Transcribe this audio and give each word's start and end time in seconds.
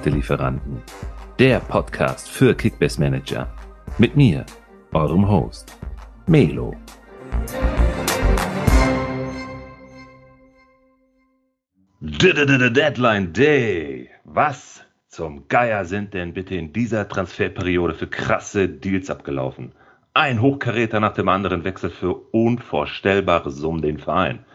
Punktelieferanten. 0.00 0.82
Der 1.38 1.60
Podcast 1.60 2.30
für 2.30 2.54
Kickbase 2.54 2.98
Manager. 2.98 3.46
Mit 3.98 4.16
mir, 4.16 4.46
eurem 4.94 5.28
Host, 5.28 5.76
Melo. 6.26 6.74
Deadline 12.00 13.34
Day. 13.34 14.08
Was 14.24 14.82
zum 15.08 15.46
Geier 15.48 15.84
sind 15.84 16.14
denn 16.14 16.32
bitte 16.32 16.54
in 16.54 16.72
dieser 16.72 17.06
Transferperiode 17.06 17.92
für 17.92 18.06
krasse 18.06 18.70
Deals 18.70 19.10
abgelaufen? 19.10 19.72
Ein 20.14 20.40
Hochkaräter 20.40 21.00
nach 21.00 21.12
dem 21.12 21.28
anderen 21.28 21.64
wechselt 21.64 21.92
für 21.92 22.14
unvorstellbare 22.14 23.50
Summen 23.50 23.82
den 23.82 23.98
Verein. 23.98 24.46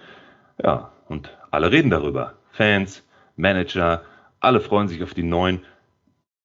Ja, 0.63 0.91
und 1.07 1.37
alle 1.51 1.71
reden 1.71 1.91
darüber. 1.91 2.33
Fans, 2.51 3.03
Manager, 3.35 4.01
alle 4.45 4.61
freuen 4.61 4.87
sich 4.87 5.03
auf 5.03 5.13
die 5.13 5.23
neuen, 5.23 5.61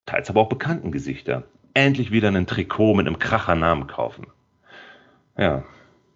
teils 0.07 0.31
aber 0.31 0.41
auch 0.41 0.49
bekannten 0.49 0.91
Gesichter. 0.91 1.45
Endlich 1.75 2.11
wieder 2.11 2.29
ein 2.29 2.47
Trikot 2.47 2.95
mit 2.95 3.07
einem 3.07 3.19
Krachernamen 3.19 3.87
kaufen. 3.87 4.27
Ja, 5.37 5.63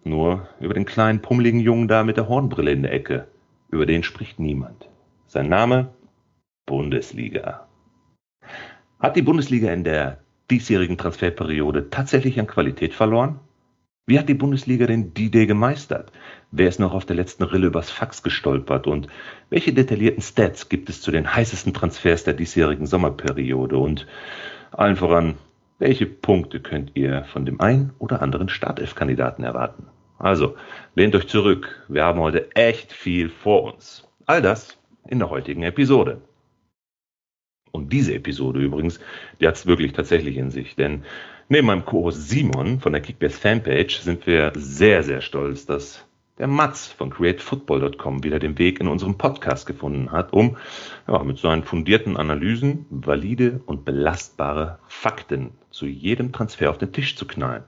nur 0.03 0.49
über 0.59 0.73
den 0.73 0.85
kleinen 0.85 1.21
pummeligen 1.21 1.59
Jungen 1.59 1.87
da 1.87 2.03
mit 2.03 2.17
der 2.17 2.27
Hornbrille 2.27 2.71
in 2.71 2.83
der 2.83 2.91
Ecke. 2.91 3.27
Über 3.69 3.85
den 3.85 4.03
spricht 4.03 4.39
niemand. 4.39 4.89
Sein 5.27 5.47
Name? 5.47 5.93
Bundesliga. 6.65 7.67
Hat 8.99 9.15
die 9.15 9.21
Bundesliga 9.21 9.71
in 9.71 9.83
der 9.83 10.19
diesjährigen 10.51 10.97
Transferperiode 10.97 11.89
tatsächlich 11.89 12.39
an 12.39 12.47
Qualität 12.47 12.93
verloren? 12.93 13.39
Wie 14.07 14.19
hat 14.19 14.29
die 14.29 14.35
Bundesliga 14.35 14.85
denn 14.85 15.15
die 15.15 15.25
Idee 15.25 15.47
gemeistert? 15.47 16.11
Wer 16.51 16.69
ist 16.69 16.79
noch 16.79 16.93
auf 16.93 17.05
der 17.05 17.15
letzten 17.15 17.41
Rille 17.43 17.67
übers 17.67 17.89
Fax 17.89 18.21
gestolpert? 18.21 18.85
Und 18.85 19.07
welche 19.49 19.73
detaillierten 19.73 20.21
Stats 20.21 20.69
gibt 20.69 20.89
es 20.89 21.01
zu 21.01 21.09
den 21.09 21.33
heißesten 21.33 21.73
Transfers 21.73 22.23
der 22.23 22.35
diesjährigen 22.35 22.85
Sommerperiode? 22.85 23.77
Und 23.79 24.05
allen 24.71 24.95
voran, 24.95 25.37
welche 25.79 26.05
Punkte 26.05 26.59
könnt 26.59 26.91
ihr 26.93 27.23
von 27.23 27.47
dem 27.47 27.59
ein 27.59 27.93
oder 27.97 28.21
anderen 28.21 28.47
Startelf-Kandidaten 28.47 29.43
erwarten? 29.43 29.87
Also, 30.19 30.55
lehnt 30.93 31.15
euch 31.15 31.27
zurück. 31.27 31.83
Wir 31.87 32.03
haben 32.03 32.19
heute 32.19 32.55
echt 32.55 32.93
viel 32.93 33.29
vor 33.29 33.63
uns. 33.63 34.07
All 34.27 34.43
das 34.43 34.77
in 35.07 35.17
der 35.17 35.31
heutigen 35.31 35.63
Episode. 35.63 36.21
Und 37.71 37.91
diese 37.91 38.13
Episode 38.13 38.59
übrigens, 38.59 38.99
die 39.41 39.47
hat 39.47 39.55
es 39.55 39.65
wirklich 39.65 39.93
tatsächlich 39.93 40.37
in 40.37 40.51
sich. 40.51 40.75
Denn 40.75 41.03
neben 41.49 41.67
meinem 41.67 41.85
Co-Host 41.85 42.29
Simon 42.29 42.79
von 42.79 42.93
der 42.93 43.01
Kickbase 43.01 43.39
Fanpage 43.39 43.99
sind 43.99 44.25
wir 44.27 44.51
sehr, 44.55 45.03
sehr 45.03 45.21
stolz, 45.21 45.65
dass 45.65 46.05
der 46.37 46.47
Mats 46.47 46.87
von 46.87 47.09
createfootball.com 47.09 48.23
wieder 48.23 48.39
den 48.39 48.57
Weg 48.57 48.79
in 48.79 48.87
unserem 48.87 49.17
Podcast 49.17 49.65
gefunden 49.65 50.11
hat, 50.11 50.33
um 50.33 50.57
ja, 51.07 51.23
mit 51.23 51.37
seinen 51.37 51.63
fundierten 51.63 52.17
Analysen 52.17 52.85
valide 52.89 53.61
und 53.65 53.85
belastbare 53.85 54.79
Fakten 54.87 55.51
zu 55.69 55.85
jedem 55.85 56.33
Transfer 56.33 56.69
auf 56.69 56.77
den 56.77 56.91
Tisch 56.91 57.15
zu 57.15 57.25
knallen. 57.25 57.63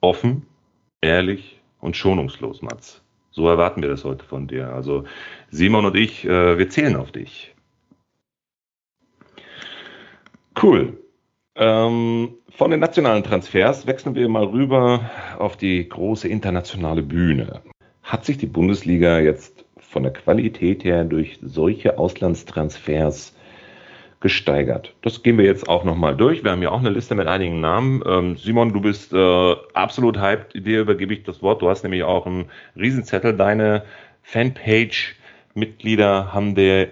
Offen, 0.00 0.46
ehrlich 1.00 1.60
und 1.80 1.96
schonungslos, 1.96 2.62
Mats. 2.62 3.02
So 3.30 3.46
erwarten 3.46 3.82
wir 3.82 3.88
das 3.88 4.04
heute 4.04 4.24
von 4.24 4.48
dir. 4.48 4.72
Also 4.72 5.04
Simon 5.50 5.84
und 5.84 5.96
ich, 5.96 6.24
äh, 6.24 6.58
wir 6.58 6.70
zählen 6.70 6.96
auf 6.96 7.12
dich. 7.12 7.54
Cool. 10.60 10.98
Ähm, 11.58 12.34
von 12.50 12.70
den 12.70 12.78
nationalen 12.78 13.24
Transfers 13.24 13.88
wechseln 13.88 14.14
wir 14.14 14.28
mal 14.28 14.44
rüber 14.44 15.10
auf 15.38 15.56
die 15.56 15.88
große 15.88 16.28
internationale 16.28 17.02
Bühne. 17.02 17.62
Hat 18.04 18.24
sich 18.24 18.38
die 18.38 18.46
Bundesliga 18.46 19.18
jetzt 19.18 19.64
von 19.76 20.04
der 20.04 20.12
Qualität 20.12 20.84
her 20.84 21.04
durch 21.04 21.40
solche 21.42 21.98
Auslandstransfers 21.98 23.34
gesteigert? 24.20 24.94
Das 25.02 25.24
gehen 25.24 25.36
wir 25.36 25.46
jetzt 25.46 25.68
auch 25.68 25.82
nochmal 25.82 26.16
durch. 26.16 26.44
Wir 26.44 26.52
haben 26.52 26.62
ja 26.62 26.70
auch 26.70 26.78
eine 26.78 26.90
Liste 26.90 27.16
mit 27.16 27.26
einigen 27.26 27.60
Namen. 27.60 28.04
Ähm, 28.06 28.36
Simon, 28.36 28.72
du 28.72 28.80
bist 28.80 29.12
äh, 29.12 29.56
absolut 29.74 30.20
hyped. 30.20 30.64
Dir 30.64 30.82
übergebe 30.82 31.12
ich 31.12 31.24
das 31.24 31.42
Wort. 31.42 31.60
Du 31.60 31.68
hast 31.68 31.82
nämlich 31.82 32.04
auch 32.04 32.24
einen 32.24 32.44
Riesenzettel. 32.76 33.36
Deine 33.36 33.82
Fanpage-Mitglieder 34.22 36.32
haben 36.32 36.54
dir 36.54 36.90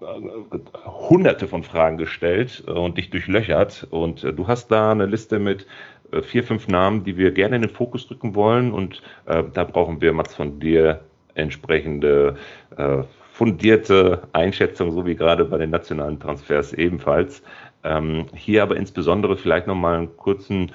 hunderte 0.00 1.48
von 1.48 1.62
Fragen 1.62 1.96
gestellt 1.98 2.64
äh, 2.66 2.70
und 2.70 2.98
dich 2.98 3.10
durchlöchert. 3.10 3.86
Und 3.90 4.24
äh, 4.24 4.32
du 4.32 4.46
hast 4.46 4.68
da 4.68 4.92
eine 4.92 5.06
Liste 5.06 5.38
mit 5.38 5.66
äh, 6.12 6.22
vier, 6.22 6.44
fünf 6.44 6.68
Namen, 6.68 7.04
die 7.04 7.16
wir 7.16 7.32
gerne 7.32 7.56
in 7.56 7.62
den 7.62 7.70
Fokus 7.70 8.06
drücken 8.06 8.34
wollen. 8.34 8.72
Und 8.72 9.02
äh, 9.26 9.42
da 9.52 9.64
brauchen 9.64 10.00
wir, 10.00 10.12
Mats, 10.12 10.34
von 10.34 10.60
dir 10.60 11.00
entsprechende 11.34 12.36
äh, 12.76 13.02
fundierte 13.32 14.22
Einschätzung, 14.32 14.92
so 14.92 15.06
wie 15.06 15.14
gerade 15.14 15.44
bei 15.44 15.58
den 15.58 15.70
nationalen 15.70 16.18
Transfers 16.18 16.72
ebenfalls. 16.72 17.42
Ähm, 17.84 18.26
hier 18.34 18.64
aber 18.64 18.76
insbesondere 18.76 19.36
vielleicht 19.36 19.68
nochmal 19.68 19.98
einen 19.98 20.16
kurzen 20.16 20.72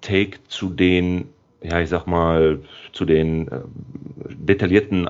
Take 0.00 0.42
zu 0.48 0.70
den, 0.70 1.28
ja, 1.62 1.80
ich 1.80 1.88
sag 1.88 2.06
mal, 2.06 2.58
zu 2.92 3.04
den 3.04 3.46
äh, 3.48 3.60
detaillierten 4.34 5.08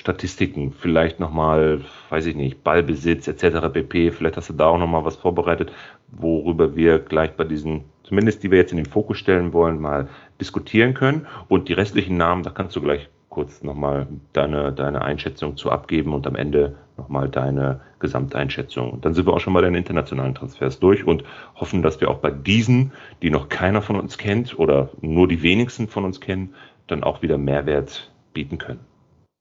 Statistiken, 0.00 0.72
vielleicht 0.72 1.20
nochmal, 1.20 1.82
weiß 2.08 2.24
ich 2.24 2.34
nicht, 2.34 2.64
Ballbesitz 2.64 3.28
etc. 3.28 3.68
pp. 3.70 4.10
Vielleicht 4.12 4.38
hast 4.38 4.48
du 4.48 4.54
da 4.54 4.66
auch 4.68 4.78
nochmal 4.78 5.04
was 5.04 5.16
vorbereitet, 5.16 5.72
worüber 6.10 6.74
wir 6.74 6.98
gleich 7.00 7.32
bei 7.32 7.44
diesen, 7.44 7.84
zumindest 8.02 8.42
die 8.42 8.50
wir 8.50 8.56
jetzt 8.56 8.72
in 8.72 8.78
den 8.78 8.86
Fokus 8.86 9.18
stellen 9.18 9.52
wollen, 9.52 9.78
mal 9.78 10.08
diskutieren 10.40 10.94
können. 10.94 11.26
Und 11.48 11.68
die 11.68 11.74
restlichen 11.74 12.16
Namen, 12.16 12.42
da 12.42 12.50
kannst 12.50 12.74
du 12.76 12.80
gleich 12.80 13.10
kurz 13.28 13.62
nochmal 13.62 14.06
deine, 14.32 14.72
deine 14.72 15.02
Einschätzung 15.02 15.58
zu 15.58 15.70
abgeben 15.70 16.14
und 16.14 16.26
am 16.26 16.34
Ende 16.34 16.76
nochmal 16.96 17.28
deine 17.28 17.82
Gesamteinschätzung. 17.98 18.90
Und 18.90 19.04
dann 19.04 19.12
sind 19.12 19.26
wir 19.26 19.34
auch 19.34 19.40
schon 19.40 19.52
bei 19.52 19.60
den 19.60 19.74
internationalen 19.74 20.34
Transfers 20.34 20.80
durch 20.80 21.06
und 21.06 21.24
hoffen, 21.56 21.82
dass 21.82 22.00
wir 22.00 22.10
auch 22.10 22.20
bei 22.20 22.30
diesen, 22.30 22.92
die 23.20 23.28
noch 23.28 23.50
keiner 23.50 23.82
von 23.82 24.00
uns 24.00 24.16
kennt 24.16 24.58
oder 24.58 24.88
nur 25.02 25.28
die 25.28 25.42
wenigsten 25.42 25.88
von 25.88 26.06
uns 26.06 26.22
kennen, 26.22 26.54
dann 26.86 27.04
auch 27.04 27.20
wieder 27.20 27.36
Mehrwert 27.36 28.10
bieten 28.32 28.56
können. 28.56 28.89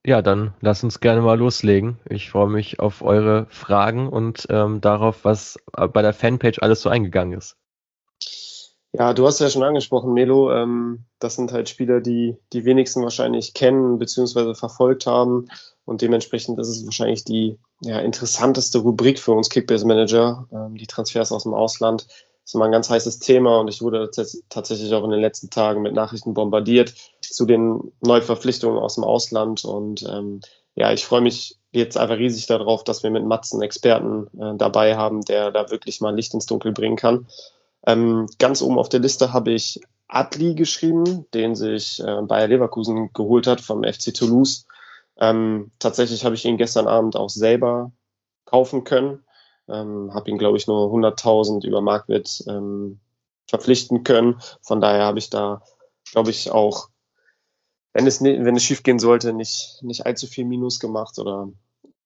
Ja, 0.10 0.24
dann 0.24 0.56
lass 0.60 0.84
uns 0.84 1.02
gerne 1.02 1.22
mal 1.22 1.38
loslegen. 1.38 2.00
Ich 2.10 2.32
freue 2.32 2.50
mich 2.50 2.80
auf 2.80 3.04
eure 3.04 3.46
Fragen 3.52 4.10
und 4.10 4.48
ähm, 4.50 4.82
darauf, 4.82 5.24
was 5.24 5.60
bei 5.72 6.02
der 6.02 6.14
Fanpage 6.14 6.64
alles 6.64 6.82
so 6.82 6.90
eingegangen 6.90 7.38
ist. 7.38 7.58
Ja, 8.92 9.14
du 9.14 9.28
hast 9.28 9.40
ja 9.40 9.52
schon 9.52 9.62
angesprochen, 9.62 10.16
Melo. 10.16 10.52
Ähm, 10.52 11.06
das 11.20 11.36
sind 11.36 11.52
halt 11.52 11.70
Spieler, 11.70 12.02
die 12.02 12.38
die 12.54 12.66
wenigsten 12.66 13.04
wahrscheinlich 13.04 13.54
kennen 13.54 14.00
bzw. 14.00 14.56
verfolgt 14.56 15.06
haben. 15.06 15.48
Und 15.86 16.02
dementsprechend 16.02 16.58
ist 16.58 16.70
es 16.70 16.86
wahrscheinlich 16.86 17.24
die 17.24 17.60
ja, 17.82 18.00
interessanteste 18.00 18.80
Rubrik 18.80 19.20
für 19.20 19.34
uns 19.34 19.52
Kickbase 19.52 19.86
Manager, 19.86 20.48
ähm, 20.52 20.74
die 20.74 20.88
Transfers 20.88 21.32
aus 21.32 21.44
dem 21.44 21.54
Ausland. 21.54 22.08
Ist 22.50 22.56
immer 22.56 22.66
ein 22.66 22.72
ganz 22.72 22.90
heißes 22.90 23.20
Thema 23.20 23.60
und 23.60 23.68
ich 23.68 23.84
wurde 23.84 24.10
tatsächlich 24.50 24.92
auch 24.96 25.04
in 25.04 25.12
den 25.12 25.22
letzten 25.22 25.52
Tagen 25.52 25.84
mit 25.84 25.94
Nachrichten 25.94 26.34
bombardiert 26.34 26.96
zu 27.22 27.46
den 27.46 27.92
Neuverpflichtungen 28.02 28.80
aus 28.80 28.96
dem 28.96 29.04
Ausland. 29.04 29.64
Und 29.66 30.02
ähm, 30.10 30.42
ja, 30.74 30.92
ich 30.92 31.06
freue 31.06 31.22
mich 31.22 31.60
jetzt 31.74 31.96
einfach 31.96 32.18
riesig 32.18 32.48
darauf, 32.48 32.84
dass 32.84 33.04
wir 33.04 33.12
mit 33.12 33.24
Mats 33.24 33.54
einen 33.54 33.62
Experten 33.62 34.26
äh, 34.42 34.58
dabei 34.58 34.98
haben, 34.98 35.22
der 35.22 35.52
da 35.52 35.70
wirklich 35.70 36.02
mal 36.02 36.16
Licht 36.16 36.34
ins 36.34 36.48
Dunkel 36.48 36.72
bringen 36.72 36.96
kann. 36.96 37.28
Ähm, 37.86 38.26
ganz 38.40 38.64
oben 38.64 38.80
auf 38.80 38.90
der 38.90 39.02
Liste 39.02 39.32
habe 39.32 39.52
ich 39.52 39.80
Adli 40.08 40.56
geschrieben, 40.56 41.28
den 41.36 41.54
sich 41.54 42.00
äh, 42.00 42.24
Bayer 42.24 42.48
Leverkusen 42.48 43.14
geholt 43.14 43.46
hat 43.46 43.62
vom 43.62 43.84
FC 43.84 44.12
Toulouse. 44.12 44.66
Ähm, 45.20 45.70
tatsächlich 45.78 46.26
habe 46.26 46.34
ich 46.34 46.46
ihn 46.46 46.58
gestern 46.58 46.88
Abend 46.88 47.16
auch 47.16 47.30
selber 47.30 47.92
kaufen 48.46 48.86
können. 48.86 49.24
Ähm, 49.72 50.14
habe 50.14 50.30
ihn, 50.30 50.38
glaube 50.38 50.58
ich, 50.58 50.68
nur 50.68 50.92
100.000 50.92 51.66
über 51.66 51.82
Marktwert 51.82 52.44
ähm, 52.48 53.00
verpflichten 53.48 54.04
können. 54.04 54.40
Von 54.62 54.82
daher 54.82 55.04
habe 55.04 55.20
ich 55.20 55.30
da, 55.30 55.62
glaube 56.12 56.30
ich, 56.30 56.52
auch, 56.52 56.90
wenn 57.94 58.08
es, 58.08 58.22
wenn 58.22 58.56
es 58.56 58.64
schief 58.64 58.84
gehen 58.84 59.00
sollte, 59.00 59.34
nicht, 59.34 59.80
nicht 59.82 60.06
allzu 60.06 60.28
viel 60.28 60.46
Minus 60.46 60.80
gemacht 60.80 61.18
oder 61.20 61.50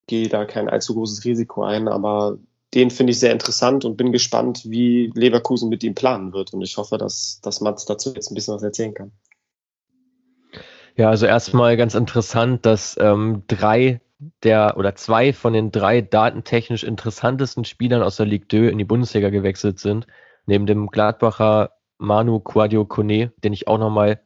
gehe 0.08 0.30
da 0.30 0.46
kein 0.46 0.70
allzu 0.70 0.94
großes 0.94 1.26
Risiko 1.26 1.64
ein. 1.64 1.88
Aber 1.88 2.38
den 2.74 2.90
finde 2.90 3.12
ich 3.12 3.20
sehr 3.20 3.32
interessant 3.32 3.86
und 3.86 3.98
bin 3.98 4.12
gespannt, 4.12 4.64
wie 4.66 5.12
Leverkusen 5.14 5.70
mit 5.70 5.84
ihm 5.84 5.96
planen 5.96 6.34
wird. 6.34 6.54
Und 6.54 6.62
ich 6.62 6.78
hoffe, 6.78 6.98
dass, 6.98 7.40
dass 7.42 7.62
Mats 7.62 7.86
dazu 7.86 8.14
jetzt 8.14 8.32
ein 8.32 8.36
bisschen 8.36 8.56
was 8.56 8.64
erzählen 8.64 8.94
kann. 8.94 9.12
Ja, 10.96 11.10
also 11.10 11.26
erstmal 11.26 11.76
ganz 11.76 11.96
interessant, 11.96 12.66
dass 12.66 12.96
ähm, 13.00 13.44
drei 13.48 14.00
der 14.44 14.76
oder 14.78 14.96
zwei 14.96 15.34
von 15.34 15.54
den 15.54 15.72
drei 15.72 16.02
datentechnisch 16.02 16.84
interessantesten 16.84 17.66
Spielern 17.66 18.04
aus 18.04 18.18
der 18.18 18.26
Ligue 18.26 18.48
2 18.48 18.72
in 18.72 18.78
die 18.78 18.86
Bundesliga 18.86 19.30
gewechselt 19.30 19.80
sind. 19.80 20.08
Neben 20.46 20.66
dem 20.66 20.88
Gladbacher 20.88 21.72
Manu 21.98 22.40
Quadio 22.40 22.86
Kone, 22.86 23.32
den 23.44 23.54
ich 23.54 23.68
auch 23.68 23.78
nochmal 23.78 24.22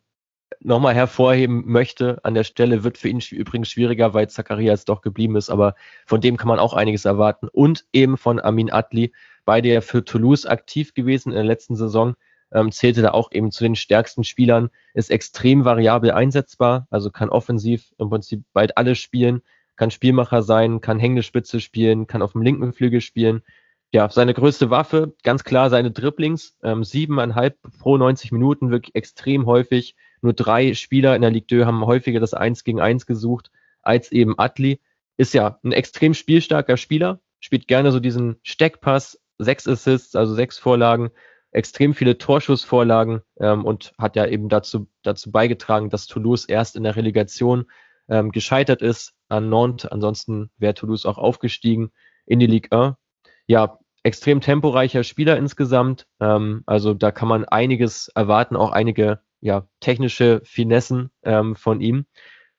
nochmal 0.59 0.95
hervorheben 0.95 1.63
möchte 1.65 2.19
an 2.23 2.33
der 2.33 2.43
Stelle, 2.43 2.83
wird 2.83 2.97
für 2.97 3.09
ihn 3.09 3.21
übrigens 3.31 3.69
schwieriger, 3.69 4.13
weil 4.13 4.29
Zacharias 4.29 4.85
doch 4.85 5.01
geblieben 5.01 5.35
ist, 5.35 5.49
aber 5.49 5.75
von 6.05 6.21
dem 6.21 6.37
kann 6.37 6.47
man 6.47 6.59
auch 6.59 6.73
einiges 6.73 7.05
erwarten. 7.05 7.47
Und 7.49 7.85
eben 7.93 8.17
von 8.17 8.39
Amin 8.39 8.71
Atli, 8.71 9.13
beide 9.45 9.69
ja 9.69 9.81
für 9.81 10.03
Toulouse 10.03 10.45
aktiv 10.45 10.93
gewesen 10.93 11.29
in 11.29 11.35
der 11.35 11.43
letzten 11.43 11.75
Saison, 11.75 12.15
ähm, 12.51 12.71
zählte 12.71 13.01
da 13.01 13.11
auch 13.11 13.31
eben 13.31 13.51
zu 13.51 13.63
den 13.63 13.75
stärksten 13.75 14.23
Spielern, 14.23 14.69
ist 14.93 15.11
extrem 15.11 15.65
variabel 15.65 16.11
einsetzbar, 16.11 16.87
also 16.89 17.11
kann 17.11 17.29
offensiv 17.29 17.93
im 17.97 18.09
Prinzip 18.09 18.43
bald 18.53 18.77
alles 18.77 18.99
spielen, 18.99 19.41
kann 19.77 19.91
Spielmacher 19.91 20.41
sein, 20.41 20.81
kann 20.81 20.99
hängende 20.99 21.23
Spitze 21.23 21.61
spielen, 21.61 22.07
kann 22.07 22.21
auf 22.21 22.33
dem 22.33 22.41
linken 22.41 22.73
Flügel 22.73 23.01
spielen, 23.01 23.43
ja, 23.93 24.09
seine 24.09 24.33
größte 24.33 24.69
Waffe, 24.69 25.15
ganz 25.23 25.43
klar 25.43 25.69
seine 25.69 25.91
Dribblings, 25.91 26.57
ähm, 26.61 26.83
siebeneinhalb 26.83 27.57
pro 27.79 27.97
90 27.97 28.31
Minuten, 28.31 28.69
wirklich 28.69 28.95
extrem 28.95 29.45
häufig. 29.45 29.95
Nur 30.21 30.33
drei 30.33 30.73
Spieler 30.73 31.15
in 31.15 31.21
der 31.21 31.31
Ligue 31.31 31.61
2 31.61 31.65
haben 31.65 31.85
häufiger 31.85 32.19
das 32.19 32.33
Eins 32.33 32.63
gegen 32.63 32.81
Eins 32.81 33.05
gesucht 33.05 33.51
als 33.81 34.11
eben 34.11 34.37
Atli. 34.37 34.81
Ist 35.15 35.33
ja 35.33 35.59
ein 35.63 35.71
extrem 35.71 36.13
spielstarker 36.13 36.75
Spieler, 36.75 37.21
spielt 37.39 37.67
gerne 37.67 37.91
so 37.91 37.99
diesen 37.99 38.37
Steckpass, 38.43 39.21
sechs 39.37 39.67
Assists, 39.67 40.15
also 40.15 40.33
sechs 40.33 40.57
Vorlagen, 40.57 41.11
extrem 41.51 41.93
viele 41.93 42.17
Torschussvorlagen 42.17 43.21
ähm, 43.39 43.63
und 43.63 43.93
hat 43.97 44.15
ja 44.15 44.25
eben 44.25 44.49
dazu, 44.49 44.87
dazu 45.03 45.31
beigetragen, 45.31 45.89
dass 45.89 46.07
Toulouse 46.07 46.45
erst 46.45 46.75
in 46.75 46.83
der 46.83 46.95
Relegation 46.95 47.65
ähm, 48.09 48.31
gescheitert 48.31 48.81
ist 48.81 49.13
an 49.29 49.49
Nantes. 49.49 49.89
Ansonsten 49.89 50.51
wäre 50.57 50.73
Toulouse 50.73 51.05
auch 51.05 51.17
aufgestiegen 51.17 51.91
in 52.25 52.39
die 52.39 52.47
Ligue 52.47 52.71
1. 52.71 52.95
Ja, 53.47 53.79
extrem 54.03 54.41
temporeicher 54.41 55.03
Spieler 55.03 55.37
insgesamt. 55.37 56.07
Ähm, 56.19 56.63
also 56.65 56.93
da 56.93 57.11
kann 57.11 57.27
man 57.27 57.45
einiges 57.45 58.09
erwarten, 58.09 58.55
auch 58.55 58.71
einige 58.71 59.21
ja, 59.39 59.67
technische 59.79 60.41
Finessen 60.43 61.11
ähm, 61.23 61.55
von 61.55 61.81
ihm. 61.81 62.05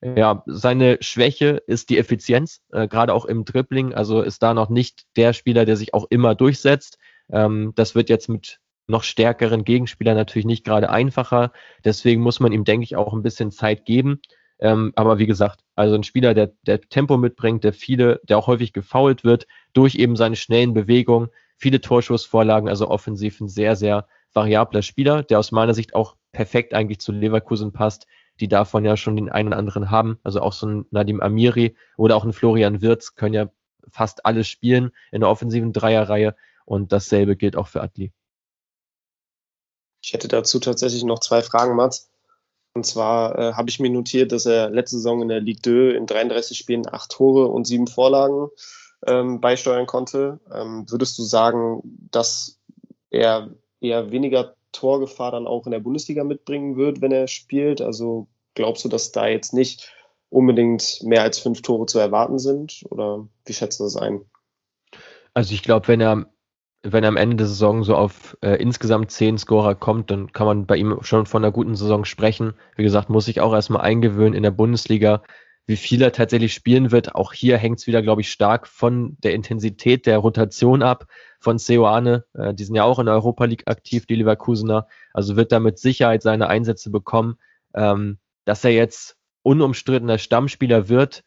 Ja, 0.01 0.45
seine 0.47 0.99
Schwäche 1.01 1.61
ist 1.67 1.91
die 1.91 1.99
Effizienz, 1.99 2.63
äh, 2.71 2.87
gerade 2.87 3.13
auch 3.13 3.25
im 3.25 3.45
Dribbling. 3.45 3.95
Also 3.95 4.23
ist 4.23 4.43
da 4.45 4.55
noch 4.55 4.69
nicht 4.69 5.07
der 5.17 5.33
Spieler, 5.33 5.65
der 5.65 5.77
sich 5.77 5.93
auch 5.93 6.07
immer 6.09 6.37
durchsetzt. 6.37 6.99
Ähm, 7.31 7.73
das 7.75 7.97
wird 7.97 8.09
jetzt 8.09 8.29
mit 8.29 8.61
noch 8.87 9.03
stärkeren 9.03 9.65
Gegenspielern 9.65 10.17
natürlich 10.17 10.47
nicht 10.47 10.65
gerade 10.65 10.89
einfacher. 10.89 11.53
Deswegen 11.85 12.23
muss 12.23 12.39
man 12.39 12.53
ihm, 12.53 12.65
denke 12.65 12.85
ich, 12.85 12.97
auch 12.97 13.13
ein 13.13 13.23
bisschen 13.23 13.51
Zeit 13.51 13.85
geben. 13.85 14.21
Ähm, 14.61 14.93
aber 14.97 15.19
wie 15.19 15.27
gesagt, 15.27 15.61
also 15.75 15.95
ein 15.95 16.03
Spieler, 16.03 16.35
der, 16.35 16.53
der 16.67 16.81
Tempo 16.81 17.17
mitbringt, 17.17 17.65
der 17.65 17.73
viele, 17.73 18.21
der 18.25 18.39
auch 18.39 18.47
häufig 18.47 18.73
gefoult 18.73 19.25
wird, 19.25 19.47
durch 19.73 19.95
eben 19.95 20.17
seine 20.17 20.37
schnellen 20.37 20.75
Bewegungen, 20.75 21.29
viele 21.57 21.81
Torschussvorlagen, 21.81 22.69
also 22.69 22.89
offensiv 22.89 23.41
ein 23.41 23.49
sehr, 23.49 23.77
sehr 23.77 24.07
variabler 24.33 24.83
Spieler, 24.83 25.23
der 25.23 25.39
aus 25.39 25.53
meiner 25.53 25.75
Sicht 25.75 25.95
auch 25.95 26.17
perfekt 26.33 26.75
eigentlich 26.75 27.01
zu 27.01 27.13
Leverkusen 27.13 27.73
passt, 27.73 28.07
die 28.41 28.49
davon 28.49 28.85
ja 28.85 28.97
schon 28.97 29.17
den 29.17 29.31
einen 29.31 29.49
oder 29.49 29.57
anderen 29.57 29.91
haben. 29.91 30.19
Also 30.23 30.41
auch 30.41 30.53
so 30.53 30.67
ein 30.67 30.87
Nadim 30.91 31.21
Amiri 31.21 31.77
oder 31.97 32.17
auch 32.17 32.25
ein 32.25 32.33
Florian 32.33 32.81
Wirz 32.81 33.15
können 33.15 33.35
ja 33.35 33.51
fast 33.91 34.27
alles 34.27 34.49
spielen 34.49 34.91
in 35.11 35.21
der 35.21 35.31
offensiven 35.31 35.73
Dreierreihe 35.73 36.37
und 36.65 36.93
dasselbe 36.93 37.37
gilt 37.37 37.57
auch 37.57 37.69
für 37.69 37.83
Atli. 37.83 38.13
Ich 40.03 40.13
hätte 40.13 40.29
dazu 40.29 40.61
tatsächlich 40.61 41.05
noch 41.05 41.19
zwei 41.19 41.43
Fragen, 41.43 41.75
Mats. 41.75 42.11
Und 42.79 42.85
zwar 42.85 43.37
äh, 43.37 43.53
habe 43.55 43.71
ich 43.71 43.81
mir 43.81 43.91
notiert, 43.91 44.31
dass 44.31 44.47
er 44.47 44.71
letzte 44.71 44.99
Saison 44.99 45.21
in 45.21 45.27
der 45.27 45.41
Ligue 45.41 45.91
2 45.91 45.97
in 45.97 46.07
33 46.07 46.57
Spielen 46.57 46.87
acht 46.87 47.11
Tore 47.11 47.49
und 47.49 47.67
sieben 47.67 47.89
Vorlagen 47.89 48.51
ähm, 49.05 49.41
beisteuern 49.41 49.87
konnte. 49.87 50.39
Ähm, 50.55 50.89
würdest 50.89 51.19
du 51.19 51.25
sagen, 51.25 51.81
dass 52.13 52.61
er 53.11 53.51
eher 53.81 54.13
weniger 54.13 54.55
Torgefahr 54.71 55.33
dann 55.33 55.49
auch 55.49 55.67
in 55.67 55.73
der 55.73 55.81
Bundesliga 55.81 56.23
mitbringen 56.23 56.77
wird, 56.77 57.01
wenn 57.01 57.11
er 57.11 57.27
spielt? 57.27 57.81
Also 57.81 58.29
glaubst 58.55 58.85
du, 58.85 58.89
dass 58.89 59.11
da 59.11 59.27
jetzt 59.27 59.53
nicht 59.53 59.93
unbedingt 60.31 61.01
mehr 61.03 61.23
als 61.23 61.41
fünf 61.41 61.63
Tore 61.63 61.87
zu 61.87 61.99
erwarten 61.99 62.39
sind? 62.39 62.85
Oder 62.91 63.27
wie 63.45 63.55
schätzt 63.55 63.81
du 63.81 63.85
das 63.85 63.97
ein? 63.97 64.21
Also 65.35 65.53
ich 65.53 65.65
glaube, 65.65 65.89
wenn 65.89 66.01
er 66.01 66.31
wenn 66.83 67.05
er 67.05 67.09
am 67.09 67.17
Ende 67.17 67.37
der 67.37 67.47
Saison 67.47 67.83
so 67.83 67.97
auf 67.97 68.37
äh, 68.41 68.55
insgesamt 68.55 69.11
zehn 69.11 69.37
Scorer 69.39 69.75
kommt, 69.75 70.11
dann 70.11 70.33
kann 70.33 70.47
man 70.47 70.67
bei 70.67 70.77
ihm 70.77 70.99
schon 71.03 71.27
von 71.27 71.45
einer 71.45 71.53
guten 71.53 71.75
Saison 71.75 72.05
sprechen. 72.05 72.55
Wie 72.77 72.85
gesagt, 72.85 73.11
muss 73.11 73.29
ich 73.29 73.41
auch 73.41 73.53
erstmal 73.53 73.83
eingewöhnen 73.83 74.35
in 74.35 74.43
der 74.43 74.53
Bundesliga, 74.53 75.23
wie 75.67 75.77
viel 75.77 76.01
er 76.01 76.13
tatsächlich 76.13 76.55
spielen 76.55 76.93
wird. 76.93 77.15
Auch 77.15 77.33
hier 77.33 77.59
hängt 77.59 77.81
es 77.81 77.87
wieder, 77.87 78.01
glaube 78.01 78.21
ich, 78.21 78.31
stark 78.31 78.67
von 78.67 79.17
der 79.23 79.35
Intensität 79.35 80.07
der 80.07 80.19
Rotation 80.19 80.83
ab 80.83 81.07
von 81.41 81.59
Seoane. 81.59 82.25
Äh, 82.35 82.55
die 82.55 82.65
sind 82.65 82.77
ja 82.77 82.85
auch 82.85 82.99
in 82.99 83.07
der 83.07 83.15
Europa 83.15 83.45
League 83.45 83.67
aktiv, 83.67 84.07
die 84.07 84.17
Leverkusener. 84.17 84.87
Also 85.13 85.37
wird 85.37 85.53
er 85.53 85.61
mit 85.61 85.79
Sicherheit 85.79 86.23
seine 86.23 86.49
Einsätze 86.49 86.91
bekommen. 86.91 87.39
Ähm, 87.75 88.19
dass 88.45 88.65
er 88.65 88.71
jetzt 88.71 89.19
unumstrittener 89.43 90.17
Stammspieler 90.17 90.89
wird, 90.89 91.23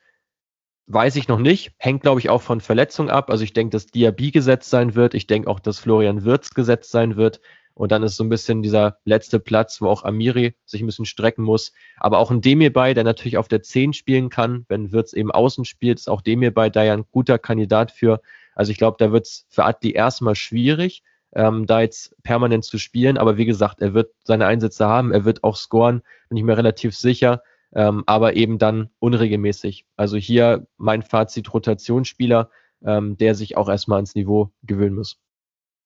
Weiß 0.88 1.16
ich 1.16 1.28
noch 1.28 1.40
nicht. 1.40 1.72
Hängt, 1.78 2.02
glaube 2.02 2.20
ich, 2.20 2.30
auch 2.30 2.42
von 2.42 2.60
Verletzung 2.60 3.10
ab. 3.10 3.30
Also 3.30 3.44
ich 3.44 3.54
denke, 3.54 3.72
dass 3.72 3.86
Diaby 3.88 4.32
gesetzt 4.32 4.70
sein 4.70 4.96
wird. 4.96 5.14
Ich 5.14 5.28
denke 5.28 5.50
auch, 5.50 5.60
dass 5.60 5.80
Florian 5.80 6.26
Wirz 6.26 6.54
gesetzt 6.54 6.92
sein 6.92 7.16
wird. 7.16 7.40
Und 7.74 7.92
dann 7.92 8.04
ist 8.04 8.18
so 8.18 8.24
ein 8.24 8.30
bisschen 8.30 8.62
dieser 8.62 8.98
letzte 9.06 9.40
Platz, 9.40 9.82
wo 9.82 9.88
auch 9.88 10.04
Amiri 10.04 10.56
sich 10.66 10.82
ein 10.82 10.86
bisschen 10.86 11.06
strecken 11.06 11.44
muss. 11.44 11.72
Aber 11.98 12.20
auch 12.20 12.30
ein 12.30 12.42
Demirbay, 12.42 12.94
der 12.94 13.04
natürlich 13.04 13.38
auf 13.38 13.48
der 13.48 13.64
10 13.64 13.94
spielen 13.94 14.30
kann. 14.30 14.66
Wenn 14.68 14.92
Wirtz 14.92 15.14
eben 15.14 15.32
außen 15.32 15.66
spielt, 15.66 16.00
ist 16.00 16.10
auch 16.10 16.22
Demirbay 16.22 16.70
da 16.70 16.84
ja 16.84 16.94
ein 16.94 17.06
guter 17.12 17.40
Kandidat 17.40 17.92
für. 17.92 18.22
Also 18.56 18.72
ich 18.72 18.78
glaube, 18.78 18.98
da 19.00 19.12
wird 19.12 19.28
es 19.28 19.46
für 19.50 19.64
Adli 19.64 19.92
erstmal 19.92 20.36
schwierig, 20.36 21.04
ähm, 21.34 21.66
da 21.66 21.80
jetzt 21.82 22.16
permanent 22.24 22.66
zu 22.66 22.78
spielen. 22.78 23.18
Aber 23.18 23.38
wie 23.38 23.46
gesagt, 23.46 23.82
er 23.82 23.94
wird 23.94 24.12
seine 24.26 24.46
Einsätze 24.46 24.88
haben. 24.88 25.14
Er 25.14 25.24
wird 25.24 25.44
auch 25.44 25.56
scoren, 25.56 26.02
bin 26.28 26.38
ich 26.38 26.44
mir 26.44 26.58
relativ 26.58 26.96
sicher 26.96 27.42
ähm, 27.74 28.04
aber 28.06 28.36
eben 28.36 28.58
dann 28.58 28.90
unregelmäßig. 29.00 29.86
Also 29.96 30.18
hier 30.18 30.68
mein 30.78 31.02
Fazit 31.02 31.54
Rotationsspieler, 31.54 32.50
ähm, 32.84 33.18
der 33.18 33.36
sich 33.36 33.58
auch 33.58 33.70
erstmal 33.70 33.98
ans 33.98 34.16
Niveau 34.16 34.52
gewöhnen 34.64 34.96
muss. 34.96 35.18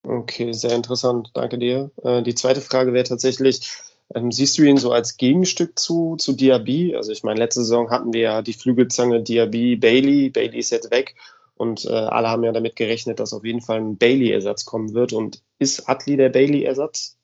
Okay, 0.03 0.51
sehr 0.53 0.75
interessant. 0.75 1.31
Danke 1.33 1.57
dir. 1.57 1.91
Äh, 2.03 2.21
die 2.21 2.35
zweite 2.35 2.61
Frage 2.61 2.93
wäre 2.93 3.05
tatsächlich, 3.05 3.71
ähm, 4.13 4.31
siehst 4.31 4.57
du 4.57 4.63
ihn 4.63 4.77
so 4.77 4.91
als 4.91 5.17
Gegenstück 5.17 5.79
zu, 5.79 6.15
zu 6.17 6.33
Diaby? 6.33 6.95
Also 6.95 7.11
ich 7.11 7.23
meine, 7.23 7.39
letzte 7.39 7.61
Saison 7.61 7.89
hatten 7.89 8.13
wir 8.13 8.21
ja 8.21 8.41
die 8.41 8.53
Flügelzange 8.53 9.23
Diaby, 9.23 9.77
Bailey. 9.77 10.29
Bailey 10.29 10.59
ist 10.59 10.69
jetzt 10.69 10.91
weg 10.91 11.15
und 11.55 11.85
äh, 11.85 11.89
alle 11.89 12.29
haben 12.29 12.43
ja 12.43 12.51
damit 12.51 12.75
gerechnet, 12.75 13.19
dass 13.19 13.33
auf 13.33 13.45
jeden 13.45 13.61
Fall 13.61 13.79
ein 13.79 13.97
Bailey-Ersatz 13.97 14.65
kommen 14.65 14.93
wird. 14.93 15.13
Und 15.13 15.41
ist 15.57 15.89
Atli 15.89 16.17
der 16.17 16.29
Bailey-Ersatz? 16.29 17.17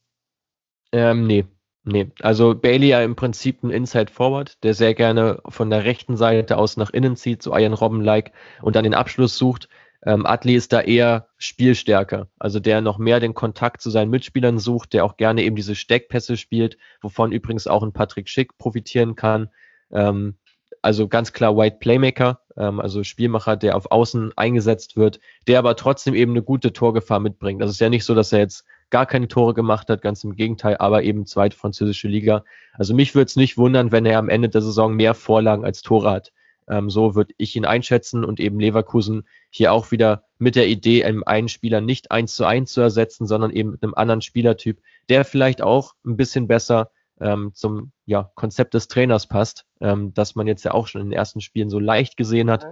Ähm, 0.92 1.28
nee, 1.28 1.46
Nee, 1.84 2.12
also 2.22 2.54
Bailey 2.54 2.90
ja 2.90 3.02
im 3.02 3.16
Prinzip 3.16 3.64
ein 3.64 3.72
Inside 3.72 4.12
Forward, 4.12 4.64
der 4.64 4.76
sehr 4.76 4.94
gerne 4.94 5.42
von 5.50 5.72
der 5.72 5.84
rechten 5.84 6.16
Seite 6.16 6.58
aus 6.58 6.78
nach 6.78 6.92
innen 6.92 7.16
zieht, 7.16 7.42
so 7.42 7.58
Ian 7.58 7.74
Robben-like 7.74 8.34
und 8.62 8.76
dann 8.76 8.84
den 8.84 8.94
Abschluss 8.94 9.36
sucht. 9.36 9.68
Ähm, 10.06 10.26
Adli 10.26 10.56
ist 10.56 10.74
da 10.74 10.82
eher 10.82 11.28
spielstärker, 11.38 12.28
also 12.40 12.60
der 12.60 12.82
noch 12.82 12.98
mehr 13.00 13.20
den 13.20 13.34
Kontakt 13.34 13.82
zu 13.82 13.90
seinen 13.90 14.12
Mitspielern 14.12 14.60
sucht, 14.60 14.94
der 14.94 15.06
auch 15.06 15.18
gerne 15.18 15.44
eben 15.44 15.56
diese 15.56 15.76
Steckpässe 15.76 16.38
spielt, 16.38 16.78
wovon 17.02 17.32
übrigens 17.32 17.68
auch 17.68 17.84
ein 17.84 17.94
Patrick 17.94 18.30
Schick 18.30 18.58
profitieren 18.60 19.16
kann. 19.16 19.50
Ähm, 19.92 20.38
also 20.84 21.08
ganz 21.08 21.34
klar 21.34 21.58
White 21.58 21.78
Playmaker, 21.80 22.42
ähm, 22.58 22.80
also 22.80 23.04
Spielmacher, 23.04 23.56
der 23.58 23.76
auf 23.76 23.92
Außen 23.92 24.34
eingesetzt 24.36 24.98
wird, 24.98 25.20
der 25.48 25.60
aber 25.60 25.76
trotzdem 25.76 26.14
eben 26.14 26.32
eine 26.32 26.44
gute 26.44 26.74
Torgefahr 26.74 27.20
mitbringt. 27.20 27.62
Also 27.62 27.70
es 27.72 27.76
ist 27.76 27.82
ja 27.82 27.90
nicht 27.90 28.06
so, 28.06 28.16
dass 28.16 28.34
er 28.34 28.40
jetzt 28.40 28.66
gar 28.92 29.06
keine 29.06 29.28
Tore 29.28 29.54
gemacht 29.54 29.90
hat, 29.90 30.02
ganz 30.02 30.24
im 30.24 30.36
Gegenteil, 30.36 30.78
aber 30.78 31.04
eben 31.04 31.26
zweite 31.26 31.58
französische 31.58 32.08
Liga. 32.08 32.44
Also 32.74 32.94
mich 32.94 33.16
würde 33.16 33.28
es 33.28 33.36
nicht 33.36 33.58
wundern, 33.58 33.92
wenn 33.92 34.06
er 34.06 34.20
am 34.20 34.30
Ende 34.30 34.50
der 34.50 34.62
Saison 34.62 34.94
mehr 34.94 35.14
Vorlagen 35.14 35.66
als 35.66 35.82
Tore 35.82 36.12
hat. 36.12 36.32
Ähm, 36.68 36.90
so 36.90 37.16
würde 37.16 37.34
ich 37.38 37.56
ihn 37.56 37.66
einschätzen 37.66 38.24
und 38.24 38.40
eben 38.40 38.60
Leverkusen 38.60 39.24
hier 39.50 39.74
auch 39.74 39.92
wieder 39.92 40.26
mit 40.38 40.56
der 40.56 40.68
Idee, 40.68 41.04
einem 41.04 41.24
einen 41.26 41.48
Spieler 41.48 41.82
nicht 41.82 42.12
eins 42.12 42.36
zu 42.36 42.46
eins 42.46 42.74
zu 42.74 42.82
ersetzen, 42.82 43.26
sondern 43.26 43.52
eben 43.52 43.72
mit 43.72 43.84
einem 43.84 43.96
anderen 43.96 44.22
Spielertyp, 44.22 44.80
der 45.10 45.26
vielleicht 45.26 45.62
auch 45.62 45.96
ein 46.06 46.18
bisschen 46.18 46.48
besser 46.48 46.92
ähm, 47.20 47.52
zum 47.54 47.92
ja, 48.06 48.32
Konzept 48.36 48.74
des 48.74 48.88
Trainers 48.88 49.28
passt, 49.28 49.66
ähm, 49.80 50.14
das 50.14 50.36
man 50.36 50.48
jetzt 50.48 50.64
ja 50.64 50.74
auch 50.74 50.88
schon 50.88 51.02
in 51.02 51.08
den 51.10 51.18
ersten 51.18 51.42
Spielen 51.42 51.70
so 51.70 51.80
leicht 51.80 52.18
gesehen 52.18 52.52
hat, 52.52 52.66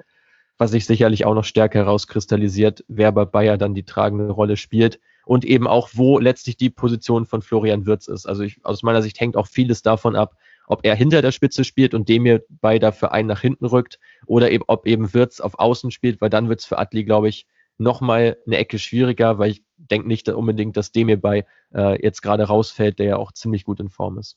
was 0.57 0.71
sich 0.71 0.85
sicherlich 0.85 1.25
auch 1.25 1.35
noch 1.35 1.45
stärker 1.45 1.79
herauskristallisiert, 1.79 2.83
wer 2.87 3.11
bei 3.11 3.25
Bayer 3.25 3.57
dann 3.57 3.73
die 3.73 3.85
tragende 3.85 4.29
Rolle 4.29 4.57
spielt 4.57 4.99
und 5.29 5.45
eben 5.45 5.67
auch, 5.67 5.89
wo 5.93 6.17
letztlich 6.17 6.57
die 6.57 6.71
Position 6.71 7.23
von 7.23 7.43
Florian 7.43 7.85
Wirz 7.85 8.07
ist. 8.07 8.25
Also 8.25 8.41
ich, 8.41 8.65
aus 8.65 8.81
meiner 8.81 9.03
Sicht 9.03 9.19
hängt 9.19 9.37
auch 9.37 9.45
vieles 9.45 9.83
davon 9.83 10.15
ab, 10.15 10.35
ob 10.65 10.83
er 10.83 10.95
hinter 10.95 11.21
der 11.21 11.31
Spitze 11.31 11.63
spielt 11.63 11.93
und 11.93 12.09
dem 12.09 12.25
hier 12.25 12.43
bei 12.49 12.79
dafür 12.79 13.11
einen 13.11 13.27
nach 13.27 13.41
hinten 13.41 13.67
rückt 13.67 13.99
oder 14.25 14.49
eben, 14.49 14.63
ob 14.65 14.87
eben 14.87 15.13
Wirz 15.13 15.39
auf 15.39 15.59
Außen 15.59 15.91
spielt, 15.91 16.19
weil 16.19 16.31
dann 16.31 16.49
wird 16.49 16.61
es 16.61 16.65
für 16.65 16.79
Atli, 16.79 17.03
glaube 17.03 17.29
ich, 17.29 17.45
nochmal 17.77 18.37
eine 18.47 18.57
Ecke 18.57 18.79
schwieriger, 18.79 19.37
weil 19.37 19.51
ich 19.51 19.63
denke 19.77 20.07
nicht 20.07 20.27
unbedingt, 20.29 20.75
dass 20.75 20.91
dem 20.91 21.09
hierbei 21.09 21.45
äh, 21.75 22.01
jetzt 22.01 22.23
gerade 22.23 22.45
rausfällt, 22.45 22.97
der 22.97 23.05
ja 23.05 23.17
auch 23.17 23.31
ziemlich 23.31 23.65
gut 23.65 23.79
in 23.79 23.89
Form 23.89 24.17
ist. 24.17 24.35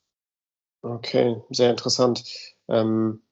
Okay, 0.82 1.40
sehr 1.49 1.70
interessant. 1.70 2.22
Ähm, 2.68 3.22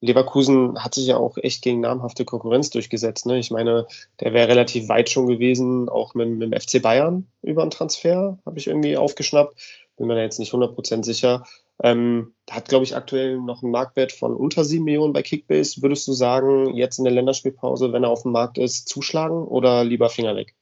Leverkusen 0.00 0.82
hat 0.82 0.94
sich 0.94 1.06
ja 1.06 1.16
auch 1.16 1.36
echt 1.38 1.62
gegen 1.62 1.80
namhafte 1.80 2.24
Konkurrenz 2.24 2.70
durchgesetzt. 2.70 3.26
Ne? 3.26 3.38
Ich 3.38 3.50
meine, 3.50 3.86
der 4.20 4.32
wäre 4.32 4.48
relativ 4.48 4.88
weit 4.88 5.10
schon 5.10 5.26
gewesen, 5.26 5.88
auch 5.88 6.14
mit, 6.14 6.28
mit 6.28 6.52
dem 6.52 6.60
FC 6.60 6.80
Bayern 6.80 7.26
über 7.42 7.62
einen 7.62 7.72
Transfer, 7.72 8.38
habe 8.46 8.58
ich 8.58 8.68
irgendwie 8.68 8.96
aufgeschnappt. 8.96 9.56
Bin 9.96 10.06
mir 10.06 10.14
da 10.14 10.22
jetzt 10.22 10.38
nicht 10.38 10.52
100% 10.52 11.04
sicher. 11.04 11.44
Ähm, 11.82 12.34
hat, 12.48 12.68
glaube 12.68 12.84
ich, 12.84 12.94
aktuell 12.94 13.40
noch 13.40 13.62
einen 13.62 13.72
Marktwert 13.72 14.12
von 14.12 14.34
unter 14.34 14.64
7 14.64 14.84
Millionen 14.84 15.12
bei 15.12 15.22
Kickbase. 15.22 15.82
Würdest 15.82 16.06
du 16.06 16.12
sagen, 16.12 16.74
jetzt 16.74 16.98
in 16.98 17.04
der 17.04 17.12
Länderspielpause, 17.12 17.92
wenn 17.92 18.04
er 18.04 18.10
auf 18.10 18.22
dem 18.22 18.32
Markt 18.32 18.58
ist, 18.58 18.88
zuschlagen 18.88 19.42
oder 19.42 19.82
lieber 19.82 20.08
Finger 20.08 20.36
weg? 20.36 20.54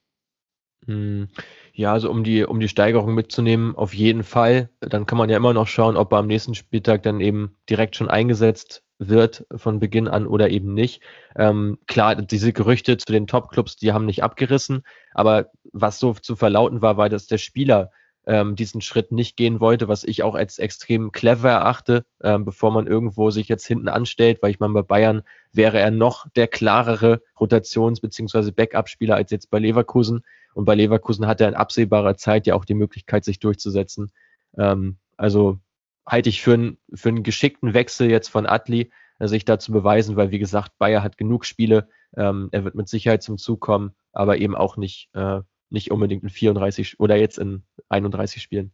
Hm, 0.87 1.29
ja, 1.75 1.93
also 1.93 2.11
um 2.11 2.25
die, 2.25 2.45
um 2.45 2.61
die 2.61 2.69
Steigerung 2.69 3.15
mitzunehmen, 3.15 3.77
auf 3.77 3.93
jeden 3.93 4.25
Fall. 4.25 4.71
Dann 4.81 5.05
kann 5.05 5.19
man 5.19 5.29
ja 5.29 5.37
immer 5.37 5.53
noch 5.53 5.67
schauen, 5.67 5.97
ob 5.97 6.13
er 6.13 6.19
am 6.19 6.27
nächsten 6.27 6.55
Spieltag 6.55 7.03
dann 7.03 7.21
eben 7.21 7.57
direkt 7.69 7.97
schon 7.97 8.09
eingesetzt 8.09 8.86
wird 8.99 9.47
von 9.55 9.79
Beginn 9.79 10.09
an 10.09 10.27
oder 10.27 10.51
eben 10.51 10.75
nicht. 10.75 11.03
Ähm, 11.37 11.79
klar, 11.87 12.17
diese 12.17 12.53
Gerüchte 12.53 12.97
zu 12.97 13.13
den 13.13 13.27
Top-Clubs, 13.27 13.77
die 13.77 13.93
haben 13.93 14.07
nicht 14.07 14.23
abgerissen, 14.23 14.83
aber 15.13 15.51
was 15.73 15.99
so 15.99 16.15
zu 16.15 16.37
verlauten 16.37 16.83
war, 16.83 16.97
war, 16.97 17.09
dass 17.09 17.27
der 17.27 17.39
Spieler 17.39 17.91
ähm, 18.27 18.57
diesen 18.57 18.81
Schritt 18.81 19.13
nicht 19.13 19.37
gehen 19.37 19.61
wollte, 19.61 19.89
was 19.89 20.03
ich 20.03 20.23
auch 20.23 20.35
als 20.35 20.59
extrem 20.59 21.13
clever 21.13 21.51
erachte, 21.51 22.05
ähm, 22.23 22.45
bevor 22.45 22.73
man 22.73 22.87
irgendwo 22.87 23.31
sich 23.31 23.49
jetzt 23.49 23.67
hinten 23.67 23.89
anstellt, 23.89 24.39
weil 24.43 24.51
ich 24.51 24.59
meine, 24.59 24.75
bei 24.75 24.83
Bayern 24.83 25.23
wäre 25.53 25.79
er 25.79 25.93
noch 25.93 26.27
der 26.35 26.49
klarere 26.49 27.23
Rotations- 27.39 28.01
bzw. 28.01 28.51
Backup-Spieler 28.51 29.15
als 29.15 29.31
jetzt 29.31 29.51
bei 29.51 29.59
Leverkusen. 29.59 30.23
Und 30.55 30.65
bei 30.65 30.75
Leverkusen 30.75 31.27
hat 31.27 31.41
er 31.41 31.49
in 31.49 31.55
absehbarer 31.55 32.17
Zeit 32.17 32.47
ja 32.47 32.55
auch 32.55 32.65
die 32.65 32.75
Möglichkeit, 32.75 33.25
sich 33.25 33.39
durchzusetzen. 33.39 34.11
Ähm, 34.59 34.97
also 35.17 35.59
halte 36.07 36.29
ich 36.29 36.43
für, 36.43 36.55
ein, 36.55 36.79
für 36.95 37.09
einen 37.09 37.23
geschickten 37.23 37.75
Wechsel 37.75 38.11
jetzt 38.11 38.29
von 38.29 38.47
Atli, 38.47 38.91
äh, 39.19 39.29
sich 39.29 39.45
da 39.45 39.59
zu 39.59 39.73
beweisen, 39.73 40.17
weil 40.17 40.31
wie 40.31 40.39
gesagt, 40.39 40.79
Bayer 40.79 41.03
hat 41.03 41.19
genug 41.19 41.45
Spiele. 41.45 41.89
Ähm, 42.17 42.49
er 42.53 42.65
wird 42.65 42.75
mit 42.75 42.89
Sicherheit 42.89 43.23
zum 43.23 43.39
Zug 43.39 43.61
kommen, 43.61 43.93
aber 44.13 44.39
eben 44.39 44.55
auch 44.55 44.77
nicht 44.77 45.11
äh, 45.15 45.41
nicht 45.71 45.91
unbedingt 45.91 46.23
in 46.23 46.31
34 46.31 47.01
oder 47.01 47.17
jetzt 47.17 47.39
in 47.39 47.63
31 47.89 48.43
Spielen. 48.43 48.73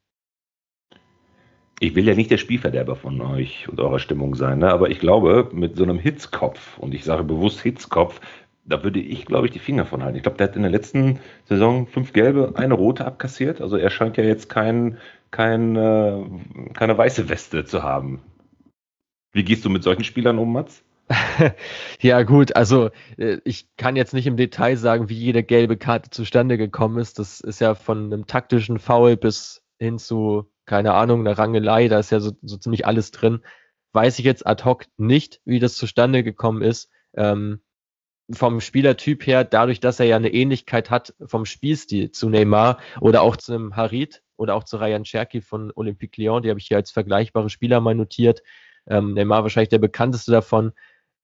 Ich 1.80 1.94
will 1.94 2.06
ja 2.06 2.14
nicht 2.14 2.30
der 2.30 2.38
Spielverderber 2.38 2.94
von 2.94 3.20
euch 3.20 3.68
und 3.68 3.80
eurer 3.80 3.98
Stimmung 3.98 4.34
sein, 4.36 4.60
ne? 4.60 4.70
aber 4.70 4.90
ich 4.90 5.00
glaube, 5.00 5.50
mit 5.52 5.76
so 5.76 5.82
einem 5.82 5.98
Hitzkopf, 5.98 6.78
und 6.78 6.94
ich 6.94 7.04
sage 7.04 7.24
bewusst 7.24 7.60
Hitzkopf, 7.60 8.20
da 8.64 8.84
würde 8.84 9.00
ich, 9.00 9.26
glaube 9.26 9.46
ich, 9.46 9.52
die 9.52 9.58
Finger 9.58 9.86
von 9.86 10.02
halten. 10.02 10.16
Ich 10.16 10.22
glaube, 10.22 10.38
der 10.38 10.48
hat 10.48 10.56
in 10.56 10.62
der 10.62 10.70
letzten 10.70 11.18
Saison 11.44 11.86
fünf 11.86 12.12
gelbe, 12.12 12.52
eine 12.54 12.74
rote 12.74 13.04
abkassiert. 13.04 13.60
Also 13.60 13.76
er 13.76 13.90
scheint 13.90 14.16
ja 14.16 14.24
jetzt 14.24 14.48
kein, 14.48 14.98
kein, 15.30 15.76
äh, 15.76 16.24
keine 16.74 16.96
weiße 16.96 17.28
Weste 17.28 17.64
zu 17.64 17.82
haben. 17.82 18.22
Wie 19.32 19.44
gehst 19.44 19.64
du 19.64 19.70
mit 19.70 19.82
solchen 19.82 20.04
Spielern 20.04 20.38
um, 20.38 20.52
Mats? 20.52 20.84
ja, 22.00 22.22
gut, 22.22 22.54
also 22.54 22.90
äh, 23.18 23.38
ich 23.44 23.66
kann 23.76 23.96
jetzt 23.96 24.14
nicht 24.14 24.26
im 24.26 24.36
Detail 24.36 24.76
sagen, 24.76 25.08
wie 25.08 25.16
jede 25.16 25.42
gelbe 25.42 25.76
Karte 25.76 26.10
zustande 26.10 26.56
gekommen 26.56 26.98
ist. 26.98 27.18
Das 27.18 27.40
ist 27.40 27.60
ja 27.60 27.74
von 27.74 28.04
einem 28.04 28.26
taktischen 28.26 28.78
Foul 28.78 29.16
bis 29.16 29.62
hin 29.78 29.98
zu, 29.98 30.50
keine 30.64 30.94
Ahnung, 30.94 31.20
einer 31.20 31.36
Rangelei, 31.36 31.88
da 31.88 31.98
ist 31.98 32.10
ja 32.10 32.20
so, 32.20 32.32
so 32.42 32.56
ziemlich 32.56 32.86
alles 32.86 33.10
drin. 33.10 33.40
Weiß 33.92 34.18
ich 34.18 34.24
jetzt 34.24 34.46
ad 34.46 34.64
hoc 34.64 34.86
nicht, 34.96 35.40
wie 35.44 35.58
das 35.58 35.74
zustande 35.74 36.22
gekommen 36.22 36.62
ist. 36.62 36.90
Ähm, 37.14 37.60
vom 38.30 38.60
Spielertyp 38.60 39.26
her, 39.26 39.44
dadurch, 39.44 39.80
dass 39.80 40.00
er 40.00 40.06
ja 40.06 40.16
eine 40.16 40.32
Ähnlichkeit 40.32 40.90
hat 40.90 41.14
vom 41.24 41.44
Spielstil 41.44 42.10
zu 42.12 42.28
Neymar 42.28 42.78
oder 43.00 43.22
auch 43.22 43.36
zu 43.36 43.52
einem 43.52 43.76
Harit 43.76 44.22
oder 44.36 44.54
auch 44.54 44.64
zu 44.64 44.76
Ryan 44.76 45.04
Cherky 45.04 45.40
von 45.40 45.72
Olympique 45.74 46.20
Lyon, 46.20 46.42
die 46.42 46.50
habe 46.50 46.60
ich 46.60 46.66
hier 46.66 46.76
als 46.76 46.90
vergleichbare 46.90 47.50
Spieler 47.50 47.80
mal 47.80 47.94
notiert. 47.94 48.42
Ähm, 48.86 49.14
Neymar 49.14 49.42
wahrscheinlich 49.42 49.68
der 49.68 49.78
bekannteste 49.78 50.32
davon. 50.32 50.72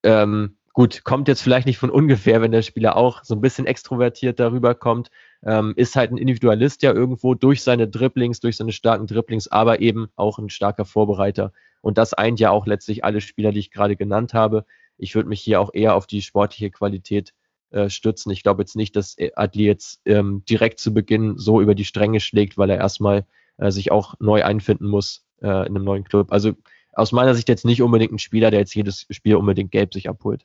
Ähm, 0.02 0.56
gut, 0.72 1.02
kommt 1.04 1.28
jetzt 1.28 1.42
vielleicht 1.42 1.66
nicht 1.66 1.78
von 1.78 1.90
ungefähr, 1.90 2.40
wenn 2.40 2.52
der 2.52 2.62
Spieler 2.62 2.96
auch 2.96 3.24
so 3.24 3.34
ein 3.34 3.40
bisschen 3.40 3.66
extrovertiert 3.66 4.38
darüber 4.38 4.74
kommt. 4.74 5.10
Ähm, 5.44 5.72
ist 5.76 5.96
halt 5.96 6.12
ein 6.12 6.18
Individualist 6.18 6.82
ja 6.82 6.92
irgendwo 6.92 7.34
durch 7.34 7.62
seine 7.62 7.88
Dribblings, 7.88 8.40
durch 8.40 8.56
seine 8.56 8.72
starken 8.72 9.06
Dribblings, 9.06 9.48
aber 9.48 9.80
eben 9.80 10.08
auch 10.16 10.38
ein 10.38 10.50
starker 10.50 10.84
Vorbereiter. 10.84 11.52
Und 11.80 11.98
das 11.98 12.14
eint 12.14 12.40
ja 12.40 12.50
auch 12.50 12.66
letztlich 12.66 13.04
alle 13.04 13.20
Spieler, 13.20 13.52
die 13.52 13.60
ich 13.60 13.70
gerade 13.70 13.96
genannt 13.96 14.34
habe. 14.34 14.64
Ich 14.98 15.14
würde 15.14 15.28
mich 15.28 15.40
hier 15.40 15.60
auch 15.60 15.70
eher 15.72 15.94
auf 15.94 16.06
die 16.06 16.22
sportliche 16.22 16.70
Qualität 16.70 17.32
äh, 17.70 17.88
stützen. 17.88 18.30
Ich 18.30 18.42
glaube 18.42 18.62
jetzt 18.62 18.76
nicht, 18.76 18.96
dass 18.96 19.16
Adli 19.36 19.64
jetzt 19.64 20.00
ähm, 20.04 20.42
direkt 20.48 20.78
zu 20.80 20.92
Beginn 20.92 21.38
so 21.38 21.60
über 21.60 21.74
die 21.74 21.84
Stränge 21.84 22.20
schlägt, 22.20 22.58
weil 22.58 22.70
er 22.70 22.78
erstmal 22.78 23.26
äh, 23.58 23.70
sich 23.70 23.92
auch 23.92 24.14
neu 24.20 24.44
einfinden 24.44 24.88
muss 24.88 25.24
äh, 25.42 25.46
in 25.46 25.76
einem 25.76 25.84
neuen 25.84 26.04
Club. 26.04 26.32
Also 26.32 26.52
aus 26.92 27.12
meiner 27.12 27.34
Sicht 27.34 27.48
jetzt 27.48 27.64
nicht 27.64 27.82
unbedingt 27.82 28.12
ein 28.12 28.18
Spieler, 28.18 28.50
der 28.50 28.60
jetzt 28.60 28.74
jedes 28.74 29.06
Spiel 29.10 29.36
unbedingt 29.36 29.70
gelb 29.70 29.92
sich 29.92 30.08
abholt. 30.08 30.44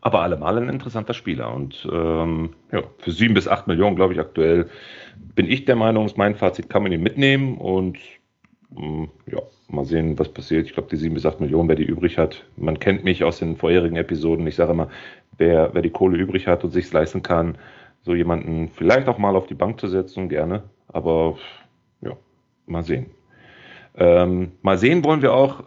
Aber 0.00 0.22
allemal 0.22 0.56
ein 0.56 0.68
interessanter 0.68 1.14
Spieler. 1.14 1.52
Und 1.52 1.86
ähm, 1.92 2.54
ja, 2.72 2.82
für 2.98 3.12
sieben 3.12 3.34
bis 3.34 3.46
acht 3.46 3.66
Millionen, 3.66 3.96
glaube 3.96 4.14
ich, 4.14 4.20
aktuell 4.20 4.70
bin 5.34 5.46
ich 5.46 5.66
der 5.66 5.76
Meinung, 5.76 6.06
ist 6.06 6.16
mein 6.16 6.36
Fazit, 6.36 6.70
kann 6.70 6.82
man 6.82 6.92
ihn 6.92 7.02
mitnehmen 7.02 7.58
und 7.58 7.98
ja, 9.26 9.40
mal 9.68 9.84
sehen, 9.84 10.18
was 10.18 10.28
passiert. 10.28 10.66
Ich 10.66 10.74
glaube, 10.74 10.88
die 10.90 10.96
sieben 10.96 11.14
bis 11.14 11.26
acht 11.26 11.40
Millionen, 11.40 11.68
wer 11.68 11.76
die 11.76 11.84
übrig 11.84 12.18
hat. 12.18 12.44
Man 12.56 12.78
kennt 12.78 13.04
mich 13.04 13.24
aus 13.24 13.38
den 13.38 13.56
vorherigen 13.56 13.96
Episoden. 13.96 14.46
Ich 14.46 14.56
sage 14.56 14.72
immer, 14.72 14.88
wer, 15.38 15.70
wer 15.72 15.82
die 15.82 15.90
Kohle 15.90 16.18
übrig 16.18 16.46
hat 16.46 16.64
und 16.64 16.70
sich 16.70 16.92
leisten 16.92 17.22
kann, 17.22 17.58
so 18.02 18.14
jemanden 18.14 18.68
vielleicht 18.68 19.08
auch 19.08 19.18
mal 19.18 19.36
auf 19.36 19.46
die 19.46 19.54
Bank 19.54 19.80
zu 19.80 19.88
setzen, 19.88 20.28
gerne. 20.28 20.62
Aber 20.88 21.36
ja, 22.00 22.16
mal 22.66 22.82
sehen. 22.82 23.06
Ähm, 23.96 24.52
mal 24.62 24.78
sehen 24.78 25.04
wollen 25.04 25.20
wir 25.20 25.34
auch 25.34 25.64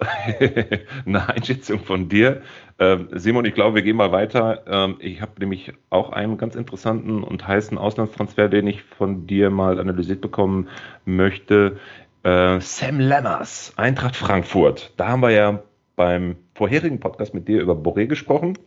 eine 1.05 1.29
Einschätzung 1.29 1.79
von 1.79 2.07
dir. 2.07 2.41
Ähm, 2.79 3.10
Simon, 3.12 3.45
ich 3.45 3.53
glaube, 3.53 3.75
wir 3.75 3.81
gehen 3.81 3.98
mal 3.98 4.12
weiter. 4.12 4.63
Ähm, 4.65 4.95
ich 5.00 5.22
habe 5.22 5.33
nämlich 5.39 5.74
auch 5.89 6.12
einen 6.12 6.38
ganz 6.38 6.55
interessanten 6.55 7.22
und 7.24 7.48
heißen 7.48 7.77
Auslandstransfer, 7.77 8.48
den 8.48 8.67
ich 8.67 8.81
von 8.81 9.27
dir 9.27 9.50
mal 9.50 9.79
analysiert 9.79 10.22
bekommen 10.22 10.69
möchte. 11.05 11.77
Äh, 12.23 12.59
Sam 12.59 12.99
Lammers, 12.99 13.73
Eintracht 13.75 14.15
Frankfurt. 14.15 14.93
Da 14.97 15.09
haben 15.09 15.21
wir 15.21 15.31
ja 15.31 15.63
beim 15.95 16.37
vorherigen 16.55 16.99
Podcast 16.99 17.33
mit 17.33 17.47
dir 17.47 17.61
über 17.61 17.73
Boré 17.73 18.07
gesprochen. 18.07 18.57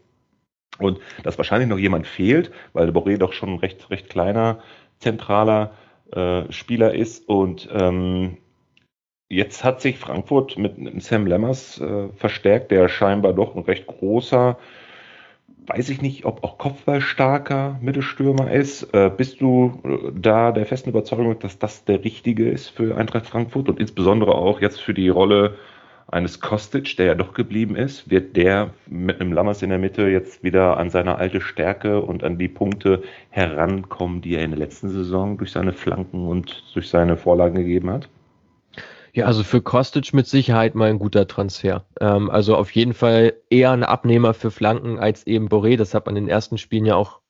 Und 0.78 1.00
dass 1.22 1.38
wahrscheinlich 1.38 1.68
noch 1.68 1.78
jemand 1.78 2.06
fehlt, 2.06 2.50
weil 2.75 2.90
Boré 2.90 3.16
doch 3.16 3.32
schon 3.32 3.54
ein 3.54 3.58
recht, 3.58 3.90
recht 3.90 4.10
kleiner, 4.10 4.60
zentraler 4.98 5.72
äh, 6.12 6.50
Spieler 6.52 6.94
ist. 6.94 7.28
Und 7.28 7.68
ähm, 7.72 8.36
Jetzt 9.28 9.64
hat 9.64 9.80
sich 9.80 9.98
Frankfurt 9.98 10.56
mit 10.56 10.76
Sam 11.02 11.26
Lemmers 11.26 11.80
äh, 11.80 12.08
verstärkt, 12.14 12.70
der 12.70 12.88
scheinbar 12.88 13.32
doch 13.32 13.56
ein 13.56 13.62
recht 13.62 13.86
großer, 13.88 14.56
weiß 15.66 15.88
ich 15.88 16.00
nicht, 16.00 16.25
ob 16.25 16.44
auch 16.44 16.58
kopfballstarker 16.58 17.78
Mittelstürmer 17.80 18.50
ist. 18.50 18.94
Äh, 18.94 19.11
bist 19.14 19.40
du 19.40 19.80
äh, 19.85 20.12
da 20.14 20.52
der 20.52 20.66
festen 20.66 20.90
Überzeugung, 20.90 21.38
dass 21.38 21.58
das 21.58 21.85
der 21.85 22.04
richtige 22.04 22.49
ist 22.49 22.68
für 22.68 22.96
Eintracht 22.96 23.26
Frankfurt 23.26 23.68
und 23.68 23.80
insbesondere 23.80 24.35
auch 24.35 24.61
jetzt 24.61 24.80
für 24.80 24.94
die 24.94 25.08
Rolle 25.08 25.56
eines 26.08 26.40
Kostic, 26.40 26.96
der 26.96 27.06
ja 27.06 27.14
doch 27.16 27.35
geblieben 27.35 27.75
ist, 27.75 28.08
wird 28.11 28.37
der 28.37 28.70
mit 28.87 29.20
einem 29.20 29.32
Lammers 29.32 29.62
in 29.62 29.70
der 29.70 29.78
Mitte 29.78 30.08
jetzt 30.08 30.44
wieder 30.44 30.76
an 30.76 30.88
seine 30.88 31.16
alte 31.16 31.40
Stärke 31.40 32.00
und 32.00 32.23
an 32.23 32.38
die 32.38 32.49
Punkte 32.49 33.02
herankommen, 33.30 34.20
die 34.23 34.37
er 34.37 34.44
in 34.44 34.52
der 34.52 34.61
letzten 34.61 34.88
Saison 34.88 35.37
durch 35.37 35.50
seine 35.50 35.73
Flanken 35.73 36.28
und 36.28 36.62
durch 36.75 36.88
seine 36.88 37.16
Vorlagen 37.16 37.56
gegeben 37.56 37.90
hat? 37.90 38.08
Ja, 39.16 39.25
also 39.25 39.44
für 39.44 39.62
Kostic 39.62 40.12
mit 40.12 40.26
Sicherheit 40.26 40.75
mal 40.75 40.90
ein 40.90 40.99
guter 40.99 41.26
Transfer. 41.26 41.87
Ähm, 42.00 42.28
also 42.28 42.54
auf 42.54 42.70
jeden 42.73 42.92
Fall 42.92 43.32
eher 43.49 43.70
ein 43.70 43.82
Abnehmer 43.82 44.35
für 44.35 44.50
Flanken 44.50 44.99
als 44.99 45.26
eben 45.26 45.49
Boré. 45.49 45.78
Das 45.78 45.94
hat 45.94 46.04
man 46.04 46.16
in 46.16 46.25
den 46.25 46.28
ersten 46.28 46.58
Spielen 46.58 46.85
ja 46.85 46.96
auch 46.96 47.20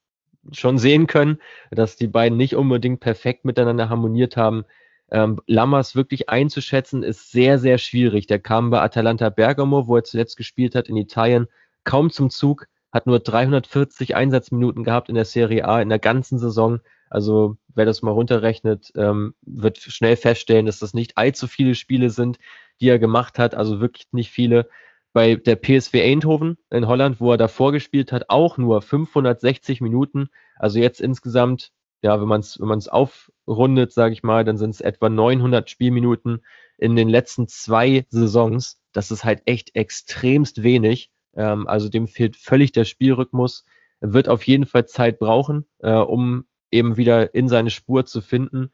schon 0.50 0.78
sehen 0.78 1.06
können, 1.06 1.38
dass 1.70 1.94
die 1.94 2.08
beiden 2.08 2.36
nicht 2.36 2.56
unbedingt 2.56 2.98
perfekt 2.98 3.44
miteinander 3.44 3.88
harmoniert 3.88 4.36
haben. 4.36 4.64
Ähm, 5.12 5.40
Lammers 5.46 5.94
wirklich 5.94 6.28
einzuschätzen 6.28 7.04
ist 7.04 7.30
sehr, 7.30 7.60
sehr 7.60 7.78
schwierig. 7.78 8.26
Der 8.26 8.40
kam 8.40 8.70
bei 8.70 8.80
Atalanta 8.80 9.28
Bergamo, 9.28 9.86
wo 9.86 9.94
er 9.94 10.02
zuletzt 10.02 10.36
gespielt 10.36 10.74
hat 10.74 10.88
in 10.88 10.96
Italien, 10.96 11.46
kaum 11.84 12.10
zum 12.10 12.30
Zug, 12.30 12.66
hat 12.90 13.06
nur 13.06 13.20
340 13.20 14.16
Einsatzminuten 14.16 14.82
gehabt 14.82 15.08
in 15.08 15.14
der 15.14 15.24
Serie 15.24 15.64
A 15.68 15.80
in 15.80 15.88
der 15.88 16.00
ganzen 16.00 16.40
Saison. 16.40 16.80
Also 17.10 17.56
wer 17.74 17.84
das 17.84 18.02
mal 18.02 18.10
runterrechnet, 18.10 18.92
ähm, 18.96 19.34
wird 19.42 19.78
schnell 19.78 20.16
feststellen, 20.16 20.66
dass 20.66 20.78
das 20.78 20.94
nicht 20.94 21.16
allzu 21.16 21.46
viele 21.46 21.74
Spiele 21.74 22.10
sind, 22.10 22.38
die 22.80 22.88
er 22.88 22.98
gemacht 22.98 23.38
hat. 23.38 23.54
Also 23.54 23.80
wirklich 23.80 24.06
nicht 24.12 24.30
viele. 24.30 24.68
Bei 25.12 25.34
der 25.34 25.56
PSV 25.56 25.94
Eindhoven 25.94 26.58
in 26.70 26.86
Holland, 26.88 27.20
wo 27.20 27.32
er 27.32 27.38
davor 27.38 27.72
gespielt 27.72 28.12
hat, 28.12 28.28
auch 28.28 28.58
nur 28.58 28.82
560 28.82 29.80
Minuten. 29.80 30.28
Also 30.56 30.78
jetzt 30.78 31.00
insgesamt, 31.00 31.72
ja, 32.02 32.20
wenn 32.20 32.28
man 32.28 32.40
es 32.40 32.60
wenn 32.60 32.82
aufrundet, 32.88 33.92
sage 33.92 34.12
ich 34.12 34.22
mal, 34.22 34.44
dann 34.44 34.58
sind 34.58 34.70
es 34.70 34.82
etwa 34.82 35.08
900 35.08 35.70
Spielminuten 35.70 36.44
in 36.76 36.96
den 36.96 37.08
letzten 37.08 37.48
zwei 37.48 38.04
Saisons. 38.10 38.78
Das 38.92 39.10
ist 39.10 39.24
halt 39.24 39.42
echt 39.46 39.74
extremst 39.74 40.62
wenig. 40.62 41.10
Ähm, 41.34 41.66
also 41.66 41.88
dem 41.88 42.08
fehlt 42.08 42.36
völlig 42.36 42.72
der 42.72 42.84
Spielrhythmus. 42.84 43.64
Er 44.00 44.12
wird 44.12 44.28
auf 44.28 44.42
jeden 44.46 44.66
Fall 44.66 44.86
Zeit 44.86 45.18
brauchen, 45.18 45.66
äh, 45.78 45.92
um 45.92 46.46
eben 46.76 46.96
wieder 46.96 47.34
in 47.34 47.48
seine 47.48 47.70
Spur 47.70 48.06
zu 48.06 48.20
finden. 48.20 48.70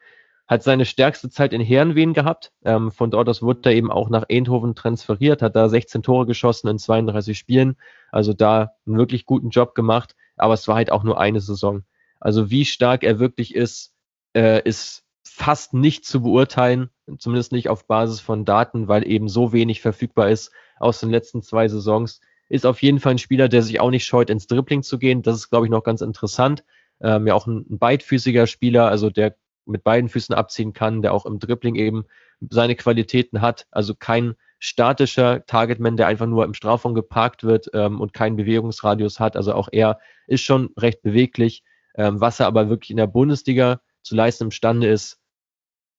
Hat 0.47 0.62
seine 0.62 0.85
stärkste 0.85 1.30
Zeit 1.30 1.52
in 1.52 1.61
Herrenwehen 1.61 2.12
gehabt. 2.12 2.52
Ähm, 2.64 2.90
von 2.90 3.11
dort 3.11 3.28
aus 3.28 3.42
wurde 3.42 3.71
er 3.71 3.76
eben 3.76 3.90
auch 3.90 4.11
nach 4.11 4.25
Eindhoven 4.30 4.75
transferiert, 4.75 5.40
hat 5.40 5.56
da 5.56 5.68
16 5.68 6.02
Tore 6.02 6.26
geschossen 6.26 6.68
in 6.68 6.78
32 6.78 7.38
Spielen. 7.38 7.76
Also 8.11 8.32
da 8.32 8.73
einen 8.87 8.99
wirklich 8.99 9.25
guten 9.25 9.50
Job 9.50 9.75
gemacht. 9.75 10.14
Aber 10.37 10.54
es 10.54 10.66
war 10.68 10.75
halt 10.75 10.90
auch 10.90 11.04
nur 11.04 11.21
eine 11.21 11.40
Saison. 11.40 11.85
Also 12.21 12.50
wie 12.50 12.64
stark 12.64 13.04
er 13.04 13.18
wirklich 13.18 13.54
ist, 13.54 13.94
äh, 14.35 14.62
ist 14.68 15.04
fast 15.25 15.73
nicht 15.73 16.04
zu 16.04 16.23
beurteilen, 16.23 16.90
zumindest 17.18 17.52
nicht 17.52 17.68
auf 17.68 17.87
Basis 17.87 18.21
von 18.21 18.44
Daten, 18.44 18.88
weil 18.88 19.06
eben 19.09 19.28
so 19.28 19.52
wenig 19.52 19.80
verfügbar 19.80 20.28
ist 20.28 20.52
aus 20.78 21.00
den 21.00 21.11
letzten 21.11 21.42
zwei 21.42 21.68
Saisons. 21.68 22.21
Ist 22.49 22.66
auf 22.66 22.82
jeden 22.82 23.00
Fall 23.00 23.12
ein 23.12 23.18
Spieler, 23.18 23.49
der 23.49 23.62
sich 23.62 23.80
auch 23.80 23.90
nicht 23.90 24.04
scheut, 24.04 24.28
ins 24.28 24.47
Dribbling 24.47 24.82
zu 24.82 24.99
gehen. 24.99 25.23
Das 25.23 25.37
ist, 25.37 25.49
glaube 25.49 25.66
ich, 25.66 25.71
noch 25.71 25.85
ganz 25.85 26.02
interessant 26.02 26.64
ähm, 27.02 27.26
ja 27.26 27.35
auch 27.35 27.47
ein, 27.47 27.66
ein 27.71 27.78
beidfüßiger 27.78 28.47
Spieler, 28.47 28.88
also 28.88 29.11
der 29.11 29.37
mit 29.64 29.85
beiden 29.85 30.09
Füßen 30.09 30.35
abziehen 30.35 30.73
kann, 30.73 31.02
der 31.02 31.14
auch 31.14 31.26
im 31.26 31.38
Dribbling 31.38 31.76
eben 31.76 32.04
seine 32.50 32.75
Qualitäten 32.75 33.40
hat. 33.40 33.66
Also 33.71 33.94
kein 33.94 34.35
statischer 34.59 35.44
Targetman, 35.47 35.97
der 35.97 36.06
einfach 36.06 36.26
nur 36.26 36.44
im 36.44 36.54
Strafraum 36.54 36.94
geparkt 36.94 37.44
wird 37.44 37.71
ähm, 37.75 38.00
und 38.00 38.12
keinen 38.12 38.37
Bewegungsradius 38.37 39.21
hat. 39.21 39.37
Also 39.37 39.54
auch 39.54 39.68
er 39.71 39.99
ist 40.26 40.42
schon 40.42 40.71
recht 40.76 41.02
beweglich. 41.02 41.62
Ähm, 41.94 42.21
was 42.21 42.40
er 42.40 42.47
aber 42.47 42.68
wirklich 42.68 42.90
in 42.90 42.97
der 42.97 43.06
Bundesliga 43.06 43.80
zu 44.02 44.14
leisten 44.14 44.44
imstande 44.44 44.88
ist, 44.88 45.21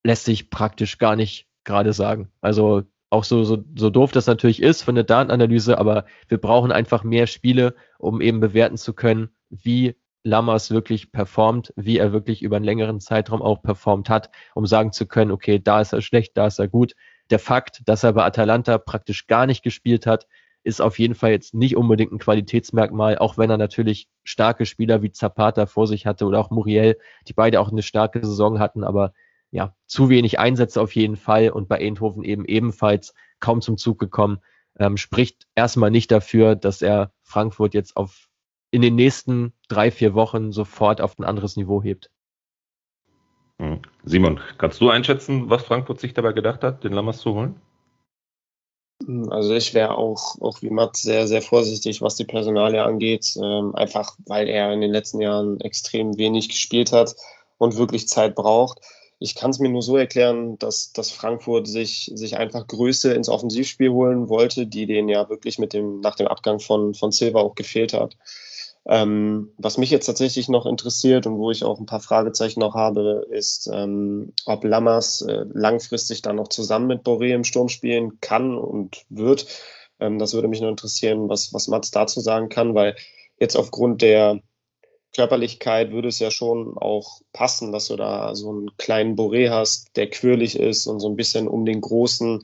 lässt 0.03 0.25
sich 0.25 0.49
praktisch 0.49 0.97
gar 0.97 1.15
nicht 1.15 1.47
gerade 1.63 1.93
sagen. 1.93 2.29
Also 2.41 2.83
auch 3.09 3.23
so, 3.23 3.43
so, 3.43 3.63
so 3.75 3.89
doof 3.89 4.11
das 4.11 4.25
natürlich 4.25 4.61
ist 4.61 4.81
von 4.81 4.95
der 4.95 5.03
Datenanalyse, 5.03 5.77
aber 5.77 6.05
wir 6.27 6.39
brauchen 6.39 6.71
einfach 6.71 7.03
mehr 7.03 7.27
Spiele, 7.27 7.75
um 7.99 8.21
eben 8.21 8.39
bewerten 8.39 8.77
zu 8.77 8.93
können, 8.93 9.29
wie 9.49 9.95
Lammers 10.23 10.71
wirklich 10.71 11.11
performt, 11.11 11.73
wie 11.75 11.97
er 11.97 12.13
wirklich 12.13 12.41
über 12.41 12.55
einen 12.55 12.65
längeren 12.65 12.99
Zeitraum 12.99 13.41
auch 13.41 13.61
performt 13.61 14.09
hat, 14.09 14.29
um 14.55 14.65
sagen 14.65 14.91
zu 14.91 15.05
können, 15.05 15.31
okay, 15.31 15.59
da 15.59 15.81
ist 15.81 15.93
er 15.93 16.01
schlecht, 16.01 16.37
da 16.37 16.47
ist 16.47 16.59
er 16.59 16.67
gut. 16.67 16.95
Der 17.29 17.39
Fakt, 17.39 17.81
dass 17.85 18.03
er 18.03 18.13
bei 18.13 18.23
Atalanta 18.23 18.77
praktisch 18.77 19.27
gar 19.27 19.45
nicht 19.45 19.63
gespielt 19.63 20.05
hat, 20.05 20.27
ist 20.63 20.81
auf 20.81 20.97
jeden 20.97 21.15
Fall 21.15 21.31
jetzt 21.31 21.53
nicht 21.53 21.75
unbedingt 21.75 22.13
ein 22.13 22.19
Qualitätsmerkmal, 22.19 23.17
auch 23.17 23.37
wenn 23.37 23.49
er 23.49 23.57
natürlich 23.57 24.07
starke 24.23 24.65
Spieler 24.65 25.01
wie 25.01 25.11
Zapata 25.11 25.65
vor 25.65 25.87
sich 25.87 26.05
hatte 26.05 26.25
oder 26.25 26.39
auch 26.39 26.51
Muriel, 26.51 26.97
die 27.27 27.33
beide 27.33 27.59
auch 27.59 27.71
eine 27.71 27.83
starke 27.83 28.25
Saison 28.25 28.59
hatten, 28.59 28.83
aber 28.83 29.13
ja, 29.51 29.75
zu 29.85 30.09
wenig 30.09 30.39
Einsätze 30.39 30.81
auf 30.81 30.95
jeden 30.95 31.17
Fall 31.17 31.49
und 31.49 31.67
bei 31.67 31.79
Eindhoven 31.79 32.23
eben 32.23 32.45
ebenfalls 32.45 33.13
kaum 33.39 33.61
zum 33.61 33.77
Zug 33.77 33.99
gekommen, 33.99 34.39
ähm, 34.79 34.97
spricht 34.97 35.47
erstmal 35.53 35.91
nicht 35.91 36.11
dafür, 36.11 36.55
dass 36.55 36.81
er 36.81 37.11
Frankfurt 37.21 37.73
jetzt 37.73 37.95
auf 37.95 38.29
in 38.73 38.81
den 38.81 38.95
nächsten 38.95 39.53
drei, 39.69 39.91
vier 39.91 40.15
Wochen 40.15 40.51
sofort 40.51 40.99
auf 40.99 41.19
ein 41.19 41.23
anderes 41.23 41.57
Niveau 41.57 41.83
hebt. 41.83 42.09
Hm. 43.59 43.83
Simon, 44.03 44.39
kannst 44.57 44.81
du 44.81 44.89
einschätzen, 44.89 45.47
was 45.51 45.63
Frankfurt 45.63 45.99
sich 45.99 46.15
dabei 46.15 46.33
gedacht 46.33 46.63
hat, 46.63 46.83
den 46.83 46.91
Lammers 46.91 47.19
zu 47.19 47.35
holen? 47.35 47.61
Also 49.29 49.53
ich 49.53 49.75
wäre 49.75 49.95
auch, 49.95 50.41
auch 50.41 50.63
wie 50.63 50.71
Matt 50.71 50.97
sehr, 50.97 51.27
sehr 51.27 51.43
vorsichtig, 51.43 52.01
was 52.01 52.15
die 52.15 52.25
Personalie 52.25 52.83
angeht, 52.83 53.35
ähm, 53.37 53.75
einfach 53.75 54.17
weil 54.25 54.49
er 54.49 54.73
in 54.73 54.81
den 54.81 54.91
letzten 54.91 55.21
Jahren 55.21 55.59
extrem 55.61 56.17
wenig 56.17 56.49
gespielt 56.49 56.91
hat 56.91 57.15
und 57.59 57.77
wirklich 57.77 58.07
Zeit 58.07 58.33
braucht. 58.33 58.79
Ich 59.19 59.35
kann 59.35 59.51
es 59.51 59.59
mir 59.59 59.69
nur 59.69 59.83
so 59.83 59.97
erklären, 59.97 60.57
dass, 60.57 60.93
dass 60.93 61.11
Frankfurt 61.11 61.67
sich, 61.67 62.11
sich 62.15 62.37
einfach 62.37 62.65
Größe 62.65 63.13
ins 63.13 63.29
Offensivspiel 63.29 63.91
holen 63.91 64.29
wollte, 64.29 64.65
die 64.65 64.87
denen 64.87 65.09
ja 65.09 65.29
wirklich 65.29 65.59
mit 65.59 65.73
dem, 65.73 65.99
nach 65.99 66.15
dem 66.15 66.27
Abgang 66.27 66.59
von, 66.59 66.95
von 66.95 67.11
Silva 67.11 67.41
auch 67.41 67.53
gefehlt 67.53 67.93
hat. 67.93 68.17
Ähm, 68.85 69.53
was 69.57 69.77
mich 69.77 69.91
jetzt 69.91 70.07
tatsächlich 70.07 70.49
noch 70.49 70.65
interessiert 70.65 71.25
und 71.25 71.37
wo 71.37 71.51
ich 71.51 71.63
auch 71.63 71.79
ein 71.79 71.85
paar 71.85 72.01
Fragezeichen 72.01 72.59
noch 72.59 72.75
habe, 72.75 73.25
ist, 73.29 73.69
ähm, 73.71 74.33
ob 74.45 74.65
Lammers 74.65 75.21
äh, 75.21 75.45
langfristig 75.53 76.21
dann 76.21 76.35
noch 76.35 76.49
zusammen 76.49 76.87
mit 76.87 77.03
Boré 77.03 77.33
im 77.33 77.45
Sturm 77.45 77.69
spielen 77.69 78.19
kann 78.19 78.57
und 78.57 79.05
wird. 79.09 79.47
Ähm, 79.99 80.19
das 80.19 80.33
würde 80.33 80.49
mich 80.49 80.59
nur 80.59 80.69
interessieren, 80.69 81.29
was, 81.29 81.53
was 81.53 81.69
Mats 81.69 81.91
dazu 81.91 82.19
sagen 82.19 82.49
kann, 82.49 82.75
weil 82.75 82.95
jetzt 83.39 83.55
aufgrund 83.55 84.01
der 84.01 84.41
Körperlichkeit 85.15 85.91
würde 85.91 86.09
es 86.09 86.19
ja 86.19 86.31
schon 86.31 86.77
auch 86.77 87.21
passen, 87.31 87.71
dass 87.71 87.87
du 87.87 87.95
da 87.95 88.35
so 88.35 88.49
einen 88.49 88.77
kleinen 88.77 89.15
Boré 89.15 89.49
hast, 89.49 89.95
der 89.95 90.09
quirlig 90.09 90.59
ist 90.59 90.87
und 90.87 90.99
so 90.99 91.07
ein 91.07 91.15
bisschen 91.15 91.47
um 91.47 91.65
den 91.65 91.81
großen 91.81 92.43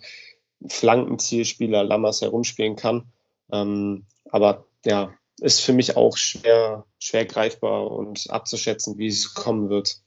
Flankenzielspieler 0.68 1.84
Lammers 1.84 2.22
herumspielen 2.22 2.76
kann. 2.76 3.12
Ähm, 3.52 4.06
aber 4.30 4.66
ja, 4.86 5.14
ist 5.42 5.62
für 5.62 5.74
mich 5.74 5.98
auch 5.98 6.18
schwer, 6.18 6.86
schwer 7.00 7.26
greifbar 7.26 7.92
und 7.92 8.30
abzuschätzen, 8.30 8.98
wie 8.98 9.08
es 9.08 9.34
kommen 9.34 9.70
wird. 9.70 10.02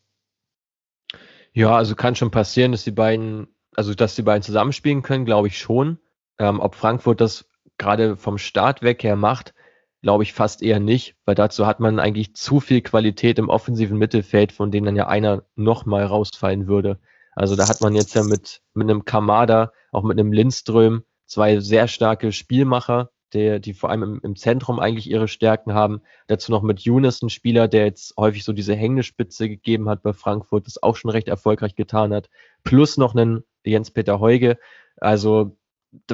Ja, 1.53 1.77
also 1.77 1.95
kann 1.95 2.17
schon 2.17 2.31
passieren, 2.31 2.73
dass 2.73 2.85
die 2.85 2.93
beiden, 2.93 3.49
also 3.75 3.95
dass 3.95 4.15
die 4.15 4.23
beiden 4.23 4.43
zusammenspielen 4.43 5.03
können, 5.03 5.25
glaube 5.25 5.49
ich 5.49 5.59
schon. 5.59 5.99
Ähm, 6.39 6.61
ob 6.61 6.75
Frankfurt 6.75 7.21
das 7.21 7.47
gerade 7.79 8.17
vom 8.17 8.39
Start 8.39 8.83
weg 8.83 9.03
her 9.03 9.17
macht, 9.17 9.55
glaube 10.03 10.25
ich 10.25 10.33
fast 10.33 10.62
eher 10.62 10.81
nicht, 10.81 11.15
weil 11.25 11.35
dazu 11.35 11.67
hat 11.67 11.79
man 11.79 12.01
eigentlich 12.01 12.35
zu 12.35 12.61
viel 12.61 12.81
Qualität 12.81 13.39
im 13.39 13.49
offensiven 13.49 13.99
Mittelfeld, 13.99 14.52
von 14.52 14.71
denen 14.71 14.87
dann 14.87 14.97
ja 14.97 15.06
einer 15.06 15.45
nochmal 15.54 16.04
rausfallen 16.04 16.67
würde. 16.67 16.99
Also 17.35 17.56
da 17.56 17.69
hat 17.69 17.80
man 17.80 17.95
jetzt 17.95 18.15
ja 18.15 18.25
mit, 18.25 18.61
mit 18.75 18.91
einem 18.91 19.04
Kamada, 19.04 19.73
auch 19.91 20.02
mit 20.02 20.19
einem 20.19 20.33
Lindström, 20.33 21.04
zwei 21.26 21.61
sehr 21.61 21.89
starke 21.89 22.33
Spielmacher, 22.33 23.11
der, 23.34 23.58
die 23.58 23.75
vor 23.75 23.90
allem 23.90 24.02
im, 24.02 24.21
im, 24.23 24.36
Zentrum 24.36 24.78
eigentlich 24.78 25.10
ihre 25.10 25.28
Stärken 25.28 25.75
haben. 25.75 26.02
Dazu 26.26 26.52
noch 26.52 26.62
mit 26.62 26.80
Younes 26.80 27.23
ein 27.23 27.30
Spieler, 27.30 27.68
der 27.68 27.84
jetzt 27.84 28.14
häufig 28.16 28.45
so 28.45 28.52
diese 28.52 28.75
Hängespitze 28.75 29.49
gegeben 29.49 29.88
hat 29.88 30.02
bei 30.02 30.12
Frankfurt, 30.12 30.66
das 30.66 30.82
auch 30.82 30.97
schon 30.97 31.10
recht 31.10 31.28
erfolgreich 31.28 31.75
getan 31.75 32.12
hat. 32.12 32.28
Plus 32.64 32.97
noch 32.97 33.14
einen 33.14 33.45
Jens-Peter 33.64 34.21
Heuge. 34.21 34.58
Also 34.97 35.56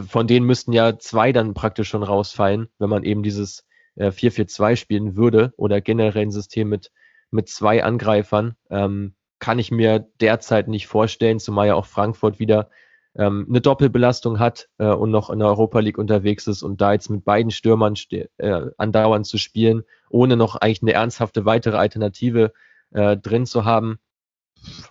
von 0.09 0.27
denen 0.27 0.47
müssten 0.47 0.73
ja 0.73 0.99
zwei 0.99 1.33
dann 1.33 1.55
praktisch 1.55 1.89
schon 1.89 2.03
rausfallen, 2.03 2.69
wenn 2.79 2.91
man 2.91 3.05
eben 3.05 3.23
dieses 3.23 3.67
äh, 3.97 4.09
4-4-2 4.09 4.77
spielen 4.77 5.17
würde 5.17 5.53
oder 5.57 5.81
generell 5.81 6.23
ein 6.23 6.31
System 6.31 6.69
mit, 6.69 6.91
mit 7.31 7.49
zwei 7.49 7.85
Angreifern. 7.85 8.57
Ähm, 8.71 9.15
kann 9.39 9.59
ich 9.59 9.71
mir 9.71 10.09
derzeit 10.21 10.67
nicht 10.69 10.89
vorstellen, 10.89 11.39
zumal 11.39 11.69
ja 11.69 11.75
auch 11.75 11.87
Frankfurt 11.87 12.39
wieder 12.41 12.71
ähm, 13.19 13.47
eine 13.49 13.61
Doppelbelastung 13.61 14.39
hat 14.39 14.69
äh, 14.79 14.87
und 14.87 15.11
noch 15.11 15.29
in 15.29 15.41
der 15.41 15.49
Europa 15.49 15.81
League 15.81 15.99
unterwegs 15.99 16.47
ist 16.47 16.63
und 16.63 16.81
da 16.81 16.93
jetzt 16.93 17.11
mit 17.11 17.25
beiden 17.25 17.51
Stürmern 17.51 17.95
äh, 18.11 18.71
andauernd 18.79 19.27
zu 19.27 19.39
spielen, 19.39 19.83
ohne 20.09 20.37
noch 20.37 20.55
eigentlich 20.55 20.83
eine 20.83 20.93
ernsthafte 20.93 21.45
weitere 21.45 21.77
Alternative 21.77 22.53
äh, 22.93 23.17
drin 23.17 23.45
zu 23.45 23.65
haben, 23.65 23.99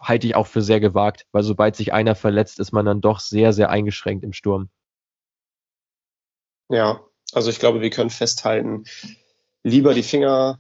halte 0.02 0.28
ich 0.28 0.36
auch 0.36 0.48
für 0.48 0.62
sehr 0.62 0.80
gewagt, 0.80 1.26
weil 1.32 1.44
sobald 1.44 1.76
sich 1.76 1.94
einer 1.94 2.16
verletzt, 2.16 2.60
ist 2.60 2.74
man 2.74 2.86
dann 2.86 3.02
doch 3.02 3.20
sehr, 3.20 3.54
sehr 3.54 3.70
eingeschränkt 3.70 4.24
im 4.24 4.34
Sturm. 4.34 4.70
Ja, 6.70 7.02
also 7.32 7.50
ich 7.50 7.60
glaube, 7.60 7.82
wir 7.82 7.90
können 7.90 8.10
festhalten, 8.10 8.84
lieber 9.64 9.94
die 9.94 10.04
Finger 10.04 10.60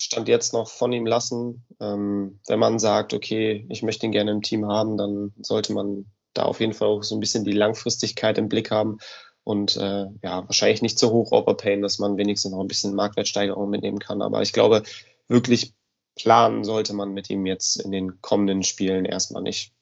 Stand 0.00 0.26
jetzt 0.26 0.52
noch 0.52 0.68
von 0.68 0.92
ihm 0.92 1.06
lassen. 1.06 1.64
Ähm, 1.80 2.40
wenn 2.48 2.58
man 2.58 2.80
sagt, 2.80 3.14
okay, 3.14 3.64
ich 3.70 3.84
möchte 3.84 4.06
ihn 4.06 4.12
gerne 4.12 4.32
im 4.32 4.42
Team 4.42 4.66
haben, 4.66 4.96
dann 4.96 5.32
sollte 5.40 5.72
man 5.72 6.06
da 6.34 6.42
auf 6.42 6.60
jeden 6.60 6.74
Fall 6.74 6.88
auch 6.88 7.02
so 7.02 7.16
ein 7.16 7.20
bisschen 7.20 7.44
die 7.44 7.52
Langfristigkeit 7.52 8.38
im 8.38 8.48
Blick 8.48 8.70
haben 8.70 8.98
und 9.44 9.76
äh, 9.76 10.06
ja, 10.22 10.46
wahrscheinlich 10.46 10.82
nicht 10.82 10.98
so 10.98 11.10
hoch 11.10 11.32
overpayen, 11.32 11.82
dass 11.82 11.98
man 11.98 12.16
wenigstens 12.16 12.52
noch 12.52 12.60
ein 12.60 12.68
bisschen 12.68 12.94
Marktwertsteigerung 12.94 13.70
mitnehmen 13.70 13.98
kann. 13.98 14.22
Aber 14.22 14.42
ich 14.42 14.52
glaube, 14.52 14.82
wirklich 15.28 15.74
planen 16.16 16.64
sollte 16.64 16.94
man 16.94 17.12
mit 17.12 17.28
ihm 17.30 17.46
jetzt 17.46 17.76
in 17.76 17.92
den 17.92 18.20
kommenden 18.22 18.62
Spielen 18.62 19.04
erstmal 19.04 19.42
nicht. 19.42 19.72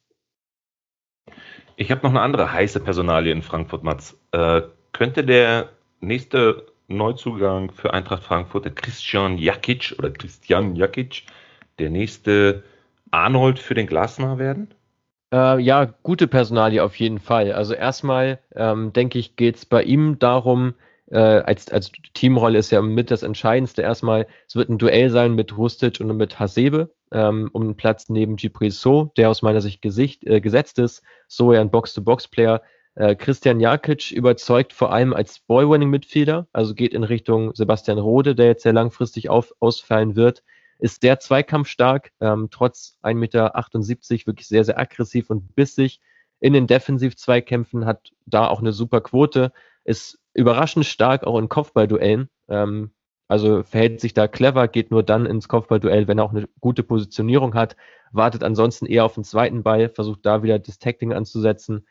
Ich 1.76 1.90
habe 1.90 2.02
noch 2.02 2.10
eine 2.10 2.20
andere 2.20 2.52
heiße 2.52 2.80
Personalie 2.80 3.32
in 3.32 3.42
Frankfurt, 3.42 3.82
Mats. 3.82 4.16
Äh, 4.32 4.62
könnte 4.92 5.24
der 5.24 5.70
nächste 6.00 6.66
Neuzugang 6.88 7.70
für 7.70 7.94
Eintracht 7.94 8.24
Frankfurt, 8.24 8.64
der 8.64 8.74
Christian 8.74 9.38
Jakic 9.38 9.94
oder 9.98 10.10
Christian 10.10 10.76
Jakic, 10.76 11.24
der 11.78 11.90
nächste 11.90 12.64
Arnold 13.10 13.58
für 13.58 13.74
den 13.74 13.86
Glasner 13.86 14.38
werden? 14.38 14.74
Äh, 15.32 15.60
ja, 15.60 15.86
gute 16.02 16.28
Personalie 16.28 16.82
auf 16.84 16.96
jeden 16.96 17.18
Fall. 17.18 17.52
Also 17.52 17.74
erstmal 17.74 18.38
ähm, 18.54 18.92
denke 18.92 19.18
ich, 19.18 19.36
geht 19.36 19.56
es 19.56 19.66
bei 19.66 19.82
ihm 19.82 20.18
darum, 20.18 20.74
äh, 21.10 21.18
als, 21.18 21.70
als 21.70 21.90
Teamrolle 22.14 22.58
ist 22.58 22.70
ja 22.70 22.82
mit 22.82 23.10
das 23.10 23.22
Entscheidendste 23.22 23.82
erstmal, 23.82 24.26
es 24.46 24.56
wird 24.56 24.68
ein 24.68 24.78
Duell 24.78 25.10
sein 25.10 25.34
mit 25.34 25.56
Rustic 25.56 26.00
und 26.00 26.14
mit 26.16 26.38
Hasebe 26.38 26.90
ähm, 27.12 27.48
um 27.52 27.62
einen 27.62 27.76
Platz 27.76 28.08
neben 28.08 28.36
Gipri 28.36 28.70
So, 28.70 29.12
der 29.16 29.30
aus 29.30 29.42
meiner 29.42 29.60
Sicht 29.62 29.80
Gesicht, 29.82 30.24
äh, 30.24 30.40
gesetzt 30.40 30.78
ist. 30.78 31.02
So 31.28 31.52
ja 31.52 31.60
ein 31.60 31.70
Box-to-Box-Player. 31.70 32.62
Äh, 32.94 33.14
Christian 33.14 33.58
Jakic 33.58 34.10
überzeugt 34.12 34.74
vor 34.74 34.92
allem 34.92 35.14
als 35.14 35.40
Ball-Winning-Midfielder, 35.40 36.46
also 36.52 36.74
geht 36.74 36.92
in 36.92 37.04
Richtung 37.04 37.54
Sebastian 37.54 37.98
Rode, 37.98 38.34
der 38.34 38.46
jetzt 38.46 38.64
sehr 38.64 38.74
langfristig 38.74 39.30
auf, 39.30 39.52
ausfallen 39.60 40.14
wird 40.14 40.42
ist 40.82 41.00
sehr 41.00 41.20
zweikampfstark, 41.20 42.10
ähm, 42.20 42.48
trotz 42.50 42.98
1,78 43.02 43.14
Meter 43.14 44.26
wirklich 44.26 44.48
sehr, 44.48 44.64
sehr 44.64 44.80
aggressiv 44.80 45.30
und 45.30 45.54
bissig. 45.54 46.00
In 46.40 46.54
den 46.54 46.66
Defensiv-Zweikämpfen 46.66 47.86
hat 47.86 48.10
da 48.26 48.48
auch 48.48 48.58
eine 48.58 48.72
super 48.72 49.00
Quote, 49.00 49.52
ist 49.84 50.18
überraschend 50.34 50.84
stark 50.84 51.22
auch 51.24 51.38
in 51.38 51.48
Kopfballduellen. 51.48 52.28
Ähm, 52.48 52.90
also 53.28 53.62
verhält 53.62 54.00
sich 54.00 54.12
da 54.12 54.26
clever, 54.26 54.66
geht 54.66 54.90
nur 54.90 55.04
dann 55.04 55.24
ins 55.24 55.46
Kopfballduell, 55.46 56.08
wenn 56.08 56.18
er 56.18 56.24
auch 56.24 56.34
eine 56.34 56.48
gute 56.58 56.82
Positionierung 56.82 57.54
hat, 57.54 57.76
wartet 58.10 58.42
ansonsten 58.42 58.86
eher 58.86 59.04
auf 59.04 59.14
den 59.14 59.24
zweiten 59.24 59.62
Ball, 59.62 59.88
versucht 59.88 60.26
da 60.26 60.42
wieder 60.42 60.58
das 60.58 60.80
Tackling 60.80 61.12
anzusetzen. 61.12 61.86